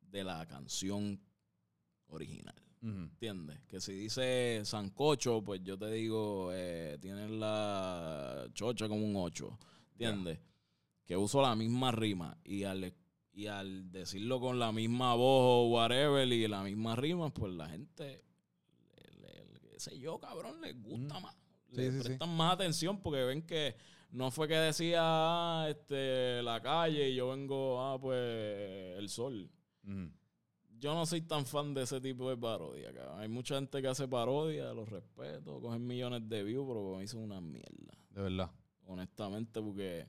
de 0.00 0.22
la 0.22 0.46
canción 0.46 1.20
original. 2.06 2.54
¿Entiendes? 2.82 3.58
Que 3.66 3.80
si 3.80 3.92
dice 3.92 4.62
Sancocho, 4.64 5.42
pues 5.42 5.60
yo 5.64 5.76
te 5.76 5.90
digo, 5.90 6.50
eh, 6.52 6.98
tienes 7.00 7.30
la 7.30 8.48
chocha 8.54 8.88
como 8.88 9.04
un 9.04 9.16
8. 9.16 9.58
¿Entiendes? 9.92 10.38
Que 11.04 11.16
uso 11.16 11.42
la 11.42 11.56
misma 11.56 11.90
rima 11.90 12.38
y 12.44 12.62
al, 12.62 12.94
y 13.32 13.46
al 13.46 13.90
decirlo 13.90 14.40
con 14.40 14.58
la 14.58 14.72
misma 14.72 15.14
voz 15.14 15.66
o 15.66 15.68
whatever 15.68 16.26
y 16.28 16.46
la 16.48 16.62
misma 16.62 16.96
rima, 16.96 17.32
pues 17.32 17.52
la 17.52 17.68
gente, 17.68 18.22
qué 19.70 19.80
sé 19.80 19.98
yo, 19.98 20.18
cabrón, 20.18 20.60
les 20.60 20.80
gusta 20.82 21.18
más. 21.20 21.36
le 21.70 21.90
prestan 21.90 22.36
más 22.36 22.54
atención 22.54 23.00
porque 23.00 23.24
ven 23.24 23.42
que 23.42 23.74
no 24.10 24.30
fue 24.30 24.48
que 24.48 24.56
decía 24.56 25.00
ah, 25.02 25.66
este, 25.68 26.42
la 26.42 26.60
calle 26.60 27.10
y 27.10 27.14
yo 27.14 27.30
vengo, 27.30 27.80
ah, 27.80 27.98
pues 27.98 28.98
el 28.98 29.08
sol 29.08 29.50
yo 30.82 30.94
no 30.94 31.06
soy 31.06 31.20
tan 31.20 31.46
fan 31.46 31.72
de 31.74 31.82
ese 31.84 32.00
tipo 32.00 32.28
de 32.28 32.36
parodia. 32.36 32.92
Cabrón. 32.92 33.20
Hay 33.20 33.28
mucha 33.28 33.54
gente 33.54 33.80
que 33.80 33.86
hace 33.86 34.08
parodia, 34.08 34.74
los 34.74 34.88
respeto, 34.88 35.60
cogen 35.60 35.86
millones 35.86 36.28
de 36.28 36.42
views, 36.42 36.66
pero 36.66 36.96
me 36.96 37.04
hizo 37.04 37.20
una 37.20 37.40
mierda. 37.40 37.96
De 38.10 38.20
verdad. 38.20 38.50
Honestamente, 38.86 39.62
porque, 39.62 40.08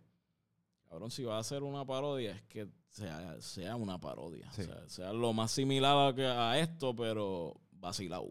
cabrón, 0.94 1.10
si 1.10 1.24
va 1.24 1.38
a 1.38 1.40
hacer 1.40 1.64
una 1.64 1.84
parodia, 1.84 2.36
es 2.36 2.44
que 2.44 2.68
sea, 2.90 3.42
sea 3.42 3.76
una 3.76 4.00
parodia. 4.00 4.48
O 4.52 4.54
sea, 4.54 4.88
sea 4.88 5.14
lo 5.14 5.34
más 5.34 5.52
similar 5.52 6.20
a, 6.22 6.52
a 6.52 6.60
esto, 6.60 6.96
pero 6.96 7.60
vacilado. 7.72 8.30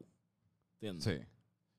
¿Entiendes? 0.80 1.04
Sí. 1.04 1.26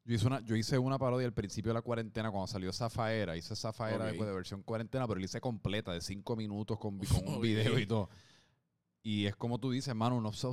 Yo 0.03 0.15
hice, 0.15 0.27
una, 0.27 0.41
yo 0.41 0.57
hice 0.57 0.77
una 0.77 0.99
parodia 0.99 1.25
al 1.25 1.33
principio 1.33 1.69
de 1.69 1.75
la 1.75 1.81
cuarentena 1.81 2.29
cuando 2.31 2.47
salió 2.47 2.73
Zafaera. 2.73 3.37
Hice 3.37 3.55
Zafaera 3.55 4.07
después 4.07 4.27
de 4.27 4.35
versión 4.35 4.61
cuarentena, 4.61 5.07
pero 5.07 5.17
la 5.17 5.25
hice 5.25 5.39
completa 5.39 5.93
de 5.93 6.01
cinco 6.01 6.35
minutos 6.35 6.77
con, 6.77 6.99
con 6.99 7.27
un 7.29 7.39
video 7.39 7.79
y 7.79 7.87
todo. 7.87 8.09
Y 9.01 9.25
es 9.25 9.37
como 9.37 9.59
tú 9.59 9.71
dices, 9.71 9.87
hermano, 9.87 10.17
uno 10.17 10.33
se, 10.33 10.49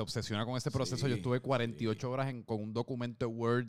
obsesiona 0.00 0.44
con 0.44 0.56
ese 0.56 0.72
proceso. 0.72 1.06
Yo 1.06 1.14
estuve 1.14 1.38
48 1.38 2.10
horas 2.10 2.34
con 2.44 2.60
un 2.60 2.72
documento 2.72 3.24
de 3.24 3.32
Word 3.32 3.68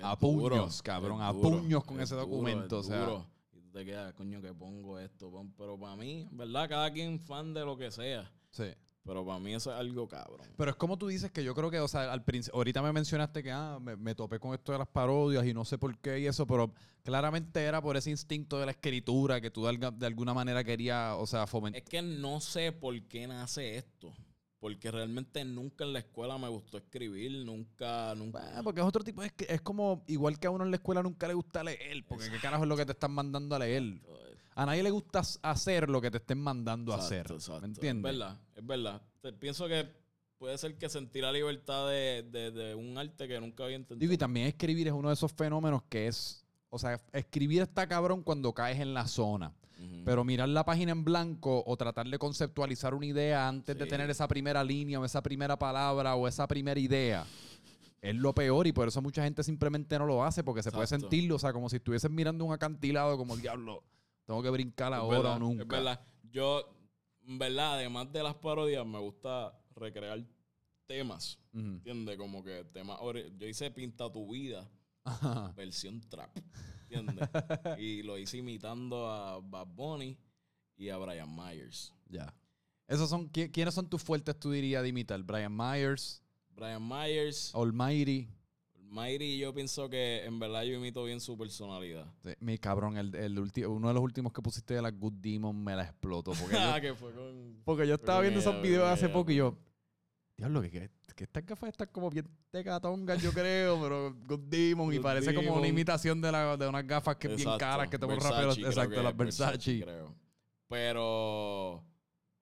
a 0.00 0.18
puños, 0.18 0.80
cabrón, 0.80 1.20
a 1.20 1.34
puños 1.34 1.84
con 1.84 2.00
ese 2.00 2.14
documento. 2.14 2.78
o 2.78 2.82
sea, 2.82 3.26
te 3.72 3.84
quedas, 3.84 4.12
coño, 4.14 4.40
que 4.40 4.52
pongo 4.54 4.98
esto. 4.98 5.32
Pero 5.56 5.78
para 5.78 5.96
mí, 5.96 6.28
¿verdad? 6.30 6.68
Cada 6.68 6.92
quien 6.92 7.18
fan 7.18 7.54
de 7.54 7.64
lo 7.64 7.76
que 7.76 7.90
sea. 7.90 8.30
Sí. 8.50 8.72
Pero 9.04 9.26
para 9.26 9.40
mí 9.40 9.52
eso 9.52 9.72
es 9.72 9.80
algo 9.80 10.06
cabrón. 10.06 10.46
Pero 10.56 10.70
es 10.70 10.76
como 10.76 10.96
tú 10.96 11.08
dices 11.08 11.32
que 11.32 11.42
yo 11.42 11.54
creo 11.54 11.70
que, 11.70 11.80
o 11.80 11.88
sea, 11.88 12.12
al 12.12 12.24
ahorita 12.52 12.82
me 12.82 12.92
mencionaste 12.92 13.42
que 13.42 13.50
ah, 13.50 13.78
me, 13.80 14.14
topé 14.14 14.38
con 14.38 14.54
esto 14.54 14.70
de 14.70 14.78
las 14.78 14.86
parodias 14.86 15.44
y 15.44 15.52
no 15.52 15.64
sé 15.64 15.76
por 15.76 15.98
qué 15.98 16.20
y 16.20 16.26
eso, 16.26 16.46
pero 16.46 16.72
claramente 17.02 17.64
era 17.64 17.82
por 17.82 17.96
ese 17.96 18.10
instinto 18.10 18.60
de 18.60 18.66
la 18.66 18.72
escritura 18.72 19.40
que 19.40 19.50
tú 19.50 19.64
de, 19.64 20.06
alguna 20.06 20.34
manera 20.34 20.62
querías, 20.62 21.16
o 21.18 21.26
sea, 21.26 21.48
fomentar. 21.48 21.82
Es 21.82 21.88
que 21.88 22.00
no 22.00 22.40
sé 22.40 22.70
por 22.70 23.00
qué 23.08 23.26
nace 23.26 23.76
esto. 23.76 24.14
Porque 24.62 24.92
realmente 24.92 25.44
nunca 25.44 25.82
en 25.82 25.92
la 25.92 25.98
escuela 25.98 26.38
me 26.38 26.48
gustó 26.48 26.78
escribir, 26.78 27.44
nunca, 27.44 28.14
nunca. 28.14 28.60
porque 28.62 28.80
es 28.80 28.86
otro 28.86 29.02
tipo, 29.02 29.20
es, 29.24 29.32
es 29.48 29.60
como 29.60 30.04
igual 30.06 30.38
que 30.38 30.46
a 30.46 30.50
uno 30.50 30.62
en 30.62 30.70
la 30.70 30.76
escuela 30.76 31.02
nunca 31.02 31.26
le 31.26 31.34
gusta 31.34 31.64
leer, 31.64 32.04
porque 32.06 32.30
qué 32.30 32.38
carajo 32.38 32.62
es 32.62 32.68
lo 32.68 32.76
que 32.76 32.86
te 32.86 32.92
están 32.92 33.10
mandando 33.10 33.56
a 33.56 33.58
leer. 33.58 34.00
A 34.54 34.64
nadie 34.64 34.84
le 34.84 34.92
gusta 34.92 35.20
hacer 35.42 35.90
lo 35.90 36.00
que 36.00 36.12
te 36.12 36.18
estén 36.18 36.38
mandando 36.38 36.92
a 36.92 36.98
hacer. 36.98 37.26
¿Me 37.60 37.66
entiendes? 37.66 38.12
Es 38.12 38.18
verdad, 38.18 38.40
es 38.54 38.64
verdad. 38.64 39.02
pienso 39.40 39.66
que 39.66 39.84
puede 40.38 40.56
ser 40.58 40.78
que 40.78 40.88
sentir 40.88 41.24
la 41.24 41.32
libertad 41.32 41.88
de, 41.88 42.76
un 42.78 42.96
arte 42.96 43.26
que 43.26 43.40
nunca 43.40 43.64
había 43.64 43.74
entendido. 43.74 44.12
y 44.12 44.16
también 44.16 44.46
escribir 44.46 44.86
es 44.86 44.92
uno 44.92 45.08
de 45.08 45.14
esos 45.14 45.32
fenómenos 45.32 45.82
que 45.88 46.06
es. 46.06 46.46
O 46.68 46.78
sea, 46.78 47.00
escribir 47.12 47.62
está 47.62 47.88
cabrón 47.88 48.22
cuando 48.22 48.52
caes 48.52 48.78
en 48.78 48.94
la 48.94 49.08
zona. 49.08 49.52
Pero 50.04 50.24
mirar 50.24 50.48
la 50.48 50.64
página 50.64 50.92
en 50.92 51.04
blanco 51.04 51.62
o 51.66 51.76
tratar 51.76 52.06
de 52.08 52.18
conceptualizar 52.18 52.94
una 52.94 53.06
idea 53.06 53.48
antes 53.48 53.78
de 53.78 53.86
tener 53.86 54.10
esa 54.10 54.26
primera 54.26 54.64
línea 54.64 54.98
o 54.98 55.04
esa 55.04 55.22
primera 55.22 55.58
palabra 55.58 56.14
o 56.16 56.26
esa 56.26 56.46
primera 56.48 56.78
idea 56.80 57.24
es 58.02 58.16
lo 58.16 58.34
peor 58.34 58.66
y 58.66 58.72
por 58.72 58.88
eso 58.88 59.00
mucha 59.00 59.22
gente 59.22 59.44
simplemente 59.44 59.96
no 59.96 60.06
lo 60.06 60.24
hace 60.24 60.42
porque 60.42 60.62
se 60.62 60.72
puede 60.72 60.88
sentirlo, 60.88 61.36
o 61.36 61.38
sea, 61.38 61.52
como 61.52 61.68
si 61.68 61.76
estuviesen 61.76 62.12
mirando 62.12 62.44
un 62.44 62.52
acantilado 62.52 63.16
como 63.16 63.36
diablo. 63.36 63.84
Tengo 64.26 64.42
que 64.42 64.50
brincar 64.50 64.92
ahora 64.92 65.36
o 65.36 65.38
nunca. 65.38 65.62
Es 65.62 65.68
verdad. 65.68 66.00
Yo, 66.32 66.68
en 67.26 67.38
verdad, 67.38 67.74
además 67.74 68.12
de 68.12 68.22
las 68.24 68.34
parodias, 68.34 68.84
me 68.84 68.98
gusta 68.98 69.56
recrear 69.76 70.20
temas. 70.86 71.38
¿Entiendes? 71.52 72.16
Como 72.16 72.42
que 72.42 72.64
temas. 72.72 72.98
Yo 73.38 73.46
hice 73.46 73.70
Pinta 73.70 74.10
tu 74.10 74.32
vida, 74.32 74.68
versión 75.56 76.00
trap. 76.00 76.36
¿Entiendes? 76.92 77.28
y 77.78 78.02
lo 78.02 78.18
hice 78.18 78.38
imitando 78.38 79.08
a 79.08 79.40
Bad 79.40 79.66
Bunny 79.66 80.18
y 80.76 80.88
a 80.88 80.96
Brian 80.98 81.34
Myers. 81.34 81.92
Ya. 82.08 82.34
Esos 82.88 83.08
son, 83.08 83.28
¿Quiénes 83.28 83.74
son 83.74 83.88
tus 83.88 84.02
fuertes, 84.02 84.38
tú 84.38 84.50
dirías, 84.50 84.82
de 84.82 84.88
imitar? 84.88 85.22
Brian 85.22 85.56
Myers. 85.56 86.22
Brian 86.54 86.86
Myers. 86.86 87.54
Almighty. 87.54 88.28
Mayri, 88.92 89.38
yo 89.38 89.54
pienso 89.54 89.88
que 89.88 90.22
en 90.26 90.38
verdad 90.38 90.64
yo 90.64 90.74
imito 90.74 91.02
bien 91.04 91.18
su 91.18 91.38
personalidad. 91.38 92.12
mi 92.40 92.58
cabrón, 92.58 92.98
el, 92.98 93.14
el 93.14 93.38
uno 93.66 93.88
de 93.88 93.94
los 93.94 94.02
últimos 94.02 94.34
que 94.34 94.42
pusiste 94.42 94.74
de 94.74 94.82
la 94.82 94.90
Good 94.90 95.14
Demon 95.14 95.64
me 95.64 95.74
la 95.74 95.84
explotó. 95.84 96.32
Porque, 96.32 96.56
ah, 96.58 96.78
que 96.78 96.94
fue 96.94 97.10
con, 97.12 97.62
porque 97.64 97.88
yo 97.88 97.94
estaba 97.94 98.20
viendo 98.20 98.40
esos 98.40 98.60
videos 98.60 98.86
hace 98.86 99.08
poco 99.08 99.30
y 99.30 99.36
yo, 99.36 99.56
diablo, 100.42 100.62
que, 100.62 100.70
que, 100.70 100.90
que 101.14 101.24
estas 101.24 101.46
gafas 101.46 101.70
están 101.70 101.88
como 101.92 102.10
bien 102.10 102.28
tecatongas, 102.50 103.22
yo 103.22 103.32
creo, 103.32 103.80
pero 103.80 104.14
Good 104.26 104.48
Demon 104.48 104.92
y 104.92 104.98
parece 104.98 105.34
como 105.34 105.54
una 105.54 105.68
imitación 105.68 106.20
de, 106.20 106.32
la, 106.32 106.56
de 106.56 106.68
unas 106.68 106.86
gafas 106.86 107.16
que 107.16 107.28
bien 107.28 107.48
caras 107.58 107.88
que 107.88 107.98
tengo 107.98 108.14
rapero. 108.16 108.52
Exacto, 108.52 109.02
las 109.02 109.16
Versace. 109.16 109.80
Creo. 109.80 110.14
Pero... 110.68 111.84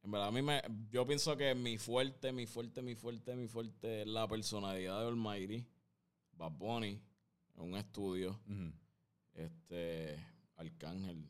En 0.02 0.10
verdad, 0.12 0.28
a 0.28 0.30
mí 0.30 0.40
me, 0.40 0.62
yo 0.90 1.06
pienso 1.06 1.36
que 1.36 1.54
mi 1.54 1.76
fuerte, 1.76 2.32
mi 2.32 2.46
fuerte, 2.46 2.80
mi 2.80 2.94
fuerte, 2.94 3.36
mi 3.36 3.48
fuerte 3.48 4.00
es 4.00 4.06
la 4.06 4.26
personalidad 4.26 5.02
de 5.02 5.08
Almighty. 5.08 5.66
Bad 6.32 6.52
Bunny 6.52 6.98
en 7.56 7.62
un 7.62 7.76
estudio. 7.76 8.40
Este, 9.34 10.16
Arcángel, 10.56 11.28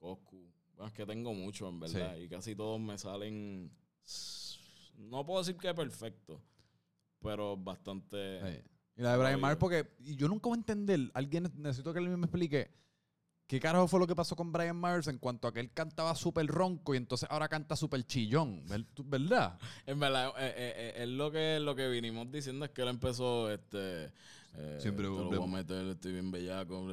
Coscu. 0.00 0.52
Bueno, 0.74 0.88
es 0.88 0.92
que 0.94 1.06
tengo 1.06 1.32
mucho, 1.32 1.68
en 1.68 1.78
verdad. 1.78 2.16
Y 2.16 2.28
casi 2.28 2.56
todos 2.56 2.80
me 2.80 2.98
salen. 2.98 3.70
No 4.94 5.24
puedo 5.24 5.40
decir 5.40 5.56
que 5.56 5.74
perfecto, 5.74 6.40
pero 7.20 7.56
bastante. 7.56 8.62
Y 8.96 9.02
la 9.02 9.12
de 9.12 9.18
Brian 9.18 9.40
Myers, 9.40 9.56
porque 9.56 9.88
yo 10.00 10.28
nunca 10.28 10.48
voy 10.48 10.56
a 10.56 10.60
entender. 10.60 11.10
Alguien 11.14 11.50
necesito 11.56 11.92
que 11.92 11.98
alguien 11.98 12.18
me 12.18 12.26
explique. 12.26 12.70
¿Qué 13.46 13.60
carajo 13.60 13.86
fue 13.86 14.00
lo 14.00 14.06
que 14.06 14.16
pasó 14.16 14.34
con 14.34 14.50
Brian 14.50 14.80
Myers 14.80 15.08
en 15.08 15.18
cuanto 15.18 15.46
a 15.46 15.52
que 15.52 15.60
él 15.60 15.70
cantaba 15.72 16.14
súper 16.14 16.46
ronco 16.46 16.94
y 16.94 16.96
entonces 16.96 17.28
ahora 17.30 17.48
canta 17.48 17.76
súper 17.76 18.02
chillón? 18.04 18.64
¿Verdad? 19.04 19.58
En 19.84 20.00
verdad, 20.00 20.28
eh, 20.38 20.54
eh, 20.56 20.74
eh, 20.76 21.02
es 21.02 21.08
lo 21.08 21.30
que, 21.30 21.60
lo 21.60 21.74
que 21.76 21.88
vinimos 21.88 22.30
diciendo 22.30 22.64
es 22.64 22.70
que 22.70 22.82
él 22.82 22.88
empezó, 22.88 23.50
este... 23.50 24.10
Siempre 24.78 25.04
te 25.04 25.10
lo 25.10 25.24
voy 25.24 25.42
a 25.42 25.46
meter, 25.46 25.86
estoy 25.88 26.12
bien 26.12 26.30
bellaco, 26.30 26.86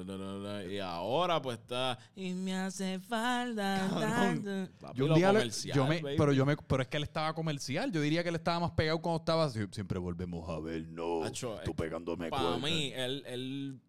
y 0.69 0.79
ahora 0.79 1.41
pues 1.41 1.59
está 1.59 1.99
y 2.15 2.33
me 2.33 2.55
hace 2.55 2.99
falta 2.99 4.69
yo 4.93 5.05
un 5.05 5.13
día 5.15 5.33
yo 5.73 5.85
me, 5.85 6.01
pero 6.01 6.31
yo 6.31 6.45
me 6.45 6.55
pero 6.55 6.83
es 6.83 6.87
que 6.87 6.97
él 6.97 7.03
estaba 7.03 7.33
comercial 7.33 7.91
yo 7.91 7.99
diría 7.99 8.23
que 8.23 8.29
él 8.29 8.35
estaba 8.35 8.61
más 8.61 8.71
pegado 8.71 9.01
cuando 9.01 9.19
estaba 9.19 9.49
siempre 9.49 9.99
volvemos 9.99 10.47
a 10.49 10.59
ver 10.59 10.87
no 10.87 11.23
tú 11.65 11.75
pegándome 11.75 12.29
para 12.29 12.57
mí 12.57 12.93
él, 12.95 13.23
él 13.27 13.81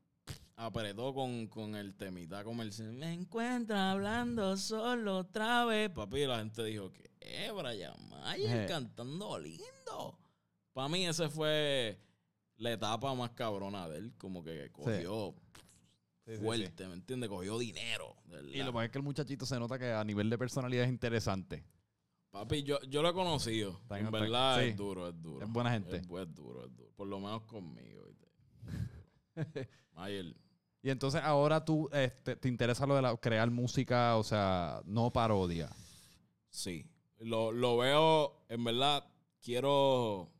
apretó 0.56 1.14
con, 1.14 1.46
con 1.46 1.74
el 1.74 1.94
temita 1.94 2.44
comercial. 2.44 2.92
Me 2.92 3.14
encuentra 3.14 3.92
hablando 3.92 4.58
solo 4.58 5.18
otra 5.18 5.64
vez. 5.64 5.88
Papi, 5.88 6.26
la 6.26 6.40
gente 6.40 6.62
dijo 6.64 6.92
que, 6.92 7.10
eh, 7.20 7.50
Brian 7.50 7.94
Mayer 8.10 8.68
cantando 8.68 9.38
lindo. 9.38 10.18
Para 10.74 10.88
mí 10.88 11.06
ese 11.06 11.30
fue 11.30 11.98
la 12.60 12.72
etapa 12.72 13.14
más 13.14 13.30
cabrona 13.30 13.88
de 13.88 13.98
él. 13.98 14.12
Como 14.16 14.44
que 14.44 14.70
cogió 14.70 15.34
fuerte, 16.38 16.86
¿me 16.86 16.94
entiendes? 16.94 17.28
Cogió 17.28 17.58
dinero. 17.58 18.16
Y 18.52 18.58
lo 18.58 18.66
que 18.66 18.72
pasa 18.72 18.84
es 18.84 18.90
que 18.92 18.98
el 18.98 19.04
muchachito 19.04 19.46
se 19.46 19.58
nota 19.58 19.78
que 19.78 19.92
a 19.92 20.04
nivel 20.04 20.30
de 20.30 20.38
personalidad 20.38 20.84
es 20.84 20.90
interesante. 20.90 21.64
Papi, 22.30 22.62
yo, 22.62 22.80
yo 22.82 23.02
lo 23.02 23.10
he 23.10 23.12
conocido. 23.12 23.80
en 23.90 24.10
verdad 24.10 24.62
es 24.62 24.76
duro, 24.76 25.08
es 25.08 25.20
duro. 25.20 25.44
Es 25.44 25.52
buena 25.52 25.72
gente. 25.72 25.96
Es, 25.96 26.06
duro, 26.06 26.22
es 26.22 26.34
duro. 26.76 26.92
Por 26.94 27.08
lo 27.08 27.18
menos 27.18 27.42
conmigo. 27.42 28.04
Mayer 29.94 30.36
y 30.82 30.90
entonces 30.90 31.20
ahora 31.22 31.64
tú 31.64 31.88
este, 31.92 32.36
te 32.36 32.48
interesa 32.48 32.86
lo 32.86 33.00
de 33.00 33.18
crear 33.18 33.50
música, 33.50 34.16
o 34.16 34.22
sea, 34.22 34.80
no 34.86 35.12
parodia. 35.12 35.70
Sí. 36.48 36.86
Lo, 37.18 37.76
veo, 37.76 38.44
en 38.48 38.64
verdad, 38.64 39.04
quiero 39.42 40.30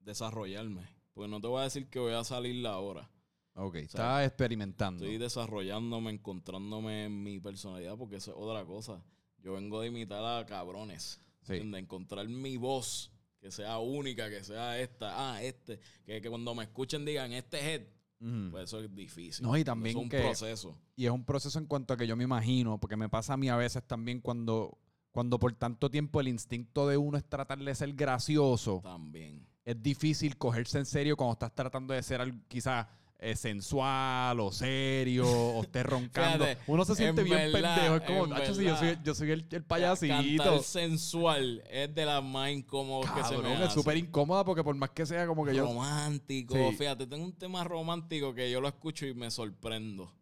desarrollarme. 0.00 0.88
Porque 1.14 1.28
no 1.28 1.40
te 1.40 1.46
voy 1.48 1.60
a 1.60 1.64
decir 1.64 1.88
que 1.88 1.98
voy 1.98 2.12
a 2.12 2.24
salir 2.24 2.56
la 2.56 2.78
hora. 2.78 3.10
Ok, 3.54 3.76
estás 3.76 4.26
experimentando. 4.26 5.04
Estoy 5.04 5.18
desarrollándome, 5.18 6.10
encontrándome 6.10 7.04
en 7.04 7.22
mi 7.22 7.38
personalidad, 7.38 7.96
porque 7.98 8.16
eso 8.16 8.30
es 8.30 8.36
otra 8.38 8.64
cosa. 8.64 9.04
Yo 9.42 9.52
vengo 9.54 9.80
de 9.80 9.88
imitar 9.88 10.24
a 10.24 10.46
cabrones. 10.46 11.20
Sí. 11.42 11.58
De 11.58 11.78
encontrar 11.78 12.26
mi 12.28 12.56
voz 12.56 13.10
que 13.40 13.50
sea 13.50 13.78
única, 13.78 14.30
que 14.30 14.42
sea 14.44 14.78
esta, 14.78 15.34
ah, 15.34 15.42
este, 15.42 15.80
que, 16.04 16.20
que 16.20 16.28
cuando 16.30 16.54
me 16.54 16.62
escuchen 16.62 17.04
digan, 17.04 17.32
este 17.32 17.58
es 17.58 17.64
Head, 17.64 17.82
Ujú. 18.20 18.50
pues 18.52 18.64
eso 18.64 18.78
es 18.80 18.94
difícil. 18.94 19.44
No, 19.44 19.56
y 19.58 19.64
también 19.64 19.96
Eso 19.96 19.98
es 19.98 20.04
un 20.04 20.08
que- 20.08 20.20
proceso. 20.20 20.78
Y 20.94 21.06
es 21.06 21.10
un 21.10 21.24
proceso 21.24 21.58
en 21.58 21.66
cuanto 21.66 21.92
a 21.92 21.96
que 21.96 22.06
yo 22.06 22.14
me 22.16 22.22
imagino, 22.24 22.78
porque 22.78 22.96
me 22.96 23.08
pasa 23.08 23.32
a 23.34 23.36
mí 23.36 23.48
a 23.48 23.56
veces 23.56 23.82
también 23.84 24.20
cuando, 24.20 24.78
cuando 25.10 25.40
por 25.40 25.52
tanto 25.54 25.90
tiempo 25.90 26.20
el 26.20 26.28
instinto 26.28 26.86
de 26.86 26.96
uno 26.96 27.18
es 27.18 27.24
tratar 27.28 27.58
de 27.58 27.74
ser 27.74 27.92
gracioso, 27.94 28.80
También. 28.84 29.44
Es 29.64 29.82
difícil 29.82 30.36
cogerse 30.36 30.78
en 30.78 30.86
serio 30.86 31.16
cuando 31.16 31.34
estás 31.34 31.54
tratando 31.54 31.94
de 31.94 32.02
ser 32.02 32.20
algo 32.20 32.38
quizás 32.48 32.86
eh, 33.24 33.36
sensual 33.36 34.40
o 34.40 34.50
serio 34.50 35.24
o 35.30 35.62
estés 35.62 35.86
roncando. 35.86 36.44
Fíjate, 36.44 36.60
uno 36.66 36.84
se 36.84 36.96
siente 36.96 37.20
en 37.20 37.28
bien 37.28 37.52
verdad, 37.52 37.76
pendejo. 37.76 37.96
Es 37.96 38.02
como, 38.02 38.24
en 38.24 38.32
"Acho, 38.42 38.54
sí, 38.56 38.64
yo 38.64 38.76
soy, 38.76 38.86
verdad, 38.88 39.02
yo 39.04 39.14
soy 39.14 39.30
el, 39.30 39.40
el 39.42 39.48
Cantar 39.48 39.66
payasito. 39.68 40.62
sensual 40.64 41.62
es 41.70 41.94
de 41.94 42.04
las 42.04 42.24
más 42.24 42.50
incómodas 42.50 43.12
que 43.12 43.22
se 43.22 43.38
me 43.38 43.54
es 43.54 43.60
hace. 43.60 43.74
súper 43.74 43.96
incómoda 43.96 44.44
porque 44.44 44.64
por 44.64 44.74
más 44.74 44.90
que 44.90 45.06
sea 45.06 45.24
como 45.28 45.44
que 45.44 45.54
yo... 45.54 45.64
romántico. 45.66 46.54
Sí. 46.56 46.76
Fíjate, 46.76 47.06
tengo 47.06 47.24
un 47.24 47.32
tema 47.38 47.62
romántico 47.62 48.34
que 48.34 48.50
yo 48.50 48.60
lo 48.60 48.66
escucho 48.66 49.06
y 49.06 49.14
me 49.14 49.30
sorprendo. 49.30 50.12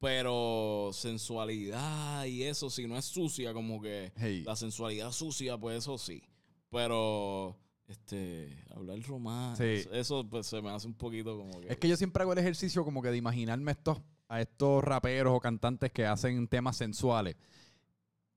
Pero 0.00 0.90
sensualidad 0.92 2.24
y 2.26 2.44
eso, 2.44 2.70
si 2.70 2.86
no 2.86 2.96
es 2.96 3.04
sucia, 3.06 3.52
como 3.52 3.80
que 3.82 4.12
Hey. 4.16 4.44
la 4.46 4.54
sensualidad 4.54 5.10
sucia, 5.10 5.58
pues 5.58 5.78
eso 5.78 5.98
sí. 5.98 6.22
Pero 6.70 7.58
este 7.88 8.64
hablar 8.74 9.00
romántico, 9.02 9.64
Sí. 9.66 9.88
eso 9.92 10.24
pues 10.28 10.46
se 10.46 10.60
me 10.60 10.70
hace 10.70 10.86
un 10.86 10.94
poquito 10.94 11.36
como 11.38 11.60
que. 11.60 11.68
Es 11.72 11.78
que 11.78 11.88
yo 11.88 11.96
siempre 11.96 12.22
hago 12.22 12.32
el 12.32 12.38
ejercicio 12.38 12.84
como 12.84 13.00
que 13.02 13.10
de 13.10 13.16
imaginarme 13.16 13.72
estos, 13.72 13.98
a 14.28 14.40
estos 14.40 14.84
raperos 14.84 15.32
o 15.34 15.40
cantantes 15.40 15.90
que 15.90 16.04
hacen 16.06 16.46
temas 16.48 16.76
sensuales. 16.76 17.36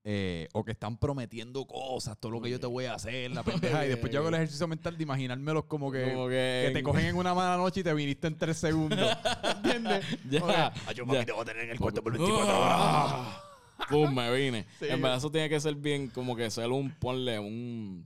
eh, 0.04 0.48
o 0.52 0.64
que 0.64 0.72
están 0.72 0.96
prometiendo 0.96 1.64
cosas, 1.64 2.18
todo 2.18 2.32
lo 2.32 2.40
que 2.42 2.50
yo 2.50 2.58
te 2.58 2.66
voy 2.66 2.86
a 2.86 2.94
hacer, 2.94 3.30
la 3.30 3.44
pendeja. 3.44 3.86
y 3.86 3.88
después 3.88 4.10
yo 4.12 4.18
hago 4.18 4.30
el 4.30 4.34
ejercicio 4.34 4.66
mental 4.66 4.96
de 4.96 5.02
imaginármelos 5.04 5.66
como 5.66 5.92
que, 5.92 6.10
como 6.12 6.26
que 6.28 6.70
te 6.72 6.82
cogen 6.82 7.06
en 7.06 7.16
una 7.16 7.32
mala 7.34 7.56
noche 7.56 7.80
y 7.80 7.84
te 7.84 7.94
viniste 7.94 8.26
en 8.26 8.36
tres 8.36 8.56
segundos. 8.56 8.98
¿Entiendes? 9.56 10.04
Ya, 10.28 10.40
Como 10.40 10.46
que, 10.48 10.52
ya. 10.56 10.92
yo 10.92 11.06
papi, 11.06 11.24
te 11.26 11.30
voy 11.30 11.42
a 11.42 11.44
tener 11.44 11.62
en 11.66 11.70
el 11.70 11.78
cuarto 11.78 12.02
por 12.02 12.12
24 12.18 12.44
horas. 12.44 12.72
Ah, 12.74 13.42
Pum, 13.88 14.12
me 14.12 14.36
vine. 14.36 14.66
Sí. 14.80 14.86
En 14.88 15.00
verdad, 15.00 15.18
eso 15.18 15.30
tiene 15.30 15.48
que 15.48 15.60
ser 15.60 15.76
bien, 15.76 16.08
como 16.08 16.34
que 16.34 16.50
ser 16.50 16.68
un, 16.70 16.90
ponle 16.98 17.38
un. 17.38 18.04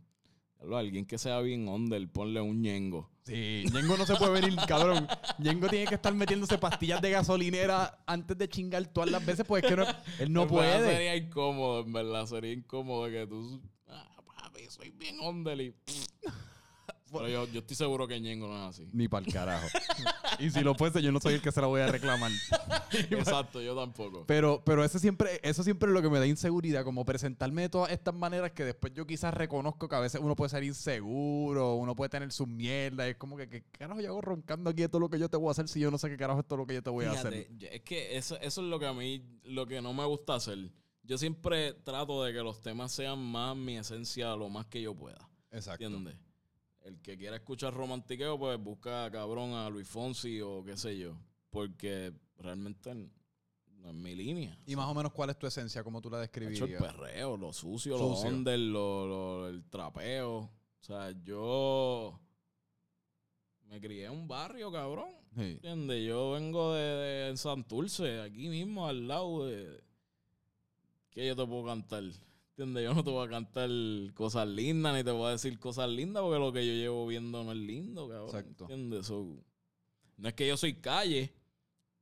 Alguien 0.74 1.04
que 1.06 1.18
sea 1.18 1.40
bien 1.40 1.68
under, 1.68 2.08
ponle 2.10 2.40
un 2.40 2.60
ñengo. 2.62 3.10
Sí, 3.24 3.64
Ñengo 3.72 3.96
no 3.96 4.06
se 4.06 4.14
puede 4.16 4.40
venir, 4.40 4.56
cabrón. 4.68 5.06
Ñengo 5.38 5.68
tiene 5.68 5.86
que 5.86 5.96
estar 5.96 6.14
metiéndose 6.14 6.58
pastillas 6.58 7.02
de 7.02 7.10
gasolinera 7.10 7.98
antes 8.06 8.38
de 8.38 8.48
chingar 8.48 8.86
todas 8.86 9.10
las 9.10 9.24
veces, 9.26 9.44
pues 9.46 9.64
es 9.64 9.68
que 9.70 9.76
no- 9.76 9.84
él 10.20 10.32
no 10.32 10.42
En 10.44 10.48
verdad 10.48 10.78
puede. 10.78 10.92
Sería 10.92 11.16
incómodo, 11.16 11.80
en 11.80 11.92
verdad. 11.92 12.26
Sería 12.26 12.52
incómodo 12.52 13.06
que 13.10 13.26
tú. 13.26 13.60
Ah, 13.88 14.08
papi, 14.26 14.60
soy 14.68 14.90
bien 14.90 15.18
under 15.20 15.60
y. 15.60 15.74
Pero 17.18 17.28
yo, 17.28 17.52
yo 17.52 17.60
estoy 17.60 17.76
seguro 17.76 18.06
que 18.06 18.20
ñengo 18.20 18.48
no 18.48 18.56
es 18.56 18.70
así. 18.70 18.88
Ni 18.92 19.08
para 19.08 19.26
el 19.26 19.32
carajo. 19.32 19.66
y 20.38 20.50
si 20.50 20.60
lo 20.60 20.74
fuese, 20.74 21.02
yo 21.02 21.12
no 21.12 21.20
soy 21.20 21.34
el 21.34 21.42
que 21.42 21.52
se 21.52 21.60
la 21.60 21.66
voy 21.66 21.80
a 21.80 21.86
reclamar. 21.88 22.30
Exacto, 23.10 23.60
yo 23.60 23.74
tampoco. 23.74 24.24
Pero, 24.26 24.62
pero 24.64 24.84
eso 24.84 24.98
siempre, 24.98 25.40
eso 25.42 25.62
siempre 25.62 25.88
es 25.88 25.94
lo 25.94 26.02
que 26.02 26.10
me 26.10 26.18
da 26.18 26.26
inseguridad, 26.26 26.84
como 26.84 27.04
presentarme 27.04 27.62
de 27.62 27.68
todas 27.68 27.90
estas 27.90 28.14
maneras 28.14 28.52
que 28.52 28.64
después 28.64 28.92
yo 28.94 29.06
quizás 29.06 29.34
reconozco 29.34 29.88
que 29.88 29.96
a 29.96 30.00
veces 30.00 30.20
uno 30.22 30.36
puede 30.36 30.50
ser 30.50 30.64
inseguro, 30.64 31.74
uno 31.74 31.94
puede 31.94 32.10
tener 32.10 32.32
sus 32.32 32.48
mierdas. 32.48 33.08
Es 33.08 33.16
como 33.16 33.36
que, 33.36 33.48
¿qué 33.48 33.62
carajo 33.70 34.00
yo 34.00 34.08
hago 34.08 34.20
roncando 34.20 34.70
aquí 34.70 34.82
de 34.82 34.88
todo 34.88 35.00
lo 35.00 35.10
que 35.10 35.18
yo 35.18 35.28
te 35.28 35.36
voy 35.36 35.48
a 35.48 35.50
hacer 35.52 35.68
si 35.68 35.80
yo 35.80 35.90
no 35.90 35.98
sé 35.98 36.08
qué 36.08 36.16
carajo 36.16 36.40
es 36.40 36.46
todo 36.46 36.58
lo 36.58 36.66
que 36.66 36.74
yo 36.74 36.82
te 36.82 36.90
voy 36.90 37.04
a 37.06 37.12
hacer? 37.12 37.48
Es 37.60 37.82
que 37.82 38.16
eso, 38.16 38.38
eso 38.40 38.60
es 38.62 38.66
lo 38.68 38.78
que 38.78 38.86
a 38.86 38.92
mí, 38.92 39.22
lo 39.44 39.66
que 39.66 39.80
no 39.80 39.92
me 39.92 40.04
gusta 40.04 40.34
hacer. 40.34 40.70
Yo 41.02 41.18
siempre 41.18 41.72
trato 41.72 42.24
de 42.24 42.32
que 42.32 42.40
los 42.40 42.60
temas 42.60 42.90
sean 42.90 43.18
más 43.18 43.56
mi 43.56 43.76
esencia 43.76 44.34
lo 44.34 44.48
más 44.48 44.66
que 44.66 44.82
yo 44.82 44.94
pueda. 44.94 45.28
Exacto. 45.52 45.84
¿Entiendes? 45.84 46.16
El 46.86 47.00
que 47.00 47.16
quiera 47.18 47.36
escuchar 47.36 47.74
romantiqueo, 47.74 48.38
pues 48.38 48.58
busca 48.62 49.10
cabrón 49.10 49.52
a 49.54 49.68
Luis 49.68 49.88
Fonsi 49.88 50.40
o 50.40 50.62
qué 50.64 50.76
sé 50.76 50.96
yo. 50.96 51.16
Porque 51.50 52.12
realmente 52.38 52.94
no 52.94 53.88
es 53.88 53.94
mi 53.94 54.14
línea. 54.14 54.56
Y 54.66 54.76
más 54.76 54.86
o 54.88 54.94
menos, 54.94 55.12
¿cuál 55.12 55.30
es 55.30 55.38
tu 55.38 55.46
esencia? 55.48 55.82
¿Cómo 55.82 56.00
tú 56.00 56.08
la 56.10 56.22
Hecho 56.24 56.38
el 56.38 56.48
describirías? 56.50 56.80
perreo, 56.82 57.36
lo 57.36 57.52
sucio, 57.52 57.98
lo 57.98 58.14
Sucio. 58.14 58.28
under, 58.30 58.58
lo, 58.58 59.06
lo- 59.06 59.48
el 59.48 59.64
trapeo. 59.64 60.38
O 60.38 60.50
sea, 60.80 61.10
yo 61.24 62.20
me 63.64 63.80
crié 63.80 64.04
en 64.06 64.12
un 64.12 64.28
barrio, 64.28 64.70
cabrón. 64.70 65.10
Sí. 65.34 65.42
¿Entiendes? 65.42 66.06
Yo 66.06 66.30
vengo 66.32 66.72
de, 66.74 66.82
de 67.30 67.36
Santurce, 67.36 68.20
aquí 68.20 68.48
mismo, 68.48 68.86
al 68.86 69.08
lado 69.08 69.46
de... 69.46 69.82
¿Qué 71.10 71.26
yo 71.26 71.34
te 71.34 71.44
puedo 71.46 71.64
cantar? 71.66 72.04
¿Entiendes? 72.58 72.84
Yo 72.84 72.94
no 72.94 73.04
te 73.04 73.10
voy 73.10 73.26
a 73.26 73.30
cantar 73.30 73.68
cosas 74.14 74.48
lindas, 74.48 74.94
ni 74.96 75.04
te 75.04 75.10
voy 75.10 75.26
a 75.28 75.30
decir 75.32 75.58
cosas 75.58 75.90
lindas, 75.90 76.22
porque 76.22 76.38
lo 76.38 76.52
que 76.52 76.66
yo 76.66 76.72
llevo 76.72 77.06
viendo 77.06 77.44
no 77.44 77.52
es 77.52 77.58
lindo, 77.58 78.08
cabrón. 78.08 78.26
Exacto. 78.28 78.64
¿Entiendes? 78.64 79.06
So, 79.06 79.44
no 80.16 80.28
es 80.28 80.34
que 80.34 80.48
yo 80.48 80.56
soy 80.56 80.74
calle, 80.80 81.34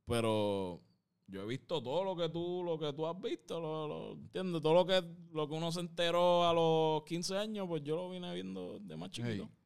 pero 0.05 0.81
yo 1.27 1.41
he 1.41 1.45
visto 1.45 1.81
todo 1.83 2.05
lo 2.05 2.15
que 2.15 2.29
tú, 2.29 2.63
lo 2.63 2.79
que 2.79 2.93
tú 2.93 3.05
has 3.05 3.19
visto, 3.21 3.59
lo, 3.59 3.87
lo- 3.87 4.11
¿entiendes? 4.13 4.61
Todo 4.61 4.73
lo 4.75 4.85
que, 4.85 5.03
lo 5.33 5.47
que 5.49 5.55
uno 5.55 5.71
se 5.73 5.81
enteró 5.81 6.47
a 6.47 6.53
los 6.53 7.03
15 7.03 7.37
años, 7.37 7.67
pues 7.67 7.83
yo 7.83 7.97
lo 7.97 8.09
vine 8.09 8.33
viendo 8.33 8.79
de 8.79 8.95
más 8.95 9.09
chiquito. 9.11 9.49
Hey. 9.49 9.57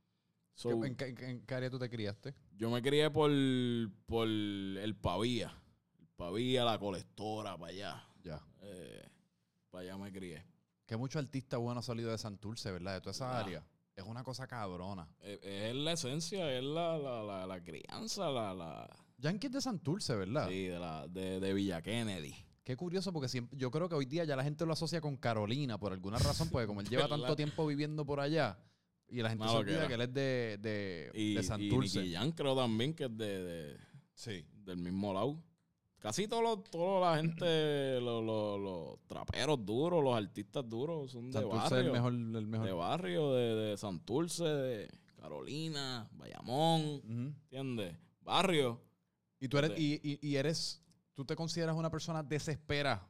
So, 0.55 0.83
¿En, 0.83 0.95
qué, 0.95 1.05
en 1.09 1.15
qué- 1.15 1.29
en 1.29 1.41
qué 1.45 1.53
área 1.53 1.69
tú 1.69 1.77
te 1.77 1.89
criaste? 1.89 2.33
yo 2.57 2.69
me 2.71 2.81
crié 2.81 3.09
por, 3.11 3.29
por 4.07 4.27
el 4.27 4.95
Pavía. 4.99 5.55
El 5.99 6.07
Pavía, 6.17 6.65
la 6.65 6.79
colectora, 6.79 7.57
para 7.57 7.71
allá. 7.71 8.03
Ya. 8.23 8.43
Eh, 8.63 9.07
para 9.69 9.83
allá 9.83 9.97
me 9.97 10.11
crié. 10.11 10.43
Que 10.89 10.97
mucho 10.97 11.19
artista 11.19 11.57
bueno 11.57 11.81
ha 11.81 11.83
salido 11.83 12.09
de 12.09 12.17
Santurce, 12.17 12.71
¿verdad? 12.71 12.95
De 12.95 13.01
toda 13.01 13.11
esa 13.11 13.39
área. 13.39 13.63
Es 13.95 14.03
una 14.03 14.23
cosa 14.23 14.47
cabrona. 14.47 15.07
Eh, 15.21 15.67
es 15.69 15.75
la 15.75 15.91
esencia, 15.91 16.51
es 16.51 16.63
la, 16.63 16.97
la, 16.97 17.21
la, 17.21 17.45
la 17.45 17.63
crianza, 17.63 18.27
la, 18.31 18.55
la 18.55 18.89
Yankee 19.19 19.45
es 19.45 19.53
de 19.53 19.61
Santurce, 19.61 20.15
¿verdad? 20.15 20.49
sí, 20.49 20.63
de, 20.65 20.79
la, 20.79 21.07
de, 21.07 21.39
de 21.39 21.53
Villa 21.53 21.83
Kennedy. 21.83 22.33
Qué 22.63 22.75
curioso, 22.75 23.13
porque 23.13 23.29
siempre, 23.29 23.55
yo 23.55 23.69
creo 23.69 23.87
que 23.87 23.93
hoy 23.93 24.05
día 24.05 24.23
ya 24.23 24.35
la 24.35 24.43
gente 24.43 24.65
lo 24.65 24.73
asocia 24.73 24.99
con 24.99 25.15
Carolina 25.15 25.77
por 25.77 25.93
alguna 25.93 26.17
razón, 26.17 26.49
porque 26.49 26.65
como 26.65 26.81
él 26.81 26.89
lleva 26.89 27.07
tanto 27.07 27.35
tiempo 27.35 27.67
viviendo 27.67 28.03
por 28.03 28.19
allá, 28.19 28.57
y 29.07 29.21
la 29.21 29.29
gente 29.29 29.47
se 29.47 29.55
olvida 29.57 29.87
que 29.87 29.93
él 29.93 30.01
es 30.01 30.13
de, 30.15 30.57
de, 30.59 31.11
Y, 31.13 31.35
de 31.35 31.41
y. 31.59 31.69
Nicky 31.69 32.31
creo 32.35 32.55
también 32.55 32.95
que 32.95 33.03
es 33.05 33.15
de, 33.15 33.43
de- 33.43 33.77
sí. 34.15 34.43
del 34.63 34.77
mismo 34.77 35.13
lado. 35.13 35.39
Casi 35.99 36.27
toda 36.29 36.41
la 37.01 37.17
gente, 37.17 37.99
los, 37.99 38.23
los, 38.23 38.59
los 38.59 38.99
traperos 39.07 39.65
duros, 39.65 40.01
los 40.03 40.15
artistas 40.15 40.67
duros 40.67 41.11
son 41.11 41.29
de 41.29 41.33
Santurce 41.39 41.65
es 41.65 41.71
barrio. 41.71 41.85
el 41.87 41.91
mejor. 41.91 42.13
El 42.13 42.47
mejor. 42.47 42.65
de 42.67 42.73
barrio, 42.73 43.33
de, 43.33 43.55
de 43.55 43.77
Santurce, 43.77 44.43
de 44.45 44.89
Carolina, 45.19 46.07
Bayamón, 46.13 46.81
Ujú. 47.03 47.33
¿entiendes? 47.43 47.97
Barrio. 48.21 48.79
Y 49.41 49.49
tú 49.49 49.57
eres, 49.57 49.77
y, 49.77 49.99
y- 50.01 50.19
y 50.25 50.35
eres, 50.37 50.81
tú 51.15 51.25
te 51.25 51.35
consideras 51.35 51.75
una 51.75 51.89
persona 51.91 52.23
desespera. 52.23 53.05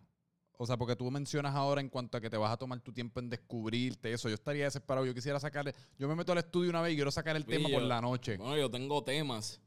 O 0.61 0.65
sea, 0.65 0.75
porque 0.75 0.95
tú 0.95 1.09
mencionas 1.11 1.55
ahora 1.55 1.79
en 1.81 1.89
cuanto 1.89 2.17
a 2.17 2.21
que 2.21 2.29
te 2.29 2.35
vas 2.37 2.51
a 2.51 2.57
tomar 2.57 2.81
tu 2.81 2.91
tiempo 2.91 3.19
en 3.19 3.29
descubrirte 3.29 4.11
eso. 4.11 4.27
Yo 4.29 4.35
estaría 4.35 4.65
desesperado. 4.65 5.05
Yo 5.05 5.13
quisiera 5.13 5.39
sacar, 5.39 5.73
yo 5.97 6.07
me 6.09 6.15
meto 6.15 6.31
al 6.33 6.39
estudio 6.39 6.69
una 6.69 6.81
vez 6.81 6.93
y 6.93 6.95
quiero 6.95 7.11
sacar 7.11 7.35
el 7.37 7.43
Sí, 7.43 7.49
tema 7.49 7.69
por 7.69 7.81
la 7.83 8.01
noche. 8.01 8.35
Bueno, 8.37 8.57
yo 8.57 8.69
tengo 8.69 9.01
temas 9.03 9.61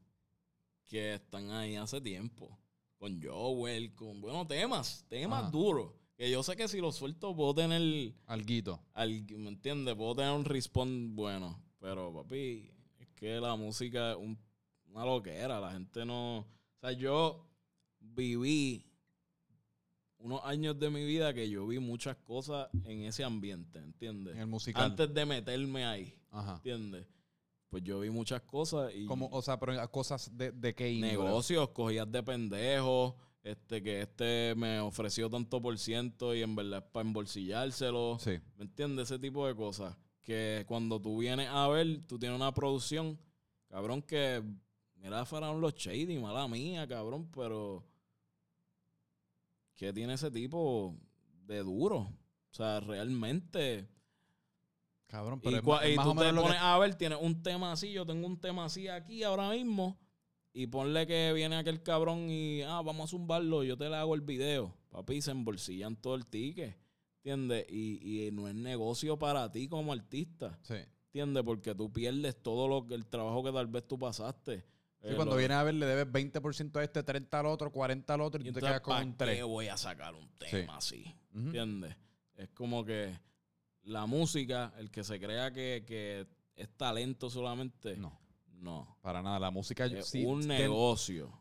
que 0.85 1.15
están 1.15 1.49
ahí 1.51 1.75
hace 1.77 1.99
tiempo. 1.99 2.55
Con 3.03 3.21
Joel, 3.21 3.93
con, 3.95 4.21
bueno, 4.21 4.47
temas, 4.47 5.05
temas 5.09 5.41
Ajá. 5.41 5.51
duros. 5.51 5.91
Que 6.15 6.31
yo 6.31 6.41
sé 6.41 6.55
que 6.55 6.69
si 6.69 6.79
los 6.79 6.95
suelto 6.95 7.35
puedo 7.35 7.53
tener, 7.53 8.13
Alguito. 8.27 8.79
al- 8.93 9.25
¿me 9.37 9.49
entiendes? 9.49 9.93
Puedo 9.95 10.15
tener 10.15 10.31
un 10.31 10.45
respawn 10.45 11.13
bueno. 11.13 11.61
Pero, 11.81 12.13
papi, 12.13 12.71
es 12.99 13.09
que 13.09 13.41
la 13.41 13.57
música 13.57 14.11
es 14.11 14.17
un- 14.17 14.39
una 14.85 15.03
loquera. 15.03 15.59
La 15.59 15.73
gente 15.73 16.05
no... 16.05 16.37
O 16.37 16.47
sea, 16.79 16.93
yo 16.93 17.45
viví 17.99 18.85
unos 20.19 20.39
años 20.45 20.79
de 20.79 20.89
mi 20.89 21.03
vida 21.03 21.33
que 21.33 21.49
yo 21.49 21.67
vi 21.67 21.79
muchas 21.79 22.15
cosas 22.19 22.69
en 22.85 23.01
ese 23.03 23.25
ambiente, 23.25 23.79
¿entiendes? 23.79 24.35
En 24.35 24.41
el 24.43 24.47
musical. 24.47 24.81
Antes 24.81 25.13
de 25.13 25.25
meterme 25.25 25.83
ahí, 25.83 26.17
Ajá. 26.31 26.55
¿entiendes? 26.55 27.05
Pues 27.73 27.83
yo 27.83 28.01
vi 28.01 28.11
muchas 28.11 28.43
cosas 28.43 28.91
y 28.93 29.07
Como, 29.07 29.27
o 29.31 29.41
sea, 29.41 29.59
pero 29.59 29.89
cosas 29.89 30.29
de, 30.37 30.51
de 30.51 30.75
qué 30.75 30.91
índole? 30.91 31.13
negocios, 31.13 31.69
cogías 31.69 32.11
de 32.11 32.21
pendejos, 32.21 33.15
este, 33.41 33.81
que 33.81 34.01
este 34.03 34.53
me 34.55 34.79
ofreció 34.79 35.27
tanto 35.27 35.59
por 35.59 35.75
ciento 35.79 36.35
y 36.35 36.43
en 36.43 36.55
verdad 36.55 36.83
es 36.85 36.91
para 36.91 37.07
embolsillárselo. 37.07 38.19
Sí. 38.19 38.39
¿Me 38.57 38.65
entiendes? 38.65 39.09
Ese 39.09 39.17
tipo 39.17 39.47
de 39.47 39.55
cosas. 39.55 39.97
Que 40.21 40.65
cuando 40.67 41.01
tú 41.01 41.17
vienes 41.17 41.49
a 41.49 41.67
ver, 41.67 42.05
tú 42.05 42.19
tienes 42.19 42.35
una 42.35 42.53
producción, 42.53 43.19
cabrón, 43.67 44.03
que 44.03 44.43
mira, 44.97 45.25
fueron 45.25 45.59
los 45.59 45.73
shady, 45.73 46.19
mala 46.19 46.47
mía, 46.47 46.87
cabrón, 46.87 47.27
pero 47.33 47.83
¿qué 49.73 49.91
tiene 49.91 50.13
ese 50.13 50.29
tipo 50.29 50.95
de 51.47 51.63
duro? 51.63 51.97
O 51.97 52.53
sea, 52.53 52.81
realmente. 52.81 53.89
Cabrón, 55.13 55.39
pero 55.41 55.55
Y, 55.57 55.59
es, 55.59 55.63
más 55.95 56.05
tú 56.07 56.15
te 56.15 56.31
lo 56.31 56.41
que- 56.41 56.47
pones 56.47 56.59
a 56.59 56.79
ver, 56.79 56.95
tienes 56.95 57.19
un 57.21 57.43
tema 57.43 57.71
así, 57.71 57.91
yo 57.91 58.03
tengo 58.03 58.25
un 58.25 58.39
tema 58.41 58.65
así 58.65 58.87
aquí 58.87 59.21
ahora 59.21 59.51
mismo. 59.51 59.99
Y 60.53 60.65
ponle 60.65 61.05
que 61.05 61.31
viene 61.33 61.55
aquel 61.55 61.83
cabrón 61.83 62.31
y, 62.31 62.63
ah, 62.63 62.81
vamos 62.83 63.05
a 63.05 63.07
zumbarlo, 63.11 63.63
yo 63.63 63.77
te 63.77 63.89
le 63.89 63.95
hago 63.95 64.15
el 64.15 64.21
video. 64.21 64.75
Papi, 64.89 65.21
se 65.21 65.29
embolsillan 65.29 65.95
todo 65.97 66.15
el 66.15 66.25
ticket. 66.25 66.75
¿Entiendes? 67.17 67.65
Y, 67.69 68.25
y 68.27 68.31
no 68.31 68.47
es 68.47 68.55
negocio 68.55 69.17
para 69.19 69.51
ti 69.51 69.67
como 69.67 69.93
artista. 69.93 70.57
Sí. 70.63 70.75
¿entiendes? 71.05 71.43
Porque 71.43 71.75
tú 71.75 71.93
pierdes 71.93 72.41
todo 72.41 72.67
lo 72.67 72.87
que 72.87 72.95
el 72.95 73.05
trabajo 73.05 73.43
que 73.43 73.51
tal 73.51 73.67
vez 73.67 73.87
tú 73.87 73.99
pasaste. 73.99 74.61
Sí, 75.01 75.09
Eh, 75.09 75.13
cuando 75.15 75.33
lo- 75.35 75.37
vienes 75.37 75.57
a 75.57 75.63
ver, 75.63 75.75
le 75.75 75.85
debes 75.85 76.11
20% 76.11 76.79
a 76.79 76.83
este, 76.83 77.03
30 77.03 77.39
al 77.39 77.45
otro, 77.45 77.71
40 77.71 78.15
al 78.15 78.21
otro 78.21 78.41
y, 78.41 78.47
y 78.47 78.51
tú 78.51 78.55
te 78.55 78.61
quedas 78.65 78.81
con 78.81 78.93
¿para 78.95 79.05
un 79.05 79.15
3. 79.15 79.37
qué 79.37 79.43
voy 79.43 79.67
a 79.67 79.77
sacar 79.77 80.15
un 80.15 80.27
tema 80.39 80.77
así? 80.77 81.03
Ujú. 81.35 81.45
¿Entiendes? 81.45 81.95
Es 82.35 82.49
como 82.49 82.83
que 82.83 83.15
la 83.83 84.05
música, 84.05 84.73
el 84.77 84.89
que 84.91 85.03
se 85.03 85.19
crea 85.19 85.51
que, 85.51 85.83
que 85.85 86.27
es 86.55 86.69
talento 86.77 87.29
solamente, 87.29 87.97
No, 87.97 88.19
no. 88.59 88.97
para 89.01 89.21
nada. 89.21 89.39
La 89.39 89.51
música 89.51 89.85
Es 89.85 90.07
sí, 90.09 90.23
un 90.25 90.47
negocio. 90.47 91.31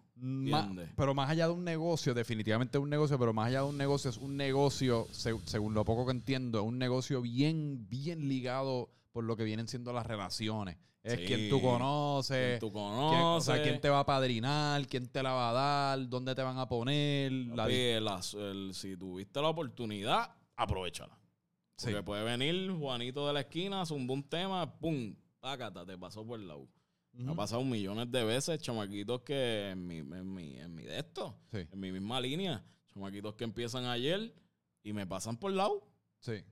pero 0.96 1.14
más 1.14 1.30
allá 1.30 1.46
de 1.48 1.52
un 1.52 1.64
negocio, 1.64 2.14
definitivamente 2.14 2.78
es 2.78 2.82
un 2.82 2.90
negocio, 2.90 3.18
pero 3.18 3.32
más 3.32 3.48
allá 3.48 3.60
de 3.62 3.66
un 3.68 3.78
negocio, 3.78 4.10
es 4.10 4.16
un 4.18 4.36
negocio, 4.36 5.06
se- 5.10 5.38
según 5.46 5.74
lo 5.74 5.84
poco 5.84 6.06
que 6.06 6.12
entiendo, 6.12 6.60
es 6.60 6.64
un 6.66 6.78
negocio 6.78 7.20
bien, 7.22 7.88
bien 7.88 8.28
ligado 8.28 8.90
por 9.12 9.24
lo 9.24 9.36
que 9.36 9.44
vienen 9.44 9.68
siendo 9.68 9.92
las 9.92 10.06
relaciones. 10.06 10.78
Es 11.02 11.18
Sí. 11.18 11.26
quien 11.26 11.50
tú 11.50 11.60
conoces, 11.60 12.58
Quien 12.58 12.60
tú 12.60 12.72
quién, 12.72 12.84
o 12.84 12.88
conoces. 13.10 13.44
sea, 13.54 13.62
quién 13.62 13.80
te 13.80 13.88
va 13.90 14.00
a 14.00 14.06
padrinar, 14.06 14.86
quién 14.86 15.08
te 15.08 15.20
la 15.22 15.32
va 15.32 15.50
a 15.50 15.52
dar, 15.52 16.08
dónde 16.08 16.34
te 16.36 16.42
van 16.42 16.58
a 16.58 16.68
poner. 16.68 17.32
la 17.32 17.66
las- 18.00 18.34
el- 18.34 18.70
si 18.72 18.96
tuviste 18.96 19.40
la 19.42 19.48
oportunidad, 19.48 20.30
aprovechala. 20.56 21.18
Sí. 21.76 21.86
Porque 21.90 22.02
puede 22.02 22.24
venir 22.24 22.70
Juanito 22.72 23.26
de 23.26 23.32
la 23.32 23.40
esquina, 23.40 23.84
zumba 23.86 24.14
un 24.14 24.22
tema, 24.28 24.78
pum, 24.78 25.14
pácata, 25.40 25.84
te 25.84 25.96
pasó 25.98 26.24
por 26.26 26.38
el 26.38 26.46
lado. 26.48 26.68
Me 27.12 27.24
Ujú. 27.24 27.32
Ha 27.32 27.36
pasado 27.36 27.62
millones 27.64 28.10
de 28.10 28.24
veces, 28.24 28.60
chamaquitos 28.60 29.20
que 29.22 29.70
en 29.70 29.86
mi, 29.86 29.98
en 29.98 30.34
mi, 30.34 30.58
en 30.58 30.74
mi 30.74 30.84
de 30.84 30.98
esto, 30.98 31.36
Sí, 31.50 31.58
en 31.70 31.80
mi 31.80 31.92
misma 31.92 32.20
línea, 32.20 32.64
chamaquitos 32.86 33.34
que 33.34 33.44
empiezan 33.44 33.84
ayer 33.84 34.34
y 34.82 34.92
me 34.92 35.06
pasan 35.06 35.36
por 35.36 35.50
el 35.50 35.58
lado. 35.58 35.86
sí. 36.20 36.42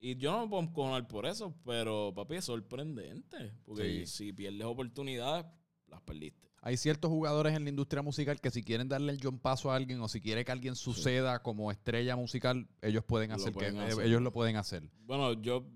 Y 0.00 0.16
yo 0.16 0.32
no 0.32 0.42
me 0.42 0.48
puedo 0.50 0.62
encojonar 0.64 1.06
por 1.08 1.24
eso, 1.24 1.54
pero 1.64 2.12
papi, 2.14 2.34
es 2.34 2.44
sorprendente. 2.44 3.54
Porque 3.64 4.04
Sí. 4.04 4.26
si 4.26 4.32
pierdes 4.34 4.64
oportunidades, 4.66 5.46
las 5.86 6.02
perdiste. 6.02 6.50
Hay 6.66 6.78
ciertos 6.78 7.10
jugadores 7.10 7.54
en 7.54 7.64
la 7.64 7.68
industria 7.68 8.00
musical 8.00 8.40
que 8.40 8.50
si 8.50 8.62
quieren 8.62 8.88
darle 8.88 9.12
el 9.12 9.20
John 9.22 9.38
paso 9.38 9.70
a 9.70 9.76
alguien 9.76 10.00
o 10.00 10.08
si 10.08 10.18
quiere 10.22 10.46
que 10.46 10.50
alguien 10.50 10.74
suceda 10.76 11.42
como 11.42 11.70
estrella 11.70 12.16
musical, 12.16 12.66
ellos 12.80 13.04
pueden 13.04 13.28
Lo 13.28 13.36
hacer 13.36 13.52
que 13.52 13.58
pueden 13.58 13.76
eh, 13.76 13.82
hacer. 13.82 14.06
ellos 14.06 14.22
lo 14.22 14.32
pueden 14.32 14.56
hacer. 14.56 14.82
Bueno, 15.00 15.34
yo, 15.34 15.66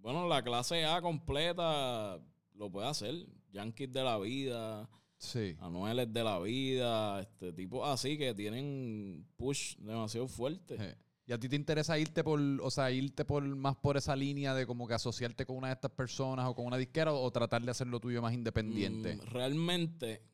bueno, 0.00 0.26
la 0.26 0.42
clase 0.42 0.84
A 0.84 1.00
completa 1.00 2.18
lo 2.56 2.70
puede 2.72 2.88
hacer. 2.88 3.24
Yankees 3.52 3.92
de 3.92 4.02
la 4.02 4.18
vida, 4.18 4.90
Sí. 5.16 5.56
Anueles 5.60 6.12
de 6.12 6.24
la 6.24 6.40
vida, 6.40 7.20
este 7.20 7.52
tipo 7.52 7.86
así 7.86 8.18
que 8.18 8.34
tienen 8.34 9.24
push 9.36 9.76
demasiado 9.76 10.26
fuerte. 10.26 10.76
Sí. 10.76 10.98
¿Y 11.24 11.32
a 11.32 11.38
ti 11.38 11.48
te 11.48 11.54
interesa 11.54 11.96
irte 12.00 12.24
por, 12.24 12.40
o 12.40 12.70
sea, 12.72 12.90
irte 12.90 13.24
por 13.24 13.44
más 13.44 13.76
por 13.76 13.96
esa 13.96 14.16
línea 14.16 14.52
de 14.54 14.66
como 14.66 14.88
que 14.88 14.94
asociarte 14.94 15.46
con 15.46 15.56
una 15.56 15.68
de 15.68 15.74
estas 15.74 15.92
personas 15.92 16.48
o 16.48 16.54
con 16.56 16.66
una 16.66 16.76
disquera 16.76 17.12
o, 17.12 17.22
o 17.22 17.30
tratar 17.30 17.62
de 17.62 17.70
hacer 17.70 17.86
lo 17.86 18.00
tuyo 18.00 18.20
más 18.20 18.34
independiente? 18.34 19.14
Mm, 19.14 19.20
realmente 19.20 20.31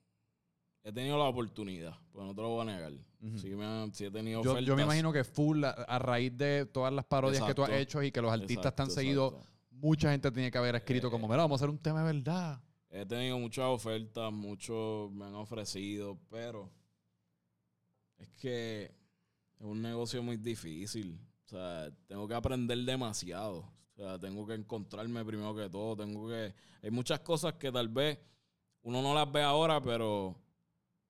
he 0.89 0.93
tenido 0.93 1.19
la 1.19 1.25
oportunidad, 1.25 1.95
pues 2.13 2.27
no 2.27 2.35
te 2.35 2.41
lo 2.43 2.49
voy 2.51 2.63
a 2.63 2.73
negar. 2.77 2.93
Ujú. 3.21 3.39
sí, 3.39 3.49
me 3.51 3.65
han- 3.65 3.93
sí 3.93 4.05
he 4.05 4.11
tenido 4.11 4.43
yo, 4.43 4.51
yo 4.51 4.55
me 4.55 4.61
ofertas. 4.61 4.85
imagino 4.85 5.13
que 5.13 5.25
full 5.25 5.65
a, 5.65 5.71
a 5.71 5.99
raíz 5.99 6.37
de 6.37 6.67
todas 6.67 6.93
las 6.93 7.05
parodias 7.05 7.43
que 7.45 7.55
tú 7.55 7.63
has 7.65 7.71
hecho 7.71 8.03
y 8.03 8.13
que 8.13 8.23
los 8.23 8.31
artistas 8.33 8.57
Exacto, 8.59 8.77
te 8.77 8.83
han 8.83 8.91
seguido, 8.91 9.27
exacto. 9.29 9.49
mucha 9.71 10.11
gente 10.13 10.31
tiene 10.31 10.51
que 10.51 10.59
haber 10.59 10.77
escrito 10.77 11.09
Eh, 11.09 11.11
como, 11.11 11.27
mira, 11.27 11.39
vamos 11.39 11.61
a 11.61 11.65
hacer 11.65 11.71
un 11.71 11.79
tema 11.79 12.01
de 12.05 12.13
verdad. 12.13 12.61
He 12.91 13.05
tenido 13.05 13.39
muchas 13.39 13.67
ofertas, 13.67 14.33
muchos 14.33 15.11
me 15.13 15.25
han 15.27 15.35
ofrecido, 15.35 16.19
pero 16.31 16.71
es 18.19 18.29
que 18.41 18.85
es 19.59 19.65
un 19.67 19.83
negocio 19.83 20.23
muy 20.23 20.37
difícil. 20.37 21.19
O 21.45 21.49
sea, 21.49 21.91
tengo 22.07 22.27
que 22.29 22.35
aprender 22.35 22.79
demasiado. 22.79 23.59
O 23.95 23.97
sea, 23.97 24.19
tengo 24.19 24.47
que 24.47 24.55
encontrarme 24.55 25.25
primero 25.25 25.55
que 25.55 25.69
todo. 25.69 25.97
Tengo 25.97 26.29
que. 26.29 26.55
Hay 26.83 26.91
muchas 26.91 27.21
cosas 27.21 27.55
que 27.55 27.71
tal 27.73 27.89
vez 27.89 28.19
uno 28.83 29.03
no 29.03 29.15
las 29.15 29.31
ve 29.31 29.43
ahora, 29.43 29.81
pero 29.83 30.37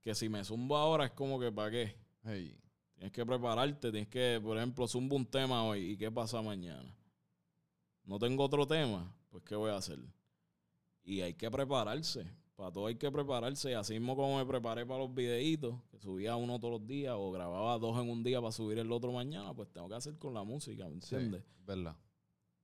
que 0.09 0.15
si 0.15 0.27
me 0.31 0.43
zumbo 0.43 0.75
ahora 0.75 1.05
es 1.05 1.11
como 1.13 1.39
que 1.39 1.53
¿para 1.53 1.71
qué? 1.71 1.95
Hey. 2.25 2.59
Tienes 2.95 3.13
que 3.13 3.27
prepararte, 3.27 3.91
tienes 3.91 4.09
que, 4.09 4.41
por 4.43 4.57
ejemplo, 4.57 4.89
zumbo 4.89 5.15
un 5.17 5.27
tema 5.27 5.65
hoy 5.65 5.91
y 5.91 5.97
qué 5.99 6.11
pasa 6.11 6.41
mañana. 6.41 6.97
No 8.05 8.19
tengo 8.19 8.43
otro 8.43 8.67
tema, 8.67 9.15
pues 9.29 9.45
¿qué 9.45 9.55
voy 9.55 9.71
a 9.71 9.77
hacer? 9.77 9.99
Y 11.03 11.21
hay 11.21 11.35
que 11.35 11.51
prepararse. 11.51 12.27
Para 12.57 12.73
todo 12.73 12.87
hay 12.87 12.95
que 12.97 13.11
prepararse. 13.13 13.71
Y 13.71 13.75
así 13.75 13.93
mismo 13.93 14.17
como 14.17 14.39
me 14.39 14.47
preparé 14.47 14.87
para 14.87 15.01
los 15.01 15.15
videitos, 15.15 15.79
que 15.91 15.99
subía 15.99 16.37
uno 16.37 16.59
todos 16.59 16.81
los 16.81 16.89
días 16.89 17.15
o 17.15 17.31
grababa 17.31 17.79
dos 17.79 18.01
en 18.03 18.09
un 18.09 18.23
día 18.25 18.41
para 18.41 18.51
subir 18.51 18.79
el 18.79 18.91
otro 18.91 19.13
mañana, 19.13 19.53
pues 19.53 19.71
tengo 19.71 19.91
que 19.91 19.95
hacer 19.95 20.17
con 20.17 20.33
la 20.33 20.43
música, 20.43 20.89
¿me 20.89 21.03
Sí, 21.03 21.17
entiendes? 21.17 21.45
verdad. 21.67 21.97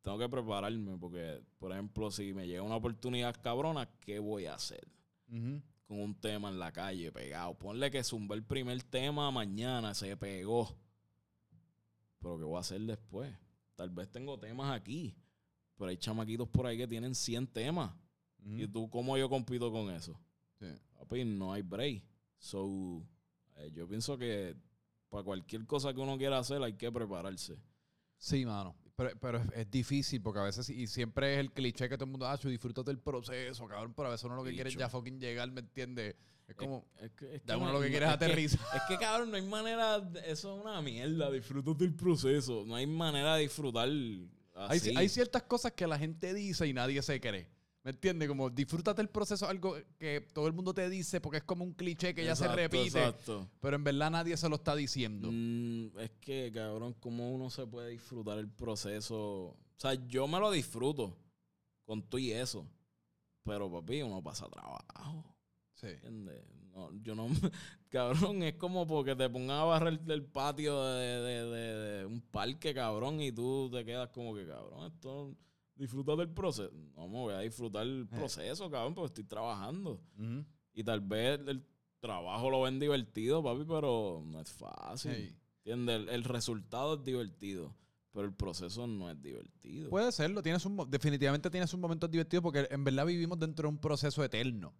Tengo 0.01 0.17
que 0.19 0.31
prepararme 0.31 0.97
porque, 0.97 1.43
por 1.59 1.73
ejemplo, 1.73 2.11
si 2.11 2.33
me 2.33 2.47
llega 2.47 2.63
una 2.63 2.77
oportunidad 2.77 3.37
cabrona, 3.43 3.87
¿qué 4.01 4.19
voy 4.19 4.47
a 4.47 4.55
hacer? 4.55 4.89
Con 5.87 6.01
un 6.01 6.15
tema 6.15 6.49
en 6.49 6.59
la 6.59 6.73
calle 6.73 7.13
pegado. 7.13 7.57
Ponle 7.59 7.91
que 7.91 8.03
zumbé 8.03 8.35
el 8.37 8.45
primer 8.45 8.83
tema 8.83 9.31
mañana, 9.31 9.95
se 9.95 10.17
pegó. 10.17 10.77
Pero 12.19 12.39
¿qué 12.39 12.45
voy 12.45 12.57
a 12.57 12.61
hacer 12.61 12.81
después? 12.81 13.35
Tal 13.75 13.91
vez 13.91 14.11
tengo 14.11 14.39
temas 14.39 14.75
aquí, 14.75 15.15
pero 15.77 15.91
hay 15.91 15.97
chamaquitos 15.97 16.49
por 16.49 16.67
ahí 16.67 16.79
que 16.79 16.87
tienen 16.87 17.15
100 17.15 17.49
temas. 17.49 17.95
¿Y 18.47 18.67
tú 18.69 18.91
cómo 18.91 19.17
yo 19.17 19.29
compito 19.29 19.73
con 19.73 19.91
eso? 19.91 20.19
Sí. 20.59 20.67
Papi, 20.99 21.25
no 21.25 21.53
hay 21.53 21.63
break. 21.63 22.03
So, 22.39 23.03
eh, 23.57 23.71
yo 23.73 23.89
pienso 23.89 24.19
que 24.19 24.55
para 25.09 25.25
cualquier 25.25 25.67
cosa 25.67 25.95
que 25.95 26.01
uno 26.01 26.19
quiera 26.19 26.39
hacer 26.39 26.63
hay 26.63 26.75
que 26.75 26.93
prepararse. 26.93 27.59
Sí, 28.19 28.45
mano. 28.45 28.75
Pero, 28.97 29.11
pero 29.21 29.39
es, 29.39 29.45
es 29.57 29.71
difícil 29.71 30.23
porque 30.23 30.41
a 30.41 30.45
veces, 30.45 30.69
y 30.71 30.87
siempre 30.87 31.35
es 31.35 31.41
el 31.41 31.51
cliché 31.53 31.89
que 31.89 31.97
todo 31.97 32.05
el 32.05 32.11
mundo, 32.13 32.27
ah, 32.29 32.37
disfrutas 32.37 32.85
del 32.85 32.99
proceso, 32.99 33.67
cabrón, 33.67 33.93
pero 33.95 34.09
a 34.09 34.13
veces 34.13 34.25
uno 34.25 34.37
lo 34.37 34.45
que 34.45 34.53
quiere 34.55 34.71
es 34.71 34.77
ya 34.77 34.89
fucking 34.89 35.19
llegar, 35.21 35.51
¿me 35.51 35.61
entiendes? 35.61 36.15
Es 36.47 36.55
como, 36.55 36.85
Es 37.01 37.11
que, 37.13 37.35
es 37.37 37.41
que 37.41 37.47
da 37.47 37.57
uno 37.57 37.67
no- 37.69 37.73
lo 37.73 37.81
que 37.81 37.87
no- 37.87 37.91
quiere 37.91 38.07
es 38.07 38.13
es 38.13 38.19
que- 38.19 38.25
aterrizar. 38.25 38.61
Es 38.77 38.83
que, 38.87 38.99
cabrón, 38.99 39.31
no 39.31 39.37
hay 39.37 39.43
manera. 39.43 39.97
eso 40.27 40.55
es 40.57 40.63
una 40.63 40.81
mierda. 40.83 41.31
Disfrutas 41.31 41.77
del 41.79 41.95
proceso. 41.95 42.65
No 42.67 42.77
hay 42.77 42.87
manera 42.87 43.37
de 43.37 43.43
disfrutar 43.43 43.89
hay 44.57 45.09
ciertas 45.09 45.43
cosas 45.43 45.73
que 45.73 45.85
la 45.87 45.99
gente 45.99 46.33
dice 46.33 46.67
y 46.69 46.73
nadie 46.73 47.03
se 47.03 47.21
cree. 47.21 47.49
¿Me 47.85 47.91
entiendes? 47.91 48.29
Como 48.29 48.49
disfrútate 48.49 49.03
el 49.03 49.11
proceso, 49.11 49.47
algo 49.47 49.77
que 49.99 50.27
todo 50.33 50.47
el 50.47 50.55
mundo 50.55 50.73
te 50.73 50.89
dice 50.89 51.21
porque 51.21 51.37
es 51.39 51.45
como 51.45 51.65
un 51.65 51.75
cliché 51.75 52.15
que 52.15 52.25
ya 52.25 52.35
se 52.35 52.49
repite, 52.49 52.87
Exacto. 52.87 53.47
pero 53.61 53.77
en 53.77 53.85
verdad 53.85 54.11
nadie 54.11 54.37
se 54.39 54.49
lo 54.49 54.57
está 54.57 54.75
diciendo. 54.75 55.29
Mm, 55.31 55.99
es 55.99 56.11
que, 56.21 56.51
cabrón, 56.53 56.95
¿cómo 56.99 57.31
uno 57.31 57.51
se 57.51 57.67
puede 57.67 57.91
disfrutar 57.91 58.39
el 58.39 58.49
proceso? 58.49 59.19
O 59.19 59.57
sea, 59.77 59.95
yo 60.09 60.27
me 60.27 60.41
lo 60.41 60.51
disfruto 60.51 61.15
con 61.85 62.03
tú 62.03 62.17
y 62.17 62.33
eso. 62.33 62.67
Pero, 63.43 63.71
papi, 63.71 64.01
uno 64.01 64.23
pasa 64.23 64.49
trabajo. 64.49 65.37
Sí. 65.75 65.89
¿Entiendes? 65.89 66.43
No, 66.75 66.91
yo 67.03 67.15
no. 67.15 67.29
Cabrón, 67.91 68.43
es 68.45 68.55
como 68.55 68.87
porque 68.87 69.15
te 69.15 69.29
pongan 69.29 69.59
a 69.59 69.65
barrer 69.65 70.01
del 70.01 70.25
patio 70.25 70.83
de, 70.85 71.21
de- 71.21 71.45
de- 71.51 71.75
de 71.99 72.07
un 72.07 72.23
parque, 72.23 72.73
cabrón, 72.73 73.21
y 73.21 73.31
tú 73.31 73.69
te 73.71 73.85
quedas 73.85 74.09
como 74.09 74.35
que, 74.35 74.47
cabrón, 74.47 74.87
esto. 74.91 75.37
Disfruta 75.77 76.15
del 76.17 76.29
proceso. 76.31 76.71
No 76.97 77.09
me 77.09 77.15
voy 77.15 77.35
a 77.35 77.41
disfrutar 77.41 77.85
el 77.87 78.07
proceso, 78.07 78.71
cabrón, 78.71 78.95
porque 78.95 79.07
estoy 79.07 79.25
trabajando. 79.25 80.01
Y 80.73 80.85
tal 80.85 81.01
vez 81.01 81.41
el 81.47 81.65
trabajo 82.01 82.51
lo 82.51 82.63
ven 82.63 82.79
divertido, 82.79 83.43
papi, 83.43 83.65
pero 83.67 84.23
no 84.25 84.41
es 84.41 84.53
fácil. 84.53 85.15
Sí. 85.15 85.37
¿Entiendes? 85.65 85.97
El, 85.97 86.09
el 86.11 86.25
resultado 86.25 86.95
es 86.95 87.05
divertido, 87.05 87.75
pero 88.13 88.27
el 88.27 88.35
proceso 88.35 88.87
no 88.87 89.11
es 89.11 89.21
divertido. 89.21 89.91
Puede 89.91 90.13
serlo, 90.13 90.43
tienes 90.43 90.65
un, 90.67 90.77
definitivamente 90.91 91.51
tienes 91.51 91.73
un 91.73 91.81
momento 91.81 92.07
divertido 92.07 92.43
porque 92.43 92.69
en 92.71 92.85
verdad 92.85 93.07
vivimos 93.07 93.39
dentro 93.39 93.69
de 93.69 93.75
un 93.75 93.81
proceso 93.81 94.23
eterno. 94.23 94.75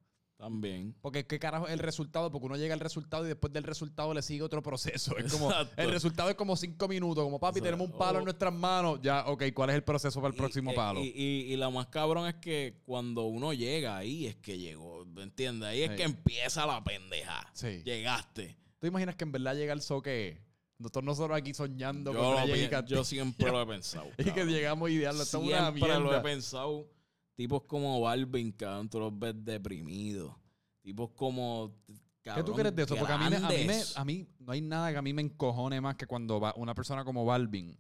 También. 0.45 0.95
Porque 1.01 1.27
qué 1.27 1.39
carajo 1.39 1.67
es 1.67 1.73
el 1.73 1.79
resultado, 1.79 2.31
porque 2.31 2.45
uno 2.45 2.57
llega 2.59 2.75
al 2.75 2.81
resultado 2.81 3.25
y 3.25 3.29
después 3.29 3.51
del 3.51 3.65
resultado 3.65 4.13
le 4.13 4.21
sigue 4.21 4.43
otro 4.43 4.63
proceso. 4.63 5.17
Es 5.17 5.33
como, 5.33 5.51
Exacto. 5.51 5.81
el 5.81 5.91
resultado 5.91 6.29
es 6.29 6.35
como 6.37 6.55
cinco 6.55 6.87
minutos, 6.87 7.25
como 7.25 7.41
papi, 7.41 7.61
O 7.61 7.63
sea, 7.63 7.71
tenemos 7.73 7.91
un 7.91 7.97
palo 7.97 8.19
en 8.19 8.27
nuestras 8.27 8.53
manos, 8.53 9.01
ya, 9.03 9.25
ok, 9.27 9.43
¿cuál 9.55 9.71
es 9.71 9.77
el 9.77 9.85
proceso 9.85 10.21
para 10.21 10.29
el 10.29 10.35
Y- 10.35 10.39
próximo 10.39 10.73
eh, 10.73 10.75
palo? 10.75 11.01
Y, 11.03 11.07
y, 11.17 11.57
la 11.57 11.71
más 11.71 11.87
cabrón 11.87 12.29
es 12.29 12.35
que 12.35 12.83
cuando 12.85 13.23
uno 13.23 13.55
llega 13.55 13.97
ahí 13.97 14.27
es 14.27 14.37
que 14.37 14.59
llegó, 14.59 15.07
¿me 15.07 15.23
entiendes? 15.23 15.67
Ahí 15.67 15.81
es 15.81 15.93
Sí. 15.93 15.97
que 15.97 16.03
empieza 16.03 16.67
la 16.67 16.85
pendeja. 16.85 17.51
Sí. 17.55 17.81
Llegaste. 17.83 18.59
¿Tú 18.79 18.87
imaginas 18.87 19.15
que 19.15 19.25
en 19.25 19.33
verdad 19.33 19.55
llega 19.55 19.73
el 19.73 19.81
soque? 19.81 20.43
Nosotros 20.77 21.05
nosotros 21.05 21.39
aquí 21.39 21.55
soñando 21.55 22.13
Yo, 22.13 22.19
con 22.19 22.49
lo 22.49 22.85
yo 22.85 23.05
siempre 23.05 23.51
lo 23.51 23.63
he 23.63 23.67
pensado. 23.67 24.09
y 24.19 24.25
que 24.25 24.45
llegamos. 24.45 24.91
Esto 24.91 25.23
es 25.23 25.35
una 25.35 25.71
Siempre 25.73 25.99
lo 26.01 26.15
he 26.15 26.21
pensado. 26.21 26.94
Tipos 27.35 27.63
como 27.65 28.01
Balvin, 28.01 28.53
cabrón, 28.53 28.89
tú 28.89 29.01
los 29.01 29.19
ves 29.19 29.35
deprimidos. 29.45 30.35
Tipos 30.83 31.11
como. 31.11 31.75
¿Qué 32.23 32.43
tú 32.43 32.55
crees 32.55 32.75
de 32.75 32.83
eso? 32.85 32.97
Porque 32.97 33.13
a 33.13 33.19
mí, 33.19 33.29
me- 33.29 33.37
a, 33.37 33.41
mí 33.41 33.47
me- 33.49 33.49
grandes. 33.65 33.97
a 33.99 34.05
mí 34.05 34.27
no 34.39 34.53
hay 34.53 34.61
nada 34.63 34.91
que 34.93 34.97
a 34.99 35.03
mí 35.03 35.13
me 35.13 35.21
encojone 35.23 35.81
más 35.81 35.97
que 35.97 36.07
cuando 36.07 36.41
va 36.41 36.55
una 36.57 36.75
persona 36.75 37.05
como 37.05 37.25
Balvin, 37.27 37.77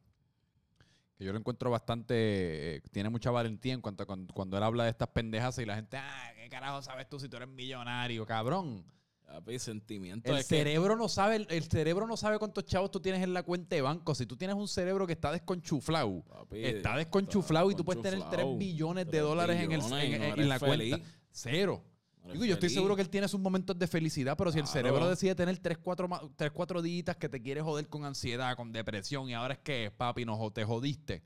que 1.17 1.25
yo 1.25 1.33
lo 1.33 1.39
encuentro 1.39 1.71
bastante, 1.71 2.77
eh, 2.77 2.83
tiene 2.93 3.09
mucha 3.09 3.31
valentía 3.31 3.73
en 3.73 3.81
cuanto 3.81 4.03
a 4.03 4.07
cuando, 4.07 4.35
cuando 4.35 4.59
él 4.59 4.63
habla 4.63 4.85
de 4.85 4.91
estas 4.91 5.09
pendejas 5.09 5.57
y 5.59 5.65
la 5.65 5.77
gente, 5.77 5.97
ah, 5.97 6.33
¿qué 6.37 6.49
carajo 6.51 6.83
sabes 6.83 7.09
tú 7.09 7.19
si 7.21 7.29
tú 7.29 7.37
eres 7.37 7.49
millonario, 7.49 8.27
cabrón? 8.27 8.85
Papi, 9.27 9.59
sentimiento. 9.59 10.31
El 10.31 10.39
es 10.39 10.47
que- 10.49 10.57
cerebro 10.59 10.97
no 10.97 11.09
sabe, 11.09 11.37
el, 11.37 11.47
el 11.51 11.65
cerebro 11.65 12.07
no 12.07 12.17
sabe 12.17 12.39
cuántos 12.39 12.65
chavos 12.67 12.91
tú 12.91 13.01
tienes 13.01 13.23
en 13.23 13.33
la 13.35 13.43
cuenta 13.43 13.75
de 13.75 13.83
banco. 13.83 14.15
Si 14.15 14.27
tú 14.27 14.37
tienes 14.37 14.55
un 14.57 14.69
cerebro 14.69 15.07
que 15.07 15.13
está 15.15 15.33
desconchuflado, 15.33 16.23
papi, 16.23 16.65
está 16.65 16.97
desconchuflado 16.97 17.71
y 17.71 17.75
tú 17.75 17.85
puedes 17.85 18.03
tener 18.03 18.19
3 18.21 18.31
desconchuflado. 18.31 18.59
billones 18.59 19.11
de 19.11 19.19
dólares 19.19 19.61
en, 19.61 19.73
el, 19.73 19.81
en, 19.81 20.31
no 20.37 20.37
la 20.47 20.59
feliz. 20.59 20.91
cuenta. 20.97 21.09
Cero. 21.31 21.83
No 22.25 22.33
Digo, 22.33 22.45
yo 22.47 22.55
estoy 22.55 22.71
seguro 22.71 22.97
que 22.97 23.03
él 23.03 23.11
tiene 23.11 23.29
sus 23.29 23.39
momentos 23.41 23.79
de 23.79 23.87
felicidad, 23.87 24.35
pero 24.39 24.51
si 24.51 24.59
el 24.59 24.67
cerebro 24.67 25.11
decide 25.11 25.35
tener 25.35 25.59
3, 25.59 25.77
4, 25.77 26.33
tres, 26.37 26.51
cuatro 26.53 26.81
días 26.81 27.17
que 27.17 27.29
te 27.29 27.43
quiere 27.43 27.61
joder 27.61 27.87
con 27.89 28.05
ansiedad, 28.07 28.57
con 28.57 28.73
depresión, 28.73 29.29
y 29.29 29.35
ahora 29.35 29.55
es 29.55 29.61
que, 29.61 29.91
papi, 29.95 30.25
no, 30.25 30.51
te 30.51 30.65
jodiste. 30.65 31.23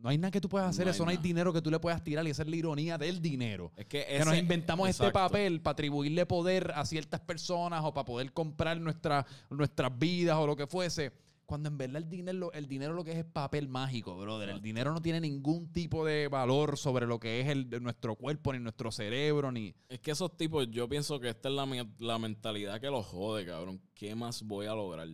No 0.00 0.08
hay 0.08 0.18
nada 0.18 0.30
que 0.30 0.40
tú 0.40 0.48
puedas 0.48 0.70
hacer, 0.70 0.86
No 0.86 0.92
eso 0.92 1.04
no 1.04 1.10
hay 1.10 1.18
dinero 1.18 1.52
que 1.52 1.60
tú 1.60 1.70
le 1.70 1.78
puedas 1.78 2.02
tirar 2.02 2.26
y 2.26 2.30
esa 2.30 2.42
es 2.42 2.48
la 2.48 2.56
ironía 2.56 2.96
del 2.96 3.20
dinero. 3.20 3.70
Es 3.76 3.86
que, 3.86 4.06
que 4.06 4.24
nos 4.24 4.36
inventamos 4.36 4.88
este 4.88 5.10
papel 5.10 5.60
para 5.60 5.72
atribuirle 5.72 6.24
poder 6.26 6.72
a 6.74 6.86
ciertas 6.86 7.20
personas 7.20 7.82
o 7.84 7.92
para 7.92 8.04
poder 8.04 8.32
comprar 8.32 8.80
nuestra, 8.80 9.26
nuestras 9.50 9.98
vidas 9.98 10.36
o 10.36 10.46
lo 10.46 10.56
que 10.56 10.66
fuese. 10.66 11.12
Cuando 11.44 11.68
en 11.68 11.76
verdad 11.76 11.96
el 11.96 12.08
dinero, 12.08 12.52
el 12.52 12.68
dinero 12.68 12.94
lo 12.94 13.02
que 13.02 13.10
es 13.10 13.18
es 13.18 13.24
papel 13.24 13.66
mágico, 13.66 14.16
brother. 14.16 14.50
El 14.50 14.62
dinero 14.62 14.92
no 14.92 15.02
tiene 15.02 15.20
ningún 15.20 15.72
tipo 15.72 16.04
de 16.04 16.28
valor 16.28 16.78
sobre 16.78 17.06
lo 17.06 17.18
que 17.18 17.40
es 17.40 17.48
el, 17.48 17.68
nuestro 17.82 18.14
cuerpo, 18.14 18.52
ni 18.52 18.60
nuestro 18.60 18.92
cerebro, 18.92 19.50
ni... 19.50 19.74
Es 19.88 19.98
que 19.98 20.12
esos 20.12 20.36
tipos, 20.36 20.70
yo 20.70 20.88
pienso 20.88 21.18
que 21.18 21.28
esta 21.28 21.48
es 21.48 21.54
la, 21.56 21.66
la 21.98 22.18
mentalidad 22.20 22.80
que 22.80 22.86
los 22.86 23.04
jode, 23.04 23.44
cabrón. 23.44 23.82
¿Qué 23.94 24.14
más 24.14 24.44
voy 24.44 24.66
a 24.66 24.74
lograr? 24.74 25.08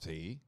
Sí. 0.00 0.40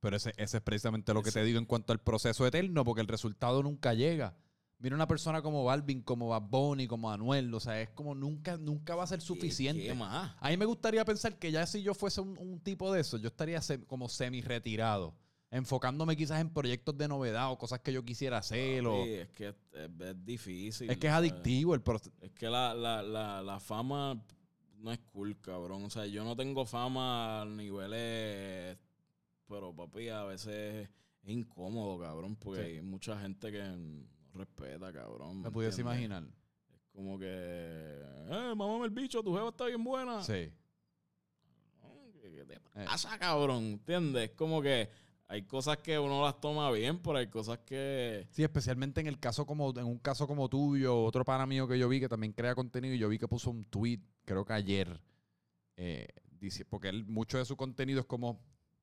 Pero 0.00 0.16
ese, 0.16 0.32
ese 0.36 0.58
es 0.58 0.62
precisamente 0.62 1.12
lo 1.12 1.22
que 1.22 1.30
te 1.32 1.42
digo 1.44 1.58
en 1.58 1.64
cuanto 1.66 1.92
al 1.92 1.98
proceso 2.00 2.46
eterno, 2.46 2.84
porque 2.84 3.00
el 3.00 3.08
resultado 3.08 3.62
nunca 3.62 3.94
llega. 3.94 4.36
Mira 4.80 4.94
una 4.94 5.08
persona 5.08 5.42
como 5.42 5.64
Balvin, 5.64 6.02
como 6.02 6.28
Bad 6.28 6.42
Bunny, 6.42 6.86
como 6.86 7.10
Anuel, 7.10 7.52
o 7.52 7.58
sea, 7.58 7.80
es 7.80 7.90
como 7.90 8.14
nunca, 8.14 8.56
nunca 8.58 8.94
va 8.94 9.02
a 9.02 9.06
ser 9.08 9.20
suficiente. 9.20 9.82
¿Qué, 9.82 9.88
qué 9.88 9.94
más? 9.94 10.36
A 10.38 10.50
mí 10.50 10.56
me 10.56 10.66
gustaría 10.66 11.04
pensar 11.04 11.36
que 11.36 11.50
ya 11.50 11.66
si 11.66 11.82
yo 11.82 11.94
fuese 11.94 12.20
un, 12.20 12.38
un 12.38 12.60
tipo 12.60 12.92
de 12.92 13.00
eso, 13.00 13.16
yo 13.18 13.26
estaría 13.26 13.60
como 13.88 14.08
semi-retirado, 14.08 15.16
enfocándome 15.50 16.16
quizás 16.16 16.40
en 16.40 16.50
proyectos 16.50 16.96
de 16.96 17.08
novedad 17.08 17.50
o 17.50 17.58
cosas 17.58 17.80
que 17.80 17.92
yo 17.92 18.04
quisiera 18.04 18.38
hacer. 18.38 18.86
o- 18.86 19.04
es 19.04 19.28
que 19.30 19.48
es, 19.48 19.54
es 19.74 20.24
difícil. 20.24 20.88
es 20.88 20.96
que 20.98 21.08
es 21.08 21.12
adictivo 21.12 21.74
el 21.74 21.82
proceso. 21.82 22.14
Es 22.20 22.30
que 22.30 22.46
la, 22.48 22.72
la, 22.72 23.02
la, 23.02 23.42
la 23.42 23.58
fama 23.58 24.22
no 24.76 24.92
es 24.92 25.00
cool, 25.12 25.36
cabrón. 25.40 25.82
O 25.86 25.90
sea, 25.90 26.06
yo 26.06 26.22
no 26.22 26.36
tengo 26.36 26.64
fama 26.66 27.42
a 27.42 27.44
niveles. 27.46 28.78
Pero, 29.48 29.74
papi, 29.74 30.08
a 30.10 30.24
veces 30.24 30.88
es 31.22 31.30
incómodo, 31.30 31.98
cabrón. 31.98 32.36
Porque 32.36 32.60
Sí. 32.64 32.66
hay 32.76 32.82
mucha 32.82 33.18
gente 33.20 33.50
que 33.50 33.62
no 33.62 34.06
respeta, 34.34 34.92
cabrón. 34.92 35.42
Me 35.42 35.50
pudiese 35.50 35.80
imaginar. 35.80 36.22
Es 36.70 36.80
como 36.92 37.18
que. 37.18 37.26
Eh, 37.28 38.52
mamame 38.56 38.84
el 38.84 38.90
bicho, 38.90 39.22
tu 39.22 39.34
jeva 39.34 39.48
está 39.48 39.66
bien 39.66 39.82
buena. 39.82 40.22
Sí. 40.22 40.52
¿Qué, 42.20 42.30
qué 42.34 42.44
te 42.46 42.54
Eh. 42.54 42.84
pasa, 42.84 43.18
cabrón? 43.18 43.64
¿Entiendes? 43.64 44.30
Es 44.30 44.36
como 44.36 44.60
que 44.60 44.88
hay 45.28 45.42
cosas 45.42 45.78
que 45.78 45.98
uno 45.98 46.22
las 46.22 46.40
toma 46.40 46.70
bien, 46.70 47.00
pero 47.00 47.18
hay 47.18 47.28
cosas 47.28 47.58
que. 47.60 48.26
Sí, 48.30 48.42
especialmente 48.42 49.00
en 49.00 49.06
el 49.06 49.18
caso 49.18 49.46
como, 49.46 49.70
en 49.78 49.84
un 49.86 49.98
caso 49.98 50.26
como 50.26 50.48
tuyo, 50.48 51.02
otro 51.04 51.24
pana 51.24 51.46
mío 51.46 51.66
que 51.68 51.78
yo 51.78 51.88
vi 51.88 52.00
que 52.00 52.08
también 52.08 52.32
crea 52.32 52.54
contenido 52.54 52.94
y 52.94 52.98
yo 52.98 53.08
vi 53.08 53.18
que 53.18 53.28
puso 53.28 53.50
un 53.50 53.64
tweet, 53.64 54.00
creo 54.24 54.44
que 54.44 54.52
ayer, 54.52 55.00
eh, 55.76 56.06
dice, 56.40 56.64
porque 56.64 56.88
él, 56.88 57.04
mucho 57.06 57.38
de 57.38 57.44
su 57.44 57.56
contenido 57.56 58.00
es 58.00 58.06
como 58.06 58.40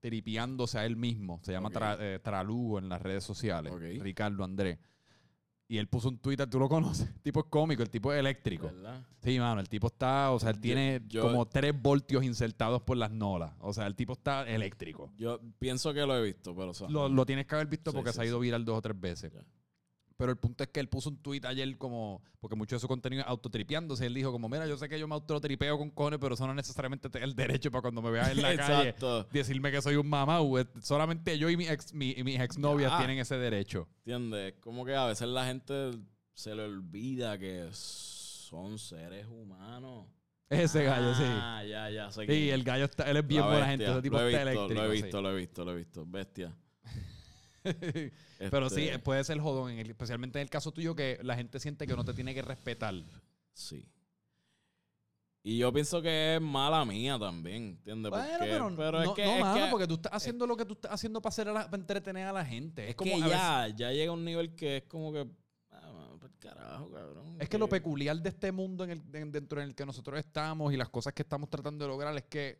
tripeándose 0.09 0.77
a 0.77 0.85
él 0.85 0.95
mismo. 0.95 1.39
Se 1.43 1.51
llama. 1.51 1.69
Tra- 1.71 1.97
eh, 1.99 2.19
Tralugo 2.23 2.77
en 2.79 2.89
las 2.89 3.01
redes 3.01 3.23
sociales. 3.23 3.73
Ricardo 3.99 4.43
Andrés. 4.43 4.77
Y 5.67 5.79
él 5.79 5.87
puso 5.87 6.09
un 6.09 6.19
Twitter, 6.19 6.47
tú 6.47 6.59
lo 6.59 6.69
conoces. 6.69 7.07
El 7.07 7.21
tipo 7.23 7.39
es 7.39 7.47
cómico, 7.49 7.81
el 7.81 7.89
tipo 7.89 8.13
es 8.13 8.19
eléctrico. 8.19 8.67
¿Verdad? 8.67 9.03
Sí, 9.23 9.39
mano, 9.39 9.59
el 9.59 9.67
tipo 9.67 9.87
está, 9.87 10.29
o 10.31 10.39
sea, 10.39 10.51
él 10.51 10.57
Yo- 10.57 10.61
tiene 10.61 11.01
yo- 11.07 11.23
como 11.23 11.47
tres 11.47 11.73
voltios 11.81 12.23
insertados 12.23 12.83
por 12.83 12.97
las 12.97 13.09
nolas. 13.09 13.53
O 13.61 13.73
sea, 13.73 13.87
el 13.87 13.95
tipo 13.95 14.13
está 14.13 14.47
eléctrico. 14.47 15.11
Yo 15.17 15.39
pienso 15.57 15.91
que 15.91 16.01
lo 16.05 16.15
he 16.15 16.21
visto, 16.21 16.55
pero. 16.55 16.69
o 16.69 16.73
sea, 16.75 16.87
Lo, 16.87 17.09
lo 17.09 17.25
tienes 17.25 17.47
que 17.47 17.55
haber 17.55 17.65
visto 17.67 17.89
Sí, 17.89 17.95
porque 17.97 18.11
sí, 18.11 18.17
se 18.17 18.21
ha 18.21 18.25
ido 18.27 18.39
viral 18.39 18.63
dos 18.63 18.77
o 18.77 18.81
tres 18.83 18.99
veces. 18.99 19.33
Pero 20.17 20.31
el 20.31 20.37
punto 20.37 20.63
es 20.63 20.69
que 20.69 20.79
él 20.79 20.87
puso 20.87 21.09
un 21.09 21.17
tweet 21.21 21.41
ayer 21.43 21.77
como, 21.77 22.21
porque 22.39 22.55
mucho 22.55 22.77
de 22.77 22.79
su 22.79 22.87
contenido 22.87 23.21
es 23.23 23.27
autotripeándose. 23.27 24.05
Él 24.05 24.13
dijo 24.13 24.31
como, 24.31 24.47
mira, 24.47 24.65
yo 24.65 24.77
sé 24.77 24.87
que 24.87 24.97
yo 24.97 25.07
me 25.09 25.13
autotripeo 25.15 25.77
con 25.77 25.89
cojones, 25.91 26.19
pero 26.19 26.35
eso 26.35 26.47
no 26.47 26.53
necesariamente 26.53 27.09
te- 27.09 27.21
el 27.21 27.35
derecho 27.35 27.69
para 27.69 27.81
cuando 27.81 28.01
me 28.01 28.11
veas 28.11 28.29
en 28.31 28.41
la 28.41 28.55
calle 28.55 28.95
decirme 29.31 29.71
que 29.71 29.81
soy 29.81 29.97
un 29.97 30.07
mamá. 30.07 30.39
Solamente 30.81 31.37
yo 31.37 31.49
y 31.49 31.57
mi 31.57 31.67
ex, 31.67 31.93
mi- 31.93 32.13
y 32.15 32.23
mis 32.23 32.39
exnovias 32.39 32.97
tienen 32.97 33.19
ese 33.19 33.35
derecho. 33.37 33.89
¿Entiendes? 34.05 34.53
Como 34.61 34.85
que 34.85 34.95
a 34.95 35.05
veces 35.05 35.27
la 35.27 35.45
gente 35.47 35.91
se 36.33 36.55
le 36.55 36.63
olvida 36.63 37.37
que 37.37 37.67
son 37.71 38.79
seres 38.79 39.25
humanos. 39.27 40.07
Ese 40.49 40.83
gallo, 40.83 41.13
sí. 41.15 41.23
Ah, 41.25 41.63
ya, 41.67 41.89
ya. 41.89 42.11
Sé 42.11 42.25
Sí, 42.27 42.49
es. 42.49 42.53
el 42.53 42.63
gallo 42.63 42.85
está, 42.85 43.03
él 43.09 43.17
es 43.17 43.27
bien 43.27 43.41
La 43.41 43.47
buena 43.47 43.65
gente. 43.67 43.85
Ese 43.91 44.01
tipo 44.01 44.17
lo 44.17 44.27
he 44.27 44.31
está 44.31 44.43
visto, 44.45 44.51
eléctrico. 44.51 44.81
Lo 44.83 44.91
he 44.91 44.95
sí. 44.97 45.03
visto, 45.03 45.21
lo 45.21 45.31
he 45.31 45.35
visto, 45.35 45.65
lo 45.65 45.71
he 45.71 45.75
visto. 45.75 46.05
Bestia. 46.05 46.55
Pero 48.51 48.69
sí, 48.69 48.83
Este, 48.87 48.99
puede 48.99 49.23
ser 49.23 49.39
jodón, 49.39 49.71
en 49.71 49.85
especialmente 49.87 50.39
en 50.39 50.43
el 50.43 50.49
caso 50.49 50.71
tuyo 50.71 50.95
que 50.95 51.19
la 51.23 51.35
gente 51.35 51.59
siente 51.59 51.85
que 51.87 51.95
no 51.95 52.03
te 52.05 52.13
tiene 52.13 52.33
que 52.33 52.41
respetar. 52.41 52.93
Sí. 53.53 53.87
Y 55.43 55.59
yo 55.59 55.71
pienso 55.71 56.01
que 56.01 56.35
es 56.35 56.41
mala 56.41 56.83
mía 56.85 57.19
también, 57.19 57.63
¿entiendes? 57.77 58.09
Bueno, 58.09 58.27
Porque- 58.31 58.75
pero, 58.77 58.99
es 59.01 59.05
no, 59.07 59.13
que, 59.13 59.25
no, 59.25 59.31
es 59.35 59.41
mano, 59.41 59.65
que- 59.65 59.71
porque 59.71 59.87
tú 59.87 59.93
estás 59.95 60.11
haciendo 60.13 60.47
lo 60.47 60.57
que 60.57 60.65
tú 60.65 60.73
estás 60.73 60.91
haciendo 60.91 61.21
para, 61.21 61.29
hacer 61.29 61.49
a 61.49 61.53
la- 61.53 61.65
para 61.69 61.77
entretener 61.81 62.25
a 62.27 62.33
la 62.33 62.43
gente. 62.43 62.83
Es, 62.83 62.89
es 62.89 62.95
como 62.95 63.11
que 63.17 63.23
a 63.23 63.25
veces- 63.25 63.37
ya, 63.39 63.67
ya 63.75 63.91
llega 63.91 64.11
un 64.11 64.25
nivel 64.25 64.55
que 64.55 64.77
es 64.77 64.83
como 64.85 65.13
que... 65.13 65.27
Ah, 65.69 66.15
pa'l 66.19 66.31
carajo, 66.39 66.89
cabrón. 66.89 67.37
Es 67.39 67.47
que 67.47 67.59
lo 67.59 67.69
peculiar 67.69 68.17
de 68.19 68.29
este 68.29 68.51
mundo 68.51 68.85
en 68.85 68.89
el, 68.91 69.11
de- 69.11 69.25
dentro 69.25 69.61
en 69.61 69.69
el 69.69 69.75
que 69.75 69.85
nosotros 69.85 70.17
estamos 70.17 70.73
y 70.73 70.77
las 70.77 70.89
cosas 70.89 71.13
que 71.13 71.21
estamos 71.21 71.47
tratando 71.47 71.85
de 71.85 71.89
lograr 71.91 72.15
es 72.17 72.23
que 72.23 72.59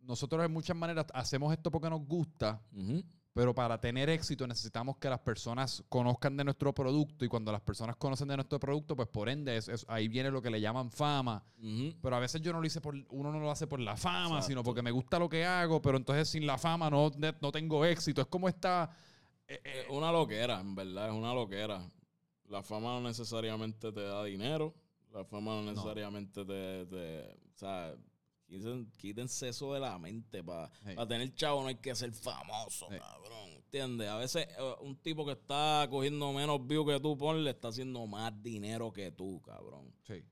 nosotros 0.00 0.42
de 0.42 0.48
muchas 0.48 0.76
maneras 0.76 1.06
hacemos 1.14 1.52
esto 1.52 1.70
porque 1.70 1.90
nos 1.90 2.04
gusta, 2.04 2.60
Ujú. 2.72 3.04
Pero 3.32 3.54
para 3.54 3.80
tener 3.80 4.08
éxito 4.10 4.46
necesitamos 4.46 4.96
que 4.98 5.08
las 5.08 5.20
personas 5.20 5.84
conozcan 5.88 6.36
de 6.36 6.44
nuestro 6.44 6.74
producto 6.74 7.24
y 7.24 7.28
cuando 7.28 7.52
las 7.52 7.60
personas 7.60 7.94
conocen 7.96 8.26
de 8.28 8.36
nuestro 8.36 8.58
producto, 8.58 8.96
pues 8.96 9.08
por 9.08 9.28
ende 9.28 9.56
es- 9.56 9.68
es- 9.68 9.86
ahí 9.88 10.08
viene 10.08 10.30
lo 10.30 10.42
que 10.42 10.50
le 10.50 10.60
llaman 10.60 10.90
fama. 10.90 11.44
Pero 12.02 12.16
a 12.16 12.18
veces 12.18 12.40
yo 12.40 12.52
no 12.52 12.60
lo 12.60 12.66
hice 12.66 12.80
por, 12.80 12.94
uno 13.10 13.30
no 13.32 13.38
lo 13.38 13.50
hace 13.50 13.66
por 13.66 13.78
la 13.80 13.96
fama, 13.96 14.26
Exacto. 14.36 14.46
sino 14.48 14.62
porque 14.64 14.82
me 14.82 14.90
gusta 14.90 15.18
lo 15.18 15.28
que 15.28 15.44
hago, 15.44 15.80
pero 15.80 15.96
entonces 15.96 16.28
sin 16.28 16.44
la 16.46 16.58
fama 16.58 16.90
no, 16.90 17.10
no 17.40 17.52
tengo 17.52 17.84
éxito. 17.84 18.20
Es 18.20 18.26
como 18.26 18.48
esta... 18.48 18.90
eh, 19.46 19.60
eh, 19.64 19.84
Es 19.88 19.90
una 19.90 20.10
loquera, 20.10 20.60
en 20.60 20.74
verdad, 20.74 21.08
es 21.08 21.14
una 21.14 21.32
loquera. 21.32 21.88
La 22.48 22.62
fama 22.64 22.94
no 22.94 23.02
necesariamente 23.02 23.92
te 23.92 24.00
da 24.02 24.24
dinero. 24.24 24.74
La 25.12 25.24
fama 25.24 25.52
no 25.56 25.62
necesariamente 25.62 26.44
te, 26.44 26.86
te- 26.86 27.38
O 27.54 27.58
sea, 27.60 27.94
quíten- 28.50 28.90
quítense 28.98 29.48
eso 29.48 29.72
de 29.74 29.80
la 29.80 29.98
mente. 29.98 30.42
Para 30.42 30.70
Sí. 30.84 30.96
tener 31.08 31.34
chavo 31.34 31.62
no 31.62 31.68
hay 31.68 31.76
que 31.76 31.94
ser 31.94 32.12
famoso, 32.12 32.86
Sí. 32.90 32.98
cabrón. 32.98 33.50
¿Entiendes? 33.64 34.08
A 34.08 34.16
veces 34.16 34.48
eh, 34.48 34.74
un 34.80 34.96
tipo 34.96 35.24
que 35.24 35.32
está 35.32 35.86
cogiendo 35.88 36.32
menos 36.32 36.66
views 36.66 36.86
que 36.86 36.98
tú, 37.00 37.16
ponle, 37.16 37.50
está 37.50 37.68
haciendo 37.68 38.04
más 38.06 38.32
dinero 38.42 38.92
que 38.92 39.12
tú, 39.12 39.40
cabrón. 39.42 39.94
sí. 40.06 40.22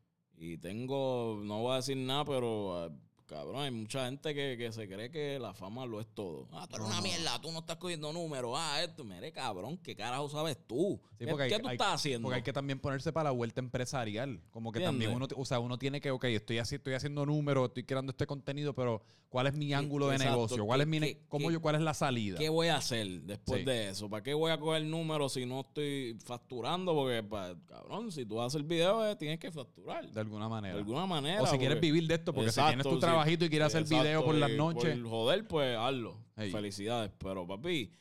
Y 0.41 0.57
tengo, 0.59 1.41
no 1.43 1.63
voy 1.63 1.73
a 1.73 1.77
decir 1.77 1.97
nada, 1.97 2.25
pero 2.25 2.87
eh, 2.87 2.91
cabrón, 3.29 3.61
hay 3.63 3.71
mucha 3.71 4.07
gente 4.07 4.35
que, 4.35 4.57
que 4.59 4.73
se 4.73 4.89
cree 4.89 5.11
que 5.11 5.39
la 5.39 5.53
fama 5.55 5.87
lo 5.87 6.01
es 6.01 6.07
todo. 6.15 6.49
Ah, 6.53 6.67
tú 6.69 6.77
eres 6.77 6.89
No, 6.89 6.93
una 6.95 7.01
mierda, 7.03 7.41
tú 7.41 7.53
no 7.53 7.59
estás 7.61 7.77
cogiendo 7.77 8.13
números. 8.13 8.53
Ah, 8.57 8.83
esto, 8.83 9.05
mire, 9.05 9.31
cabrón, 9.33 9.77
¿qué 9.79 9.95
carajo 9.95 10.29
sabes 10.29 10.57
tú? 10.67 11.01
Sí, 11.19 11.25
¿Qué, 11.27 11.31
hay 11.31 11.61
tú 11.61 11.69
hay- 11.69 11.73
estás 11.75 11.95
haciendo? 11.95 12.27
Porque 12.27 12.37
hay 12.37 12.43
que 12.43 12.53
también 12.53 12.81
ponerse 12.81 13.13
para 13.13 13.25
la 13.25 13.31
vuelta 13.31 13.61
empresarial. 13.61 14.41
Como 14.51 14.73
que 14.73 14.81
también 14.81 15.13
uno, 15.13 15.27
o 15.37 15.45
sea, 15.45 15.61
uno 15.61 15.79
tiene 15.79 16.01
que, 16.01 16.11
ok, 16.11 16.25
estoy, 16.25 16.59
así, 16.59 16.77
estoy 16.77 16.95
haciendo 16.95 17.25
números, 17.27 17.69
estoy 17.69 17.85
creando 17.85 18.11
este 18.11 18.27
contenido, 18.27 18.75
pero 18.75 19.03
¿cuál 19.29 19.47
es 19.49 19.55
mi 19.55 19.73
ángulo 19.75 20.09
de 20.09 20.19
negocio? 20.19 20.65
¿Cuál 20.65 20.79
¿qué- 20.79 20.83
es 20.83 20.89
mi 20.89 21.01
ne- 21.01 21.19
cómo 21.29 21.51
yo, 21.51 21.61
cuál 21.61 21.75
es 21.75 21.83
la 21.83 21.95
salida? 21.95 22.39
¿Qué 22.39 22.49
voy 22.49 22.69
a 22.69 22.77
hacer 22.77 23.07
después 23.23 23.61
Sí. 23.61 23.65
de 23.67 23.89
eso? 23.91 24.09
¿Para 24.09 24.23
qué 24.23 24.33
voy 24.35 24.51
a 24.53 24.59
coger 24.59 24.85
números 24.85 25.35
si 25.35 25.45
no 25.45 25.61
estoy 25.61 26.17
facturando? 26.25 26.95
Porque, 26.95 27.23
pa- 27.23 27.55
cabrón, 27.67 28.11
si 28.11 28.25
tú 28.25 28.41
haces 28.41 28.57
el 28.61 28.65
video, 28.65 29.07
eh, 29.07 29.17
tienes 29.17 29.39
que 29.39 29.51
facturar. 29.51 30.09
De 30.09 30.21
alguna 30.21 30.45
De 30.45 30.51
manera. 30.51 30.75
alguna 30.79 31.07
manera. 31.07 31.43
o 31.43 31.47
si 31.47 31.59
quieres 31.59 31.81
vivir 31.81 32.07
de 32.07 32.15
esto, 32.15 32.33
porque 32.33 32.49
Exacto, 32.49 32.71
si 32.71 32.77
tienes 32.77 32.85
tu 32.85 32.91
sí. 33.01 33.01
Trabajito 33.19 33.45
y 33.45 33.49
quieres 33.51 33.67
hacer 33.67 33.83
Exacto, 33.83 34.03
video 34.05 34.25
por 34.25 34.35
las 34.35 34.51
noches. 34.53 34.99
Por 34.99 35.09
joder, 35.11 35.47
pues 35.49 35.77
hazlo. 35.77 36.19
Ey. 36.37 36.51
Felicidades. 36.51 37.11
Pero, 37.19 37.47
papi, 37.47 37.93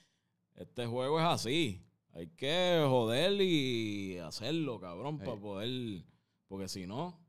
este 0.55 0.86
juego 0.86 1.20
es 1.20 1.26
así. 1.26 1.84
Hay 2.13 2.28
que 2.30 2.84
joder 2.88 3.41
y 3.41 4.18
hacerlo, 4.20 4.80
cabrón, 4.80 5.20
Ey. 5.22 5.26
para 5.28 5.39
poder. 5.39 6.03
Porque 6.47 6.68
si 6.68 6.88
no, 6.88 7.20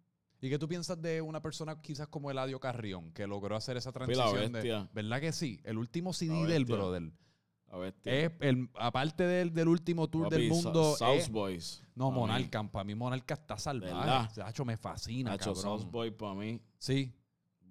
¿Y 0.40 0.48
qué 0.48 0.56
tú 0.56 0.68
piensas 0.68 1.02
de 1.02 1.20
una 1.20 1.42
persona 1.42 1.82
quizás 1.82 2.06
como 2.06 2.30
Eladio 2.30 2.60
Carrión, 2.60 3.10
que 3.12 3.26
logró 3.26 3.56
hacer 3.56 3.76
esa 3.76 3.90
transición? 3.90 4.52
de. 4.52 4.86
¿Verdad 4.92 5.20
que 5.20 5.32
sí? 5.32 5.60
El 5.64 5.78
último 5.78 6.12
CD 6.12 6.46
del 6.46 6.64
brother. 6.64 7.10
Es 8.04 8.30
el, 8.40 8.70
aparte 8.76 9.24
del, 9.24 9.52
del 9.52 9.68
último 9.68 10.08
tour 10.08 10.30
del 10.30 10.48
papi, 10.48 10.60
Sa- 10.60 10.64
mundo. 10.68 10.96
South 10.96 11.08
es- 11.16 11.28
Boys. 11.30 11.82
no. 11.94 12.10
Monarca. 12.12 12.62
Para 12.70 12.84
mí, 12.84 12.94
Monarca 12.94 13.34
está 13.34 13.58
salvaje. 13.58 13.92
¿Verdad? 13.92 14.30
Sacho, 14.32 14.64
me 14.64 14.76
fascina, 14.76 15.32
Nacho, 15.32 15.52
cabrón. 15.54 15.80
South 15.80 15.90
Boy 15.90 16.10
para 16.12 16.34
mí, 16.34 16.60
Sí. 16.78 17.12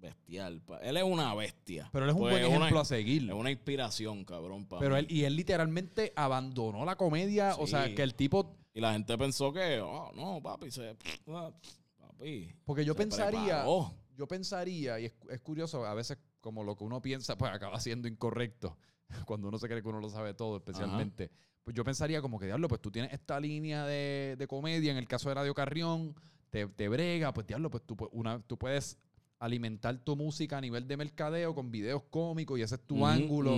Bestial. 0.00 0.60
pa- 0.62 0.78
Él 0.78 0.96
es 0.96 1.02
una 1.02 1.34
bestia. 1.34 1.88
Pero 1.92 2.04
él 2.04 2.10
es 2.10 2.14
un 2.16 2.22
Pues 2.22 2.32
buen 2.34 2.46
una- 2.46 2.56
ejemplo 2.56 2.80
a 2.80 2.84
seguir. 2.84 3.24
Es 3.28 3.34
una 3.34 3.50
inspiración, 3.50 4.24
cabrón. 4.24 4.66
pa' 4.66 4.78
Pero 4.78 4.94
mí. 4.94 5.00
él, 5.00 5.06
y 5.10 5.24
él 5.24 5.36
literalmente 5.36 6.12
abandonó 6.16 6.84
la 6.84 6.96
comedia. 6.96 7.54
O 7.58 7.66
sea, 7.66 7.94
que 7.94 8.02
el 8.02 8.14
tipo. 8.14 8.56
Y 8.74 8.80
la 8.80 8.92
gente 8.92 9.16
pensó 9.18 9.52
que, 9.52 9.80
oh, 9.80 10.12
no, 10.14 10.40
papi, 10.42 10.70
se. 10.70 10.96
Papi. 11.98 12.54
Porque 12.64 12.84
yo 12.84 12.94
pensaría. 12.94 13.40
preparó. 13.62 13.92
yo 14.16 14.26
pensaría, 14.26 14.98
y 15.00 15.04
es, 15.06 15.12
es 15.30 15.40
curioso, 15.40 15.84
a 15.86 15.94
veces 15.94 16.18
como 16.40 16.64
lo 16.64 16.76
que 16.76 16.84
uno 16.84 17.00
piensa, 17.00 17.36
pues 17.36 17.52
acaba 17.52 17.78
siendo 17.80 18.08
incorrecto. 18.08 18.76
Cuando 19.26 19.48
uno 19.48 19.58
se 19.58 19.68
cree 19.68 19.82
que 19.82 19.88
uno 19.88 20.00
lo 20.00 20.08
sabe 20.08 20.34
todo, 20.34 20.56
especialmente. 20.58 21.30
Pues 21.64 21.74
yo 21.76 21.84
pensaría 21.84 22.22
como 22.22 22.38
que, 22.38 22.46
diablo, 22.46 22.66
pues 22.68 22.80
tú 22.80 22.90
tienes 22.90 23.12
esta 23.12 23.38
línea 23.38 23.84
de, 23.84 24.36
de 24.38 24.46
comedia, 24.46 24.90
en 24.90 24.96
el 24.96 25.06
caso 25.06 25.28
de 25.28 25.34
Radio 25.34 25.54
Carrión, 25.54 26.14
te, 26.50 26.66
te 26.66 26.88
brega, 26.88 27.32
pues 27.34 27.46
diablo, 27.46 27.68
pues 27.70 27.82
tú, 27.84 27.94
pu- 27.94 28.08
una, 28.12 28.40
tú 28.40 28.56
puedes 28.56 28.96
alimentar 29.38 29.96
tu 29.98 30.16
música 30.16 30.58
a 30.58 30.60
nivel 30.60 30.86
de 30.88 30.96
mercadeo 30.96 31.54
con 31.54 31.70
videos 31.70 32.02
cómicos 32.10 32.58
y 32.58 32.62
ese 32.62 32.74
es 32.76 32.80
tu 32.86 33.06
ángulo. 33.06 33.56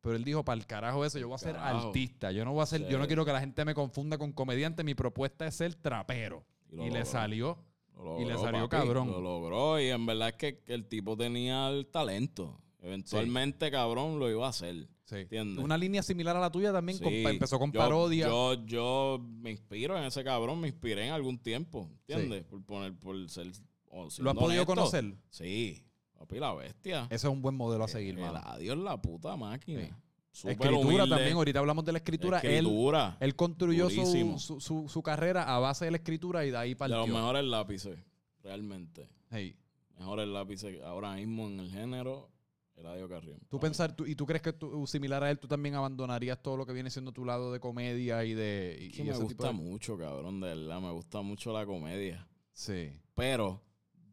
Pero 0.00 0.16
él 0.16 0.24
dijo, 0.24 0.44
para 0.44 0.58
el 0.60 0.66
carajo 0.66 1.04
eso, 1.04 1.18
yo 1.18 1.28
voy 1.28 1.36
a 1.36 1.38
ser 1.38 1.54
Carajo. 1.54 1.86
artista. 1.86 2.30
Yo 2.30 2.44
no 2.44 2.52
voy 2.52 2.62
a 2.62 2.66
ser, 2.66 2.86
yo 2.88 2.98
no 2.98 3.06
quiero 3.06 3.24
que 3.24 3.32
la 3.32 3.40
gente 3.40 3.64
me 3.64 3.74
confunda 3.74 4.18
con 4.18 4.32
comediante. 4.32 4.84
Mi 4.84 4.94
propuesta 4.94 5.46
es 5.46 5.54
ser 5.54 5.74
trapero. 5.76 6.44
Y 6.70 6.90
le 6.90 7.04
salió. 7.04 7.56
Lo 7.96 8.20
Y 8.20 8.24
le 8.24 8.34
salió 8.36 8.68
papi, 8.68 8.82
cabrón. 8.84 9.06
Lo 9.10 9.20
logró 9.20 9.80
y 9.80 9.88
en 9.88 10.04
verdad 10.04 10.28
es 10.30 10.34
que 10.34 10.62
el 10.66 10.84
tipo 10.86 11.16
tenía 11.16 11.68
el 11.70 11.86
talento. 11.86 12.60
Eventualmente, 12.82 13.70
cabrón, 13.70 14.18
lo 14.18 14.28
iba 14.30 14.44
a 14.46 14.50
hacer. 14.50 14.88
Sí. 15.04 15.16
¿Entiendes? 15.16 15.64
Una 15.64 15.78
línea 15.78 16.02
similar 16.02 16.36
a 16.36 16.40
la 16.40 16.50
tuya 16.50 16.70
también. 16.72 16.98
con- 16.98 17.12
empezó 17.12 17.58
con 17.58 17.72
yo- 17.72 17.78
parodia. 17.80 18.26
Yo, 18.26 18.54
yo 18.66 19.20
me 19.22 19.50
inspiro 19.52 19.96
en 19.96 20.04
ese 20.04 20.22
cabrón, 20.24 20.60
me 20.60 20.68
inspiré 20.68 21.06
en 21.06 21.12
algún 21.12 21.38
tiempo, 21.38 21.88
¿entiendes? 22.00 22.44
Por 22.44 22.62
poner, 22.64 22.94
por 22.98 23.28
ser. 23.30 23.52
¿Lo 23.94 24.30
has 24.30 24.36
podido 24.36 24.62
honesto. 24.62 24.66
conocer? 24.66 25.14
Sí, 25.30 25.84
papi, 26.18 26.38
la 26.38 26.52
bestia. 26.54 27.04
Ese 27.10 27.26
es 27.26 27.32
un 27.32 27.40
buen 27.42 27.54
modelo 27.54 27.84
a 27.84 27.88
seguir, 27.88 28.16
mano. 28.18 28.40
adiós 28.44 28.76
la 28.78 29.00
puta 29.00 29.36
máquina. 29.36 29.82
Sí. 29.86 29.90
Súper 30.32 30.52
Escritura 30.54 30.80
humilde. 30.80 31.08
también. 31.16 31.32
Ahorita 31.36 31.58
hablamos 31.60 31.84
de 31.84 31.92
la 31.92 31.98
escritura. 31.98 32.40
Él, 32.40 32.50
Escritura. 32.66 33.16
él 33.20 33.36
construyó 33.36 33.88
su, 33.88 34.36
su, 34.38 34.60
su- 34.60 34.88
su 34.88 35.02
carrera 35.02 35.44
a 35.54 35.60
base 35.60 35.84
de 35.84 35.92
la 35.92 35.98
escritura 35.98 36.44
y 36.44 36.50
de 36.50 36.56
ahí 36.56 36.70
de 36.70 36.76
partió. 36.76 36.96
los 36.98 37.08
mejores 37.08 37.44
lápices, 37.44 37.98
realmente. 38.42 39.08
Hey. 39.30 39.56
Mejores 39.96 40.26
lápices 40.26 40.82
ahora 40.82 41.14
mismo 41.14 41.46
en 41.46 41.60
el 41.60 41.70
género, 41.70 42.30
Eladio 42.74 43.08
Carrión. 43.08 43.38
Tú 43.48 43.60
pensar, 43.60 43.94
tú- 43.94 44.06
¿Y 44.06 44.16
tú 44.16 44.26
crees 44.26 44.42
que 44.42 44.52
tú, 44.52 44.84
similar 44.88 45.22
a 45.22 45.30
él, 45.30 45.38
tú 45.38 45.46
también 45.46 45.76
abandonarías 45.76 46.42
todo 46.42 46.56
lo 46.56 46.66
que 46.66 46.72
viene 46.72 46.90
siendo 46.90 47.12
tu 47.12 47.24
lado 47.24 47.52
de 47.52 47.60
comedia 47.60 48.24
y 48.24 48.34
de 48.34 48.76
y, 48.80 48.86
Es 48.86 48.92
que 48.96 49.02
y 49.02 49.04
me 49.04 49.10
ese 49.12 49.20
tipo 49.20 49.44
gusta 49.44 49.46
de- 49.46 49.52
mucho, 49.52 49.96
cabrón, 49.96 50.40
de 50.40 50.48
verdad. 50.48 50.80
Me 50.80 50.90
gusta 50.90 51.22
mucho 51.22 51.52
la 51.52 51.64
comedia. 51.64 52.26
Sí. 52.52 52.90
Pero 53.14 53.62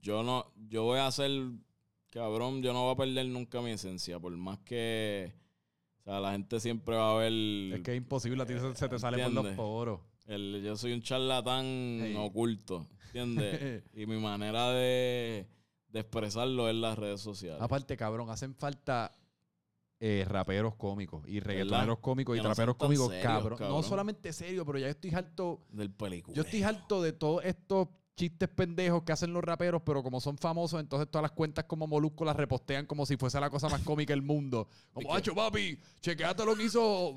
yo 0.02 0.24
no, 0.24 0.46
yo 0.70 0.84
voy 0.84 1.00
a 1.00 1.08
hacer, 1.08 1.30
cabrón, 2.12 2.62
yo 2.62 2.74
no 2.74 2.84
voy 2.84 2.94
a 2.94 2.98
perder 2.98 3.28
nunca 3.28 3.62
mi 3.62 3.72
esencia. 3.72 4.20
Por 4.20 4.36
más 4.38 4.60
que, 4.60 5.34
o 6.00 6.04
sea, 6.04 6.20
la 6.20 6.32
gente 6.32 6.60
siempre 6.60 6.96
va 6.96 7.12
a 7.14 7.18
ver. 7.20 7.32
Es 7.34 7.82
que 7.82 7.92
es 7.92 7.98
imposible, 7.98 8.42
a 8.44 8.46
ti 8.46 8.54
se, 8.54 8.76
se 8.76 8.90
te 8.90 9.00
sale 9.00 9.24
por 9.24 9.34
los 9.34 9.48
poros. 9.56 10.00
el- 10.28 10.62
yo 10.64 10.76
soy 10.78 10.94
un 10.94 11.02
charlatán 11.02 11.66
Hey. 11.66 12.16
oculto, 12.18 12.88
¿entiendes? 13.08 13.84
y 13.94 14.06
mi 14.06 14.18
manera 14.18 14.72
de, 14.72 15.48
de 15.90 16.00
expresarlo 16.00 16.70
es 16.70 16.76
las 16.76 16.98
redes 16.98 17.22
sociales. 17.22 17.62
Aparte, 17.62 17.96
cabrón, 17.98 18.30
hacen 18.30 18.56
falta 18.56 19.12
eh, 20.00 20.26
raperos 20.28 20.74
cómicos 20.76 21.28
y 21.28 21.40
reggaetoneros 21.40 22.00
cómicos 22.00 22.36
y 22.36 22.40
no 22.40 22.46
traperos 22.46 22.76
cómicos, 22.76 23.10
serios, 23.10 23.24
cabrón. 23.24 23.60
No 23.60 23.84
solamente 23.84 24.34
serio, 24.34 24.66
pero 24.66 24.80
ya 24.80 24.88
estoy 24.88 25.14
harto. 25.14 25.62
del 25.70 25.92
película. 25.92 26.36
Yo 26.36 26.42
estoy 26.42 26.64
harto 26.64 27.04
de 27.04 27.14
todos 27.14 27.46
estos 27.46 27.88
chistes 28.16 28.50
pendejos 28.50 29.02
que 29.04 29.12
hacen 29.14 29.34
los 29.34 29.44
raperos, 29.44 29.82
pero 29.84 30.04
como 30.04 30.20
son 30.22 30.38
famosos, 30.38 30.80
entonces 30.80 31.10
todas 31.10 31.24
las 31.24 31.32
cuentas 31.32 31.66
como 31.66 31.88
Molusco 31.88 32.24
las 32.26 32.36
repostean 32.36 32.86
como 32.86 33.06
si 33.06 33.18
fuese 33.18 33.40
la 33.40 33.50
cosa 33.50 33.68
más 33.70 33.82
cómica 33.82 34.14
del 34.14 34.22
mundo. 34.22 34.68
Como, 34.94 35.14
hacho, 35.16 35.34
papi, 35.34 35.80
chequeate 36.02 36.46
lo 36.46 36.56
que 36.56 36.66
hizo 36.66 37.16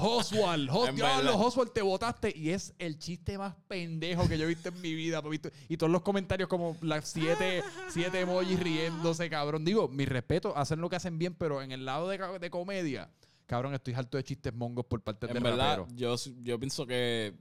Oswald. 0.00 0.70
Os- 0.70 0.88
En 0.90 0.96
diablo, 0.96 1.24
verdad. 1.32 1.46
Oswald, 1.46 1.72
te 1.72 1.82
votaste. 1.82 2.32
Y 2.36 2.50
es 2.50 2.74
el 2.78 2.98
chiste 2.98 3.36
más 3.38 3.54
pendejo 3.68 4.26
que 4.28 4.38
yo 4.38 4.44
he 4.44 4.48
visto 4.48 4.68
en 4.70 4.80
mi 4.80 4.94
vida. 4.94 5.20
papi. 5.22 5.40
Y 5.68 5.76
todos 5.76 5.92
los 5.92 6.02
comentarios 6.02 6.48
como 6.48 6.76
las 6.80 7.08
siete, 7.08 7.62
siete 7.90 8.20
emojis 8.20 8.58
riéndose, 8.60 9.28
cabrón. 9.28 9.64
Digo, 9.64 9.88
mi 9.88 10.04
respeto, 10.04 10.56
hacen 10.56 10.80
lo 10.80 10.88
que 10.88 10.96
hacen 10.96 11.18
bien, 11.18 11.34
pero 11.34 11.62
en 11.62 11.72
el 11.72 11.84
lado 11.84 12.08
de, 12.08 12.18
de 12.38 12.50
comedia, 12.50 13.10
cabrón, 13.46 13.74
estoy 13.74 13.94
harto 13.94 14.16
de 14.16 14.24
chistes 14.24 14.54
mongos 14.54 14.86
por 14.86 15.02
parte 15.02 15.26
de 15.26 15.36
En 15.36 15.42
verdad, 15.42 15.78
raperos. 15.78 15.94
yo, 15.96 16.14
yo 16.42 16.58
pienso 16.58 16.86
que 16.86 17.34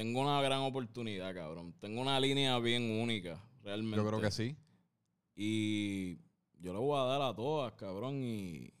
tengo 0.00 0.20
una 0.20 0.40
gran 0.40 0.60
oportunidad, 0.60 1.34
cabrón. 1.34 1.74
Tengo 1.80 2.00
una 2.00 2.18
línea 2.20 2.58
bien 2.58 2.90
única, 3.00 3.42
realmente. 3.62 3.96
Yo 3.98 4.06
creo 4.06 4.20
que 4.20 4.30
sí. 4.30 4.56
Y 5.36 6.16
yo 6.58 6.72
le 6.72 6.78
voy 6.78 6.98
a 6.98 7.04
dar 7.04 7.22
a 7.22 7.34
todas, 7.34 7.72
cabrón. 7.74 8.22
Y, 8.22 8.72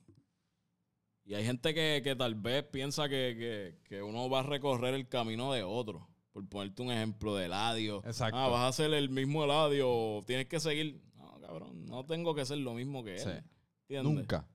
y 1.24 1.34
hay 1.34 1.44
gente 1.44 1.74
que, 1.74 2.00
que 2.02 2.16
tal 2.16 2.34
vez 2.34 2.64
piensa 2.64 3.08
que, 3.08 3.36
que- 3.38 3.78
que 3.88 4.02
uno 4.02 4.28
va 4.28 4.40
a 4.40 4.42
recorrer 4.42 4.94
el 4.94 5.08
camino 5.08 5.52
de 5.52 5.62
otro. 5.62 6.08
Por 6.32 6.48
ponerte 6.48 6.82
un 6.82 6.90
ejemplo 6.92 7.34
de 7.36 7.46
Eladio. 7.46 8.02
Exacto. 8.04 8.36
Ah, 8.38 8.48
vas 8.48 8.68
a 8.68 8.72
ser 8.72 8.94
el 8.94 9.10
mismo 9.10 9.44
Eladio. 9.44 10.22
Tienes 10.26 10.46
que 10.46 10.60
seguir. 10.60 11.02
No, 11.16 11.40
cabrón. 11.40 11.86
No 11.86 12.04
tengo 12.06 12.34
que 12.34 12.44
ser 12.46 12.58
lo 12.58 12.72
mismo 12.74 13.02
que 13.04 13.14
él. 13.16 13.20
Sí. 13.20 13.30
¿entiendes? 13.88 14.14
Nunca. 14.14 14.46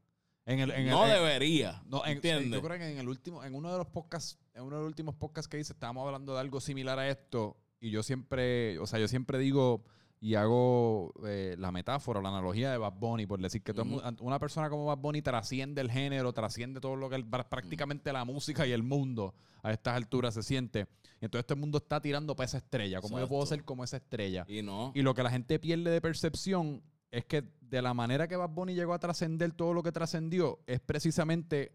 En 0.45 0.59
el, 0.59 0.71
en 0.71 0.85
el- 0.85 0.89
no 0.91 1.05
en- 1.05 1.11
debería. 1.13 1.83
No, 1.87 2.05
en- 2.05 2.13
¿entiendes? 2.13 2.51
yo 2.51 2.61
creo 2.65 2.77
que 2.79 2.89
en 2.91 2.97
el 2.97 3.07
último, 3.09 3.43
en 3.43 3.55
uno 3.55 3.71
de 3.71 3.77
los 3.79 3.87
podcasts, 3.87 4.39
en 4.55 4.63
uno 4.63 4.77
de 4.77 4.81
los 4.83 4.87
últimos 4.87 5.15
podcasts 5.15 5.47
que 5.47 5.59
hice, 5.59 5.73
estábamos 5.73 6.05
hablando 6.05 6.33
de 6.33 6.39
algo 6.39 6.59
similar 6.61 6.97
a 6.97 7.09
esto. 7.09 7.57
Y 7.79 7.91
yo 7.91 8.01
siempre, 8.03 8.79
o 8.79 8.87
sea, 8.87 8.99
yo 8.99 9.07
siempre 9.07 9.37
digo 9.37 9.83
y 10.21 10.35
hago 10.35 11.13
eh, 11.25 11.55
la 11.59 11.71
metáfora, 11.71 12.21
la 12.21 12.29
analogía 12.29 12.71
de 12.71 12.77
Bad 12.77 12.93
Bunny, 12.93 13.27
por 13.27 13.39
decir 13.41 13.61
que 13.61 13.73
todo 13.73 13.83
el 13.83 13.91
Ujú. 13.93 14.01
mu- 14.01 14.27
una 14.27 14.39
persona 14.39 14.69
como 14.69 14.85
Bad 14.85 14.97
Bunny 14.97 15.21
trasciende 15.21 15.81
el 15.81 15.91
género, 15.91 16.31
trasciende 16.33 16.79
todo 16.79 16.95
lo 16.95 17.09
que 17.09 17.17
el- 17.17 17.25
prácticamente 17.25 18.11
la 18.13 18.23
música 18.25 18.65
y 18.65 18.71
el 18.71 18.81
mundo 18.81 19.35
a 19.61 19.71
estas 19.71 19.95
alturas 19.95 20.33
se 20.33 20.41
siente. 20.41 20.87
Y 21.21 21.25
entonces 21.25 21.45
todo 21.45 21.55
el 21.55 21.59
mundo 21.61 21.77
está 21.79 21.99
tirando 22.01 22.35
para 22.35 22.45
esa 22.45 22.57
estrella. 22.57 23.01
¿Cómo 23.01 23.19
yo 23.19 23.27
puedo 23.27 23.41
Exacto. 23.43 23.55
ser 23.61 23.65
como 23.65 23.83
esa 23.83 23.97
estrella? 23.97 24.45
Y 24.47 24.61
no. 24.63 24.93
Y 24.95 25.01
lo 25.01 25.13
que 25.13 25.21
la 25.21 25.29
gente 25.29 25.59
pierde 25.59 25.91
de 25.91 26.01
percepción 26.01 26.81
es 27.11 27.25
que 27.25 27.43
de 27.61 27.81
la 27.81 27.93
manera 27.93 28.27
que 28.27 28.35
Bad 28.37 28.49
Bunny 28.49 28.73
llegó 28.73 28.93
a 28.93 28.99
trascender 28.99 29.51
todo 29.51 29.73
lo 29.73 29.83
que 29.83 29.91
trascendió 29.91 30.59
es 30.65 30.79
precisamente 30.79 31.71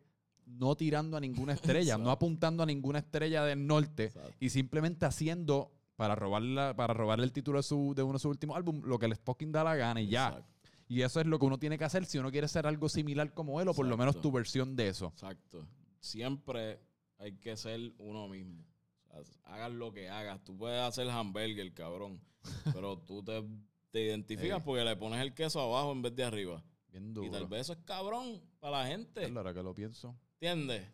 no 0.59 0.75
tirando 0.77 1.17
a 1.17 1.21
ninguna 1.21 1.53
estrella, 1.55 1.97
no 1.99 2.11
apuntando 2.11 2.63
a 2.63 2.67
ninguna 2.67 2.99
estrella 2.99 3.45
del 3.45 3.67
norte 3.67 4.05
Exacto. 4.07 4.33
y 4.41 4.51
simplemente 4.51 5.07
haciendo 5.07 5.73
para 5.97 6.15
robarla, 6.15 6.75
para 6.77 6.95
robarle 6.95 7.25
el 7.25 7.33
título 7.33 7.59
de, 7.59 7.63
su, 7.63 7.93
de 7.95 8.03
uno 8.03 8.15
de 8.15 8.19
sus 8.21 8.31
últimos 8.31 8.57
álbumes 8.57 8.85
lo 8.85 8.99
que 8.99 9.09
les 9.09 9.19
fucking 9.19 9.53
da 9.53 9.63
la 9.65 9.77
gana 9.77 10.01
y 10.01 10.09
ya. 10.09 10.43
Y 10.89 11.03
eso 11.03 11.21
es 11.21 11.27
lo 11.27 11.39
que 11.39 11.45
uno 11.47 11.59
tiene 11.59 11.79
que 11.79 11.85
hacer 11.85 12.05
si 12.05 12.19
uno 12.19 12.31
quiere 12.33 12.49
ser 12.49 12.67
algo 12.67 12.89
similar 12.89 13.33
como 13.33 13.61
él 13.61 13.69
o 13.69 13.75
por 13.75 13.87
lo 13.87 13.97
menos 13.97 14.21
tu 14.21 14.33
versión 14.33 14.75
de 14.77 14.89
eso. 14.89 15.07
Exacto. 15.09 15.65
Siempre 16.01 16.81
hay 17.19 17.37
que 17.37 17.57
ser 17.57 17.93
uno 17.99 18.27
mismo. 18.29 18.65
O 19.11 19.23
sea, 19.25 19.41
hagas 19.45 19.73
lo 19.73 19.93
que 19.93 20.09
hagas. 20.09 20.43
Tú 20.43 20.57
puedes 20.57 20.81
hacer 20.81 21.09
hamburger, 21.11 21.73
cabrón. 21.75 22.21
pero 22.75 22.99
tú 22.99 23.23
te, 23.23 23.45
te 23.91 24.05
identificas 24.07 24.59
Sí. 24.59 24.63
porque 24.65 24.85
le 24.85 24.97
pones 24.97 25.21
el 25.21 25.35
queso 25.35 25.61
abajo 25.61 25.93
en 25.93 26.03
vez 26.03 26.17
de 26.17 26.25
arriba. 26.25 26.63
Bien 26.91 27.13
duro. 27.15 27.27
Y 27.29 27.31
tal 27.31 27.47
vez 27.47 27.61
eso 27.63 27.73
es 27.75 27.79
cabrón 27.85 28.41
para 28.59 28.79
la 28.83 28.87
gente. 28.89 29.27
Hora 29.27 29.53
que 29.55 29.63
lo 29.63 29.75
pienso. 29.75 30.17
¿Entiendes? 30.41 30.89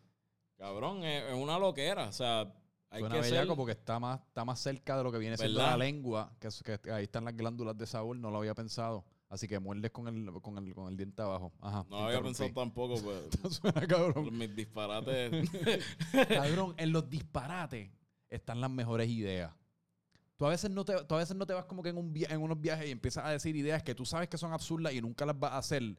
Cabrón, 0.59 1.05
es, 1.05 1.25
es 1.25 1.35
una 1.35 1.57
loquera. 1.59 2.09
O 2.09 2.13
sea, 2.13 2.53
hay 2.91 3.01
Suena 3.01 3.15
que 3.17 3.23
ser... 3.23 3.33
bellaco 3.33 3.57
porque 3.57 3.73
está 3.73 4.01
más, 4.01 4.21
está 4.27 4.45
más 4.45 4.59
cerca 4.59 4.97
de 4.97 5.05
lo 5.05 5.13
que 5.13 5.19
viene 5.19 5.37
siendo 5.37 5.59
¿Verdad? 5.59 5.73
la 5.73 5.85
lengua, 5.85 6.33
que, 6.41 6.79
que 6.81 6.91
ahí 6.91 7.05
están 7.05 7.25
las 7.25 7.37
glándulas 7.37 7.79
de 7.79 7.87
sabor, 7.87 8.17
no 8.17 8.31
lo 8.31 8.39
había 8.39 8.55
pensado. 8.55 9.05
Así 9.29 9.47
que 9.47 9.59
muerdes 9.61 9.91
con 9.93 10.09
el, 10.09 10.33
con 10.41 10.59
el, 10.59 10.75
con 10.75 10.89
el 10.89 10.97
diente 10.97 11.23
abajo. 11.23 11.53
Ajá. 11.61 11.85
No 11.89 11.99
había 11.99 12.23
pensado 12.23 12.51
tampoco, 12.53 12.95
pues 13.03 13.55
Suena 13.55 13.87
cabrón. 13.87 14.37
mis 14.37 14.55
disparates. 14.55 15.49
cabrón, 16.29 16.75
en 16.77 16.93
los 16.93 17.09
disparates 17.09 17.91
están 18.29 18.61
las 18.61 18.71
mejores 18.71 19.09
ideas. 19.09 19.53
Tú 20.37 20.45
a 20.47 20.51
veces 20.51 20.71
no 20.71 20.85
te, 20.85 21.05
tú 21.05 21.15
a 21.15 21.19
veces 21.19 21.37
no 21.37 21.47
te 21.47 21.55
vas 21.55 21.65
como 21.65 21.83
que 21.83 21.89
en, 21.91 21.97
un 21.99 22.13
en 22.17 22.43
unos 22.43 22.61
viajes 22.61 22.89
y 22.89 22.91
empiezas 22.91 23.25
a 23.25 23.31
decir 23.31 23.57
ideas 23.57 23.83
que 23.83 23.95
tú 23.95 24.05
sabes 24.05 24.29
que 24.29 24.39
son 24.39 24.53
absurdas 24.53 24.93
y 24.93 25.01
nunca 25.01 25.25
las 25.25 25.39
vas 25.39 25.53
a 25.53 25.59
hacer, 25.59 25.97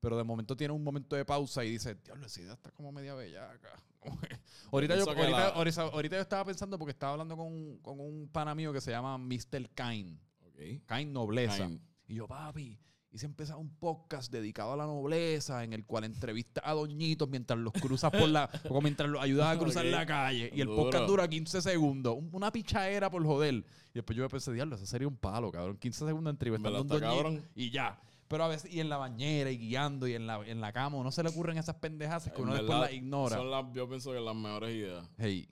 pero 0.00 0.16
de 0.16 0.24
momento 0.24 0.56
tienes 0.56 0.76
un 0.76 0.84
momento 0.84 1.16
de 1.16 1.24
pausa 1.24 1.64
y 1.64 1.70
dices, 1.70 1.96
diablo, 2.04 2.26
esa 2.26 2.40
idea 2.40 2.52
está 2.54 2.70
como 2.70 2.92
media 2.92 3.14
bellaca. 3.14 3.70
Ahorita, 4.72 4.96
yo, 4.96 5.04
ahorita, 5.08 5.28
la- 5.30 5.48
ahorita- 5.48 5.82
ahorita 5.82 6.16
yo 6.16 6.22
estaba 6.22 6.44
pensando 6.44 6.78
porque 6.78 6.92
estaba 6.92 7.12
hablando 7.12 7.36
con, 7.36 7.46
un- 7.46 7.78
con 7.78 7.98
un 8.00 8.28
pana 8.30 8.54
mío 8.54 8.72
que 8.72 8.80
se 8.80 8.90
llama 8.90 9.16
Mr. 9.18 9.68
Kind. 9.74 10.18
ok. 10.46 10.86
Kind 10.86 11.12
Nobleza. 11.12 11.68
Y 12.06 12.14
yo, 12.14 12.26
papi, 12.28 12.78
hice 13.10 13.26
empezar 13.26 13.56
un 13.56 13.70
podcast 13.76 14.30
dedicado 14.30 14.72
a 14.74 14.76
la 14.76 14.86
nobleza, 14.86 15.64
en 15.64 15.72
el 15.72 15.84
cual 15.84 16.04
entrevista 16.04 16.60
a 16.64 16.74
doñitos 16.74 17.28
mientras 17.28 17.58
los 17.58 17.72
cruzas 17.72 18.10
por 18.12 18.28
la, 18.28 18.48
o 18.70 18.80
mientras 18.80 19.08
los 19.10 19.20
ayudas 19.22 19.56
a 19.56 19.58
cruzar 19.58 19.84
Ok. 19.84 19.90
la 19.92 20.06
calle. 20.06 20.50
Y 20.54 20.60
el 20.60 20.68
Duro. 20.68 20.84
podcast 20.84 21.06
dura 21.06 21.26
15 21.28 21.60
segundos. 21.60 22.14
Un- 22.16 22.28
Una 22.32 22.52
pichadera 22.52 23.10
por 23.10 23.24
joder. 23.24 23.54
Y 23.54 23.94
después 23.94 24.16
yo 24.16 24.22
me 24.22 24.28
pensé, 24.28 24.52
diablo, 24.52 24.76
eso 24.76 24.86
sería 24.86 25.08
un 25.08 25.16
palo, 25.16 25.50
cabrón. 25.50 25.76
15 25.76 26.06
segundos 26.06 26.30
entrevistando 26.30 26.78
a 26.78 26.82
un 26.82 26.88
¿Verdad, 26.88 27.08
está 27.08 27.16
doñito. 27.16 27.30
cabrón? 27.40 27.50
Y 27.56 27.70
ya. 27.70 27.98
Pero 28.28 28.44
a 28.44 28.48
veces, 28.48 28.70
y 28.72 28.80
en 28.80 28.88
la 28.90 28.98
bañera, 28.98 29.50
y 29.50 29.56
guiando, 29.58 30.06
y 30.06 30.14
en 30.14 30.26
la, 30.26 30.46
en 30.46 30.60
la 30.60 30.72
cama, 30.72 31.02
no 31.02 31.10
se 31.10 31.22
le 31.22 31.30
ocurren 31.30 31.56
esas 31.58 31.76
pendejas 31.76 32.24
que 32.30 32.36
En 32.36 32.42
uno 32.42 32.54
después 32.54 32.78
las 32.78 32.92
ignora. 32.92 33.36
Son 33.36 33.50
las, 33.50 33.64
yo 33.72 33.88
pienso 33.88 34.12
que 34.12 34.20
las 34.20 34.34
mejores 34.36 34.74
ideas. 34.74 35.08
Hey, 35.18 35.48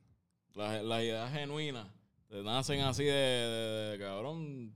Las, 0.55 0.83
las 0.85 1.03
ideas 1.03 1.33
genuinas 1.33 1.89
te 2.29 2.43
nacen 2.43 2.81
así 2.81 3.05
de, 3.05 3.13
de- 3.13 3.91
de 3.93 3.99
cabrón. 3.99 4.75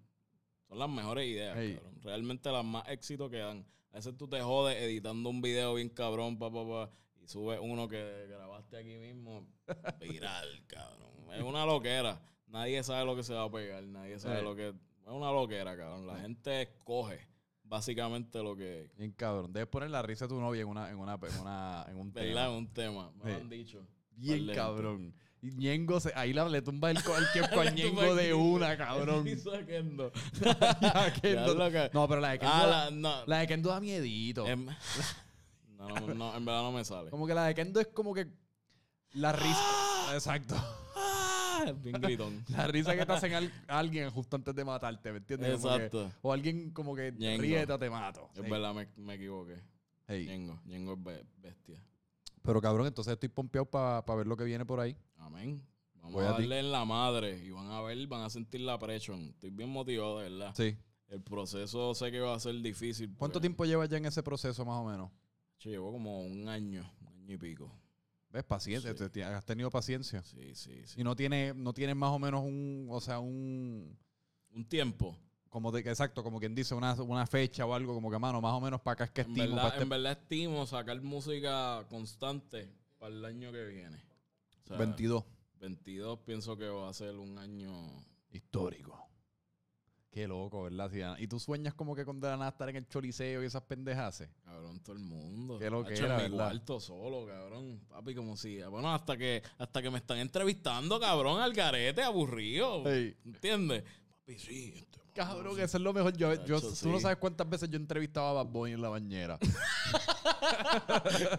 Son 0.68 0.78
las 0.78 0.88
mejores 0.88 1.26
ideas, 1.26 1.54
cabrón. 1.54 2.00
Realmente 2.02 2.50
las 2.50 2.64
más 2.64 2.88
éxito 2.88 3.28
que 3.28 3.38
dan. 3.38 3.66
A 3.92 3.96
veces 3.96 4.16
tú 4.16 4.28
te 4.28 4.40
jodes 4.40 4.80
editando 4.80 5.28
un 5.28 5.42
video 5.42 5.74
bien 5.74 5.88
cabrón, 5.88 6.38
pa, 6.38 6.50
pa, 6.50 6.66
pa, 6.66 6.90
y 7.20 7.26
subes 7.26 7.58
uno 7.60 7.88
que 7.88 8.26
grabaste 8.28 8.76
aquí 8.78 8.96
mismo. 8.96 9.46
Viral, 10.00 10.64
cabrón. 10.68 11.10
Es 11.34 11.42
una 11.42 11.66
loquera. 11.66 12.20
Nadie 12.46 12.82
sabe 12.82 13.04
lo 13.04 13.14
que 13.16 13.22
se 13.24 13.34
va 13.34 13.44
a 13.44 13.50
pegar. 13.50 13.82
Nadie 13.82 14.18
sabe 14.18 14.42
lo 14.42 14.54
que. 14.56 14.68
es 14.68 14.74
una 15.08 15.30
loquera, 15.32 15.76
cabrón. 15.76 16.06
La 16.06 16.16
gente 16.20 16.62
escoge 16.62 17.28
básicamente 17.70 18.42
lo 18.42 18.54
que. 18.56 18.90
Bien 18.98 19.12
cabrón. 19.12 19.50
Debes 19.52 19.68
poner 19.68 19.88
la 19.90 20.02
risa 20.02 20.26
de 20.26 20.28
tu 20.34 20.40
novia 20.40 20.60
en 20.62 20.68
una, 20.68 20.90
en 20.90 20.98
una, 20.98 21.14
en 21.14 21.40
una, 21.40 21.86
en 21.88 21.96
un 21.96 22.12
¿Verdad? 22.12 22.32
tema. 22.34 22.50
Un 22.50 22.66
tema. 22.74 23.10
Me 23.16 23.30
lo 23.30 23.36
Sí. 23.36 23.40
han 23.40 23.48
dicho. 23.48 23.86
Bien 24.16 24.46
cabrón. 24.54 25.14
Y 25.42 25.52
Ñengo, 25.52 25.98
se, 26.00 26.12
ahí 26.16 26.34
la, 26.34 26.46
le 26.50 26.60
tumba 26.60 26.90
el, 26.90 26.98
tiempo 27.32 27.60
a 27.60 27.64
Le 27.64 27.72
Ñengo 27.72 28.14
de 28.14 28.34
una, 28.34 28.76
cabrón. 28.76 29.26
Hizo 29.28 29.52
Kendo. 29.66 30.12
Ya, 30.42 31.14
Kendo- 31.22 31.90
No, 31.94 32.06
pero 32.08 32.20
la 32.20 32.32
de 32.32 32.38
Kendo, 32.40 32.54
Ah, 32.54 32.66
la, 32.66 32.90
no. 32.90 33.24
la 33.26 33.38
de 33.38 33.46
Kendo 33.46 33.70
da 33.70 33.80
miedito. 33.80 34.46
Em- 34.46 34.66
no, 35.78 35.88
no, 35.88 36.14
no, 36.14 36.36
en 36.36 36.44
verdad 36.44 36.60
no 36.62 36.72
me 36.72 36.84
sale. 36.84 37.08
Como 37.08 37.26
que 37.26 37.32
la 37.32 37.46
de 37.46 37.54
Kendo 37.54 37.80
es 37.80 37.86
como 37.86 38.12
que 38.12 38.26
la 39.12 39.32
risa. 39.32 39.64
Exacto. 40.12 40.54
Bien 41.82 42.00
gritón. 42.00 42.44
La 42.48 42.66
risa 42.66 42.96
que 42.96 43.04
te 43.06 43.12
hacen 43.12 43.32
al- 43.34 43.52
a 43.68 43.78
alguien 43.78 44.10
justo 44.10 44.36
antes 44.36 44.54
de 44.54 44.64
matarte, 44.64 45.10
¿me 45.12 45.18
entiendes? 45.18 45.48
Que- 45.48 45.54
Exacto. 45.68 46.12
o 46.22 46.32
alguien 46.32 46.70
como 46.70 46.94
que 46.94 47.12
Ñengo. 47.12 47.42
ríete 47.42 47.72
o 47.72 47.78
te 47.78 47.90
mato. 47.90 48.30
Es 48.34 48.48
verdad, 48.48 48.74
me, 48.74 48.88
me 48.96 49.14
equivoqué. 49.14 49.60
ey. 50.08 50.26
Ñengo. 50.26 50.60
Ñengo 50.64 50.92
es 50.94 51.02
be- 51.04 51.26
bestia. 51.38 51.82
Pero 52.42 52.60
cabrón, 52.60 52.86
entonces 52.86 53.12
estoy 53.12 53.28
pompeado 53.28 53.66
para 53.66 54.02
ver 54.16 54.26
lo 54.26 54.36
que 54.36 54.44
viene 54.44 54.64
por 54.64 54.80
ahí. 54.80 54.96
Amén. 55.18 55.62
Vamos 55.96 56.14
Voy 56.14 56.24
a 56.24 56.30
darle 56.30 56.58
en 56.60 56.72
la 56.72 56.84
madre 56.86 57.38
y 57.44 57.50
van 57.50 57.70
a 57.70 57.82
ver, 57.82 58.06
van 58.06 58.22
a 58.22 58.30
sentir 58.30 58.62
la 58.62 58.78
presión. 58.78 59.20
Estoy 59.28 59.50
bien 59.50 59.68
motivado, 59.68 60.18
de 60.20 60.30
verdad. 60.30 60.54
Sí. 60.56 60.74
El 61.08 61.20
proceso 61.22 61.92
sé 61.94 62.10
que 62.10 62.20
va 62.20 62.34
a 62.34 62.40
ser 62.40 62.54
difícil. 62.62 63.08
¿Cuánto 63.18 63.34
porque- 63.34 63.40
tiempo 63.48 63.64
llevas 63.66 63.88
ya 63.90 63.98
en 63.98 64.06
ese 64.06 64.22
proceso 64.22 64.64
más 64.64 64.76
o 64.76 64.84
menos? 64.84 65.10
Che, 65.58 65.68
llevo 65.68 65.92
como 65.92 66.22
un 66.22 66.48
año, 66.48 66.90
un 67.02 67.08
año 67.08 67.34
y 67.34 67.36
pico. 67.36 67.70
¿Ves? 68.30 68.44
Paciencia. 68.44 68.92
Sí. 68.92 68.96
te- 68.98 69.10
te- 69.10 69.24
has 69.24 69.44
tenido 69.44 69.70
paciencia. 69.70 70.22
Sí, 70.22 70.54
sí, 70.54 70.82
sí. 70.86 71.00
Y 71.00 71.04
no 71.04 71.16
tiene, 71.16 71.52
no 71.54 71.72
tienes 71.72 71.96
más 71.96 72.10
o 72.10 72.18
menos 72.18 72.42
un, 72.42 72.86
o 72.90 73.00
sea, 73.00 73.18
un, 73.18 73.98
Un 74.54 74.64
tiempo. 74.68 75.16
como 75.48 75.72
de, 75.72 75.80
exacto, 75.80 76.22
como 76.22 76.38
quien 76.38 76.54
dice, 76.54 76.74
una, 76.74 76.94
una 76.94 77.26
fecha 77.26 77.66
o 77.66 77.74
algo, 77.74 77.92
como 77.94 78.08
que, 78.10 78.18
mano, 78.20 78.40
más 78.40 78.52
o 78.54 78.60
menos 78.60 78.80
para 78.80 78.92
acá 78.94 79.04
es 79.04 79.10
que 79.10 79.20
En 79.22 79.28
estimo. 79.30 79.46
verdad, 79.56 79.62
para 79.62 79.68
este 79.74 79.82
en 79.82 79.88
verdad 79.88 80.12
estimo 80.12 80.66
sacar 80.66 81.00
música 81.02 81.84
constante 81.88 82.72
para 82.98 83.12
el 83.14 83.24
año 83.24 83.50
que 83.50 83.64
viene. 83.66 83.96
O 84.64 84.66
sea, 84.68 84.76
22. 84.76 85.24
22 85.58 86.18
pienso 86.20 86.56
que 86.56 86.68
va 86.68 86.88
a 86.88 86.94
ser 86.94 87.16
un 87.16 87.36
año... 87.36 87.72
Histórico. 88.30 89.09
Qué 90.10 90.26
loco, 90.26 90.64
¿verdad? 90.64 90.90
Si- 90.90 91.22
Y 91.22 91.26
tú 91.28 91.38
sueñas 91.38 91.72
como 91.74 91.94
que 91.94 92.04
con 92.04 92.20
de 92.20 92.28
la 92.28 92.36
nada 92.36 92.50
estar 92.50 92.68
en 92.68 92.76
el 92.76 92.88
choliseo 92.88 93.42
y 93.42 93.46
esas 93.46 93.62
pendejas. 93.62 94.24
Cabrón, 94.44 94.80
todo 94.80 94.96
el 94.96 95.02
mundo. 95.02 95.58
Qué 95.58 95.70
lo 95.70 95.84
que 95.84 95.94
Hacho, 95.94 96.06
era, 96.06 96.24
en 96.24 96.32
mi 96.32 96.36
cuarto 96.36 96.80
solo, 96.80 97.26
cabrón. 97.26 97.80
Papi, 97.88 98.14
como 98.14 98.36
si... 98.36 98.60
Bueno, 98.62 98.92
hasta 98.92 99.16
que, 99.16 99.42
hasta 99.58 99.80
que 99.80 99.90
me 99.90 99.98
están 99.98 100.18
entrevistando, 100.18 100.98
cabrón, 100.98 101.40
al 101.40 101.52
garete, 101.52 102.02
aburrido. 102.02 102.88
Ey. 102.90 103.16
¿Entiendes? 103.24 103.84
Papi, 104.18 104.38
sí. 104.38 104.72
este, 104.76 104.99
Cabrón, 105.14 105.56
que 105.56 105.62
eso 105.64 105.76
es 105.76 105.82
lo 105.82 105.92
mejor. 105.92 106.16
Yo, 106.16 106.32
yo, 106.44 106.60
Chacho, 106.60 106.72
Tú 106.82 106.88
no 106.90 107.00
sabes 107.00 107.18
cuántas 107.18 107.48
veces 107.48 107.68
yo 107.68 107.76
entrevistaba 107.76 108.30
a 108.30 108.32
Bad 108.34 108.46
Bunny 108.46 108.72
en 108.72 108.82
la 108.82 108.88
bañera. 108.88 109.38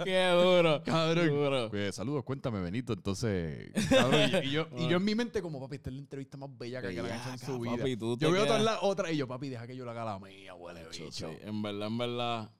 Qué 0.03 0.27
duro. 0.29 0.81
Cabrón. 0.83 1.27
Duro. 1.29 1.69
Pues, 1.69 1.95
saludos, 1.95 2.23
cuéntame, 2.23 2.61
Benito. 2.61 2.93
Entonces, 2.93 3.71
cabrón, 3.89 4.29
y, 4.43 4.47
y 4.47 4.51
yo, 4.51 4.67
y 4.77 4.87
yo 4.87 4.97
en 4.97 5.03
mi 5.03 5.15
mente, 5.15 5.41
como 5.41 5.59
papi, 5.59 5.75
esta 5.75 5.89
es 5.89 5.95
la 5.95 6.01
entrevista 6.01 6.37
más 6.37 6.49
bella 6.57 6.81
que 6.81 6.91
le 6.91 6.99
han 6.99 7.19
hecho 7.19 7.29
en 7.31 7.39
su 7.39 7.59
vida. 7.59 7.77
papi, 7.77 7.97
tú 7.97 8.17
yo 8.17 8.31
veo 8.31 8.45
todas 8.45 8.63
las 8.63 8.79
otras 8.81 9.11
y 9.11 9.17
yo, 9.17 9.27
papi, 9.27 9.49
deja 9.49 9.67
que 9.67 9.75
yo 9.75 9.85
la 9.85 9.91
haga 9.91 10.05
la 10.05 10.19
mía, 10.19 10.55
huele 10.55 10.83
bicho. 10.89 11.11
sí. 11.11 11.25
En 11.41 11.61
verdad, 11.61 11.87
en 11.87 11.97
verdad, 11.97 12.51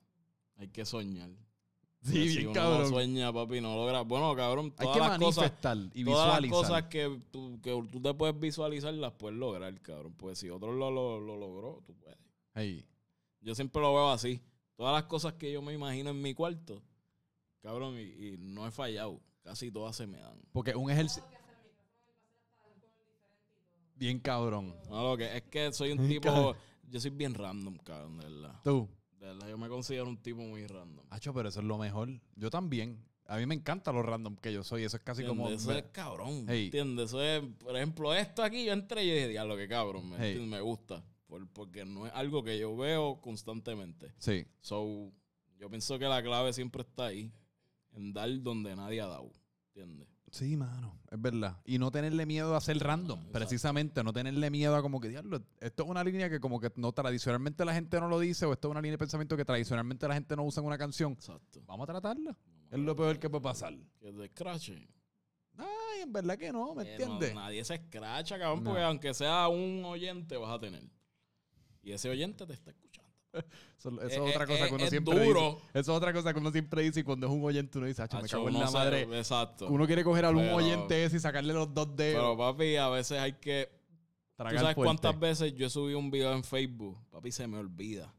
hay 0.58 0.68
que 0.68 0.84
soñar. 0.84 1.30
Sí, 2.02 2.08
Porque 2.10 2.18
bien 2.20 2.32
si 2.32 2.44
uno 2.46 2.52
cabrón. 2.52 2.82
no 2.82 2.88
sueña, 2.88 3.32
papi, 3.32 3.60
no 3.60 3.76
logra. 3.76 4.00
Bueno, 4.02 4.34
cabrón, 4.34 4.74
Hay 4.76 4.86
todas 4.86 4.96
que 4.96 5.00
las 5.00 5.18
cosas, 5.18 5.60
todas 5.60 6.42
las 6.42 6.50
cosas 6.50 6.82
que 6.84 7.20
tú, 7.30 7.60
que 7.62 7.70
tú 7.92 8.00
te 8.02 8.14
puedes 8.14 8.38
visualizar, 8.40 8.92
las 8.94 9.12
puedes 9.12 9.38
lograr, 9.38 9.80
cabrón. 9.80 10.12
Pues 10.14 10.38
si 10.38 10.50
otro 10.50 10.72
lo, 10.72 10.90
lo, 10.90 11.20
lo 11.20 11.36
logró, 11.36 11.80
tú 11.86 11.94
puedes. 11.94 12.18
Ey, 12.54 12.84
Yo 13.40 13.54
siempre 13.54 13.80
lo 13.80 13.94
veo 13.94 14.10
así. 14.10 14.40
Todas 14.76 14.94
las 14.94 15.04
cosas 15.04 15.34
que 15.34 15.52
yo 15.52 15.62
me 15.62 15.74
imagino 15.74 16.10
en 16.10 16.20
mi 16.20 16.34
cuarto, 16.34 16.82
cabrón, 17.60 17.96
y, 17.96 18.02
y 18.02 18.36
no 18.38 18.66
he 18.66 18.70
fallado. 18.72 19.20
Casi 19.44 19.70
todas 19.70 19.94
se 19.94 20.06
me 20.06 20.18
dan. 20.18 20.40
porque 20.52 20.74
un 20.74 20.90
ejercicio... 20.90 21.22
Bien 23.94 24.18
cabrón. 24.18 24.74
No, 24.90 25.10
lo 25.10 25.16
que 25.16 25.36
es 25.36 25.42
que 25.42 25.72
soy 25.72 25.92
un 25.92 26.08
tipo. 26.08 26.56
Yo 26.88 27.00
soy 27.00 27.10
bien 27.10 27.34
random, 27.34 27.76
cabrón, 27.78 28.18
de 28.18 28.24
verdad. 28.28 28.60
Tú. 28.64 28.88
De 29.22 29.28
verdad, 29.28 29.48
yo 29.48 29.56
me 29.56 29.68
considero 29.68 30.08
un 30.08 30.16
tipo 30.20 30.40
muy 30.42 30.66
random. 30.66 31.06
Hacho, 31.10 31.32
pero 31.32 31.48
eso 31.48 31.60
es 31.60 31.64
lo 31.66 31.78
mejor. 31.78 32.08
Yo 32.34 32.50
también. 32.50 32.98
A 33.26 33.36
mí 33.36 33.46
me 33.46 33.54
encanta 33.54 33.92
lo 33.92 34.02
random 34.02 34.34
que 34.36 34.52
yo 34.52 34.64
soy. 34.64 34.82
Eso 34.82 34.96
es 34.96 35.02
casi 35.04 35.24
como... 35.24 35.48
Eso 35.48 35.72
es 35.72 35.84
cabrón. 35.92 36.44
Hey. 36.48 36.64
¿Entiendes? 36.64 37.06
Eso 37.10 37.22
es, 37.22 37.40
por 37.60 37.76
ejemplo, 37.76 38.12
esto 38.12 38.42
aquí 38.42 38.64
yo 38.64 38.72
entré 38.72 39.04
y 39.04 39.10
dije, 39.12 39.28
diablo, 39.28 39.56
que 39.56 39.68
cabrón, 39.68 40.10
¿me, 40.10 40.16
Hey. 40.18 40.44
me 40.44 40.60
gusta. 40.60 41.04
Por- 41.28 41.46
porque 41.52 41.84
no 41.84 42.04
es 42.08 42.12
algo 42.14 42.42
que 42.42 42.58
yo 42.58 42.76
veo 42.76 43.20
constantemente. 43.20 44.12
Sí. 44.18 44.44
So, 44.60 45.12
yo 45.56 45.70
pienso 45.70 46.00
que 46.00 46.06
la 46.06 46.20
clave 46.20 46.52
siempre 46.52 46.82
está 46.82 47.06
ahí, 47.06 47.32
en 47.92 48.12
dar 48.12 48.28
donde 48.42 48.74
nadie 48.74 49.00
ha 49.00 49.06
dado. 49.06 49.30
¿Entiendes? 49.68 50.08
Sí, 50.32 50.56
mano, 50.56 50.98
es 51.10 51.20
verdad. 51.20 51.58
Y 51.66 51.78
no 51.78 51.90
tenerle 51.90 52.24
miedo 52.24 52.56
a 52.56 52.60
ser 52.62 52.78
random, 52.78 53.18
exacto. 53.18 53.38
precisamente, 53.38 54.02
no 54.02 54.14
tenerle 54.14 54.48
miedo 54.50 54.74
a 54.74 54.80
como 54.80 54.98
que, 54.98 55.10
diablo, 55.10 55.42
esto 55.60 55.82
es 55.84 55.88
una 55.90 56.02
línea 56.02 56.30
que 56.30 56.40
como 56.40 56.58
que 56.58 56.72
no 56.76 56.90
tradicionalmente 56.92 57.66
la 57.66 57.74
gente 57.74 58.00
no 58.00 58.08
lo 58.08 58.18
dice, 58.18 58.46
o 58.46 58.52
esto 58.54 58.68
es 58.68 58.70
una 58.70 58.80
línea 58.80 58.92
de 58.94 58.98
pensamiento 58.98 59.36
que 59.36 59.44
tradicionalmente 59.44 60.08
la 60.08 60.14
gente 60.14 60.34
no 60.34 60.44
usa 60.44 60.62
en 60.62 60.66
una 60.68 60.78
canción. 60.78 61.12
Exacto. 61.12 61.60
Vamos 61.66 61.84
a 61.84 61.92
tratarla. 61.92 62.34
Es 62.70 62.78
lo 62.78 62.96
peor 62.96 63.18
que 63.18 63.28
puede 63.28 63.42
pasar. 63.42 63.74
Que 64.00 64.10
te 64.10 64.24
escrache. 64.24 64.88
Ay, 65.58 66.00
en 66.04 66.12
verdad 66.14 66.38
que 66.38 66.50
no, 66.50 66.74
¿me 66.74 66.82
Eh, 66.82 66.86
no, 66.86 66.92
entiendes? 67.04 67.34
nadie 67.34 67.62
se 67.62 67.74
escracha, 67.74 68.38
cabrón, 68.38 68.64
No. 68.64 68.70
porque 68.70 68.82
aunque 68.84 69.12
sea 69.12 69.48
un 69.48 69.84
oyente 69.84 70.38
vas 70.38 70.50
a 70.50 70.58
tener. 70.58 70.82
Y 71.82 71.92
ese 71.92 72.08
oyente 72.08 72.46
te 72.46 72.54
está 72.54 72.70
escuchando. 72.70 72.91
Eso, 73.32 73.90
eso 73.90 74.00
es 74.02 74.12
Eh, 74.12 74.20
otra 74.20 74.44
eh, 74.44 74.46
cosa 74.46 74.64
que 74.64 74.70
eh, 74.70 74.74
uno 74.74 74.84
es 74.84 74.90
siempre 74.90 75.26
duro. 75.26 75.40
dice. 75.54 75.66
Eso 75.80 75.80
es 75.80 75.88
otra 75.96 76.12
cosa 76.12 76.32
que 76.32 76.38
uno 76.40 76.50
siempre 76.52 76.82
dice 76.82 77.00
y 77.00 77.02
cuando 77.02 77.26
es 77.26 77.32
un 77.32 77.42
oyente 77.44 77.78
uno 77.78 77.86
dice, 77.86 78.02
"Acho, 78.02 78.16
me 78.18 78.24
Hacho, 78.24 78.36
cago 78.36 78.48
en 78.48 78.58
la 78.60 78.70
madre. 78.70 79.02
Exacto. 79.18 79.68
Uno 79.68 79.86
quiere 79.86 80.04
coger 80.04 80.24
a 80.26 80.30
un 80.30 80.36
Pero- 80.36 80.56
oyente 80.56 81.04
ese 81.04 81.16
y 81.16 81.20
sacarle 81.20 81.52
los 81.52 81.72
dos 81.74 81.88
Pero 81.96 82.36
dedos. 82.36 82.36
papi, 82.38 82.76
a 82.76 82.88
veces 82.90 83.18
hay 83.18 83.32
que 83.34 83.68
¿Tú 83.72 84.36
tragar 84.36 84.60
sabes 84.60 84.74
fuerte. 84.74 84.86
cuántas 84.88 85.18
veces 85.20 85.54
yo 85.54 85.66
he 85.66 85.70
subido 85.70 85.98
un 85.98 86.10
video 86.10 86.32
en 86.32 86.44
Facebook? 86.44 86.98
Papi, 87.10 87.32
se 87.32 87.46
me 87.46 87.58
olvida. 87.58 88.14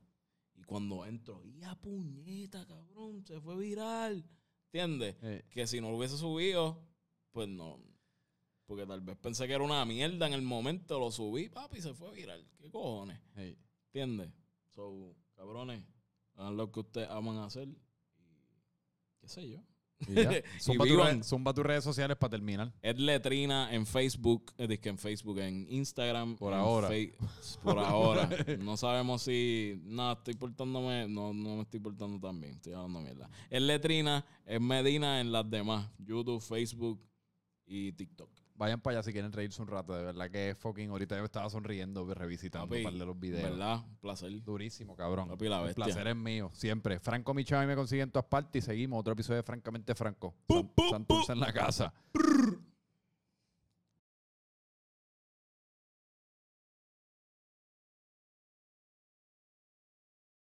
Y 0.56 0.64
cuando 0.64 1.06
entro, 1.06 1.42
¡ya 1.58 1.76
puñeta, 1.76 2.66
cabrón! 2.66 3.24
Se 3.26 3.40
fue 3.40 3.56
viral. 3.58 4.26
¿Entiendes? 4.72 5.16
Eh, 5.22 5.44
Que 5.52 5.68
si 5.68 5.80
no 5.80 5.92
lo 5.92 5.98
hubiese 5.98 6.18
subido, 6.18 6.80
pues 7.32 7.48
no. 7.48 7.80
Porque 8.66 8.86
tal 8.86 9.02
vez 9.02 9.16
pensé 9.18 9.46
que 9.46 9.54
era 9.54 9.64
una 9.64 9.84
mierda 9.86 10.26
en 10.26 10.34
el 10.34 10.42
momento, 10.42 10.98
lo 11.00 11.12
subí, 11.12 11.50
papi, 11.50 11.82
se 11.82 11.94
fue 11.94 12.12
viral. 12.12 12.44
¿Qué 12.58 12.72
cojones? 12.72 13.20
eh. 13.36 13.56
¿Entiendes? 13.94 14.30
So, 14.76 15.16
cabrones, 15.36 15.84
hagan 16.36 16.58
lo 16.58 16.72
que 16.72 16.80
ustedes 16.82 17.10
aman 17.10 17.38
hacer. 17.40 17.68
Y 17.68 17.76
qué 19.22 19.28
sé 19.28 19.50
yo. 19.50 19.60
Y 20.08 20.16
ya. 20.16 20.32
Y 20.58 20.60
Zumba, 20.60 20.84
tu 20.86 20.92
vivan. 20.92 21.18
red- 21.20 21.24
zumba 21.24 21.54
tus 21.54 21.64
redes 21.66 21.84
sociales 21.84 22.18
para 22.18 22.32
terminar. 22.32 22.74
Ed 22.82 22.98
Letrina 22.98 23.74
en 23.74 23.86
Facebook, 23.86 24.52
es 24.58 24.80
que 24.80 24.90
en 24.90 24.98
Facebook, 24.98 25.40
en 25.40 25.66
Instagram. 25.70 26.36
Por 26.36 26.52
en 26.54 26.60
ahora. 26.60 26.90
Por 27.64 27.80
ahora. 27.80 28.30
No 28.60 28.76
sabemos 28.76 29.22
si. 29.22 29.80
No, 29.86 30.12
estoy 30.12 30.34
portándome. 30.34 31.08
No, 31.08 31.34
no 31.34 31.56
me 31.58 31.62
estoy 31.62 31.80
portando 31.80 32.20
tan 32.20 32.42
bien. 32.42 32.56
Estoy 32.56 32.74
hablando 32.74 33.00
mierda. 33.02 33.30
Ed 33.50 33.62
Letrina, 33.62 34.26
es 34.46 34.60
Medina 34.60 35.22
en 35.22 35.32
las 35.32 35.50
demás: 35.50 35.90
YouTube, 36.00 36.42
Facebook 36.42 37.00
y 37.66 37.92
TikTok. 37.94 38.30
Vayan 38.56 38.80
para 38.80 38.98
allá 38.98 39.04
si 39.04 39.12
quieren 39.12 39.32
reírse 39.32 39.62
un 39.62 39.68
rato. 39.68 39.94
De 39.96 40.04
verdad 40.04 40.30
que 40.30 40.56
fucking 40.60 40.90
ahorita 40.92 41.18
yo 41.18 41.26
estaba 41.26 41.50
sonriendo, 41.50 42.06
revisitando 42.14 42.68
Papi, 42.68 42.78
un 42.80 42.84
par 42.84 42.94
de 42.94 43.06
los 43.06 43.20
videos. 43.20 43.50
¿Verdad? 43.50 43.80
Un 43.84 43.96
placer. 43.98 44.44
Durísimo, 44.44 44.96
cabrón. 44.96 45.28
Papi, 45.30 45.50
la 45.50 45.60
El 45.60 45.66
bestia. 45.66 45.86
placer 45.86 46.08
es 46.08 46.16
mío, 46.16 46.52
siempre. 46.54 47.00
Franco 47.00 47.34
Michami 47.34 47.66
me 47.66 47.76
consigue 47.76 48.04
en 48.04 48.12
todas 48.12 48.28
partes 48.28 48.64
y 48.64 48.66
seguimos 48.66 49.00
otro 49.00 49.14
episodio 49.14 49.38
de 49.38 49.44
Francamente 49.44 49.96
Franco. 49.96 50.36
San- 50.48 50.70
Santurce 50.90 51.32
en 51.34 51.40
la 51.40 51.52
casa. 51.52 51.94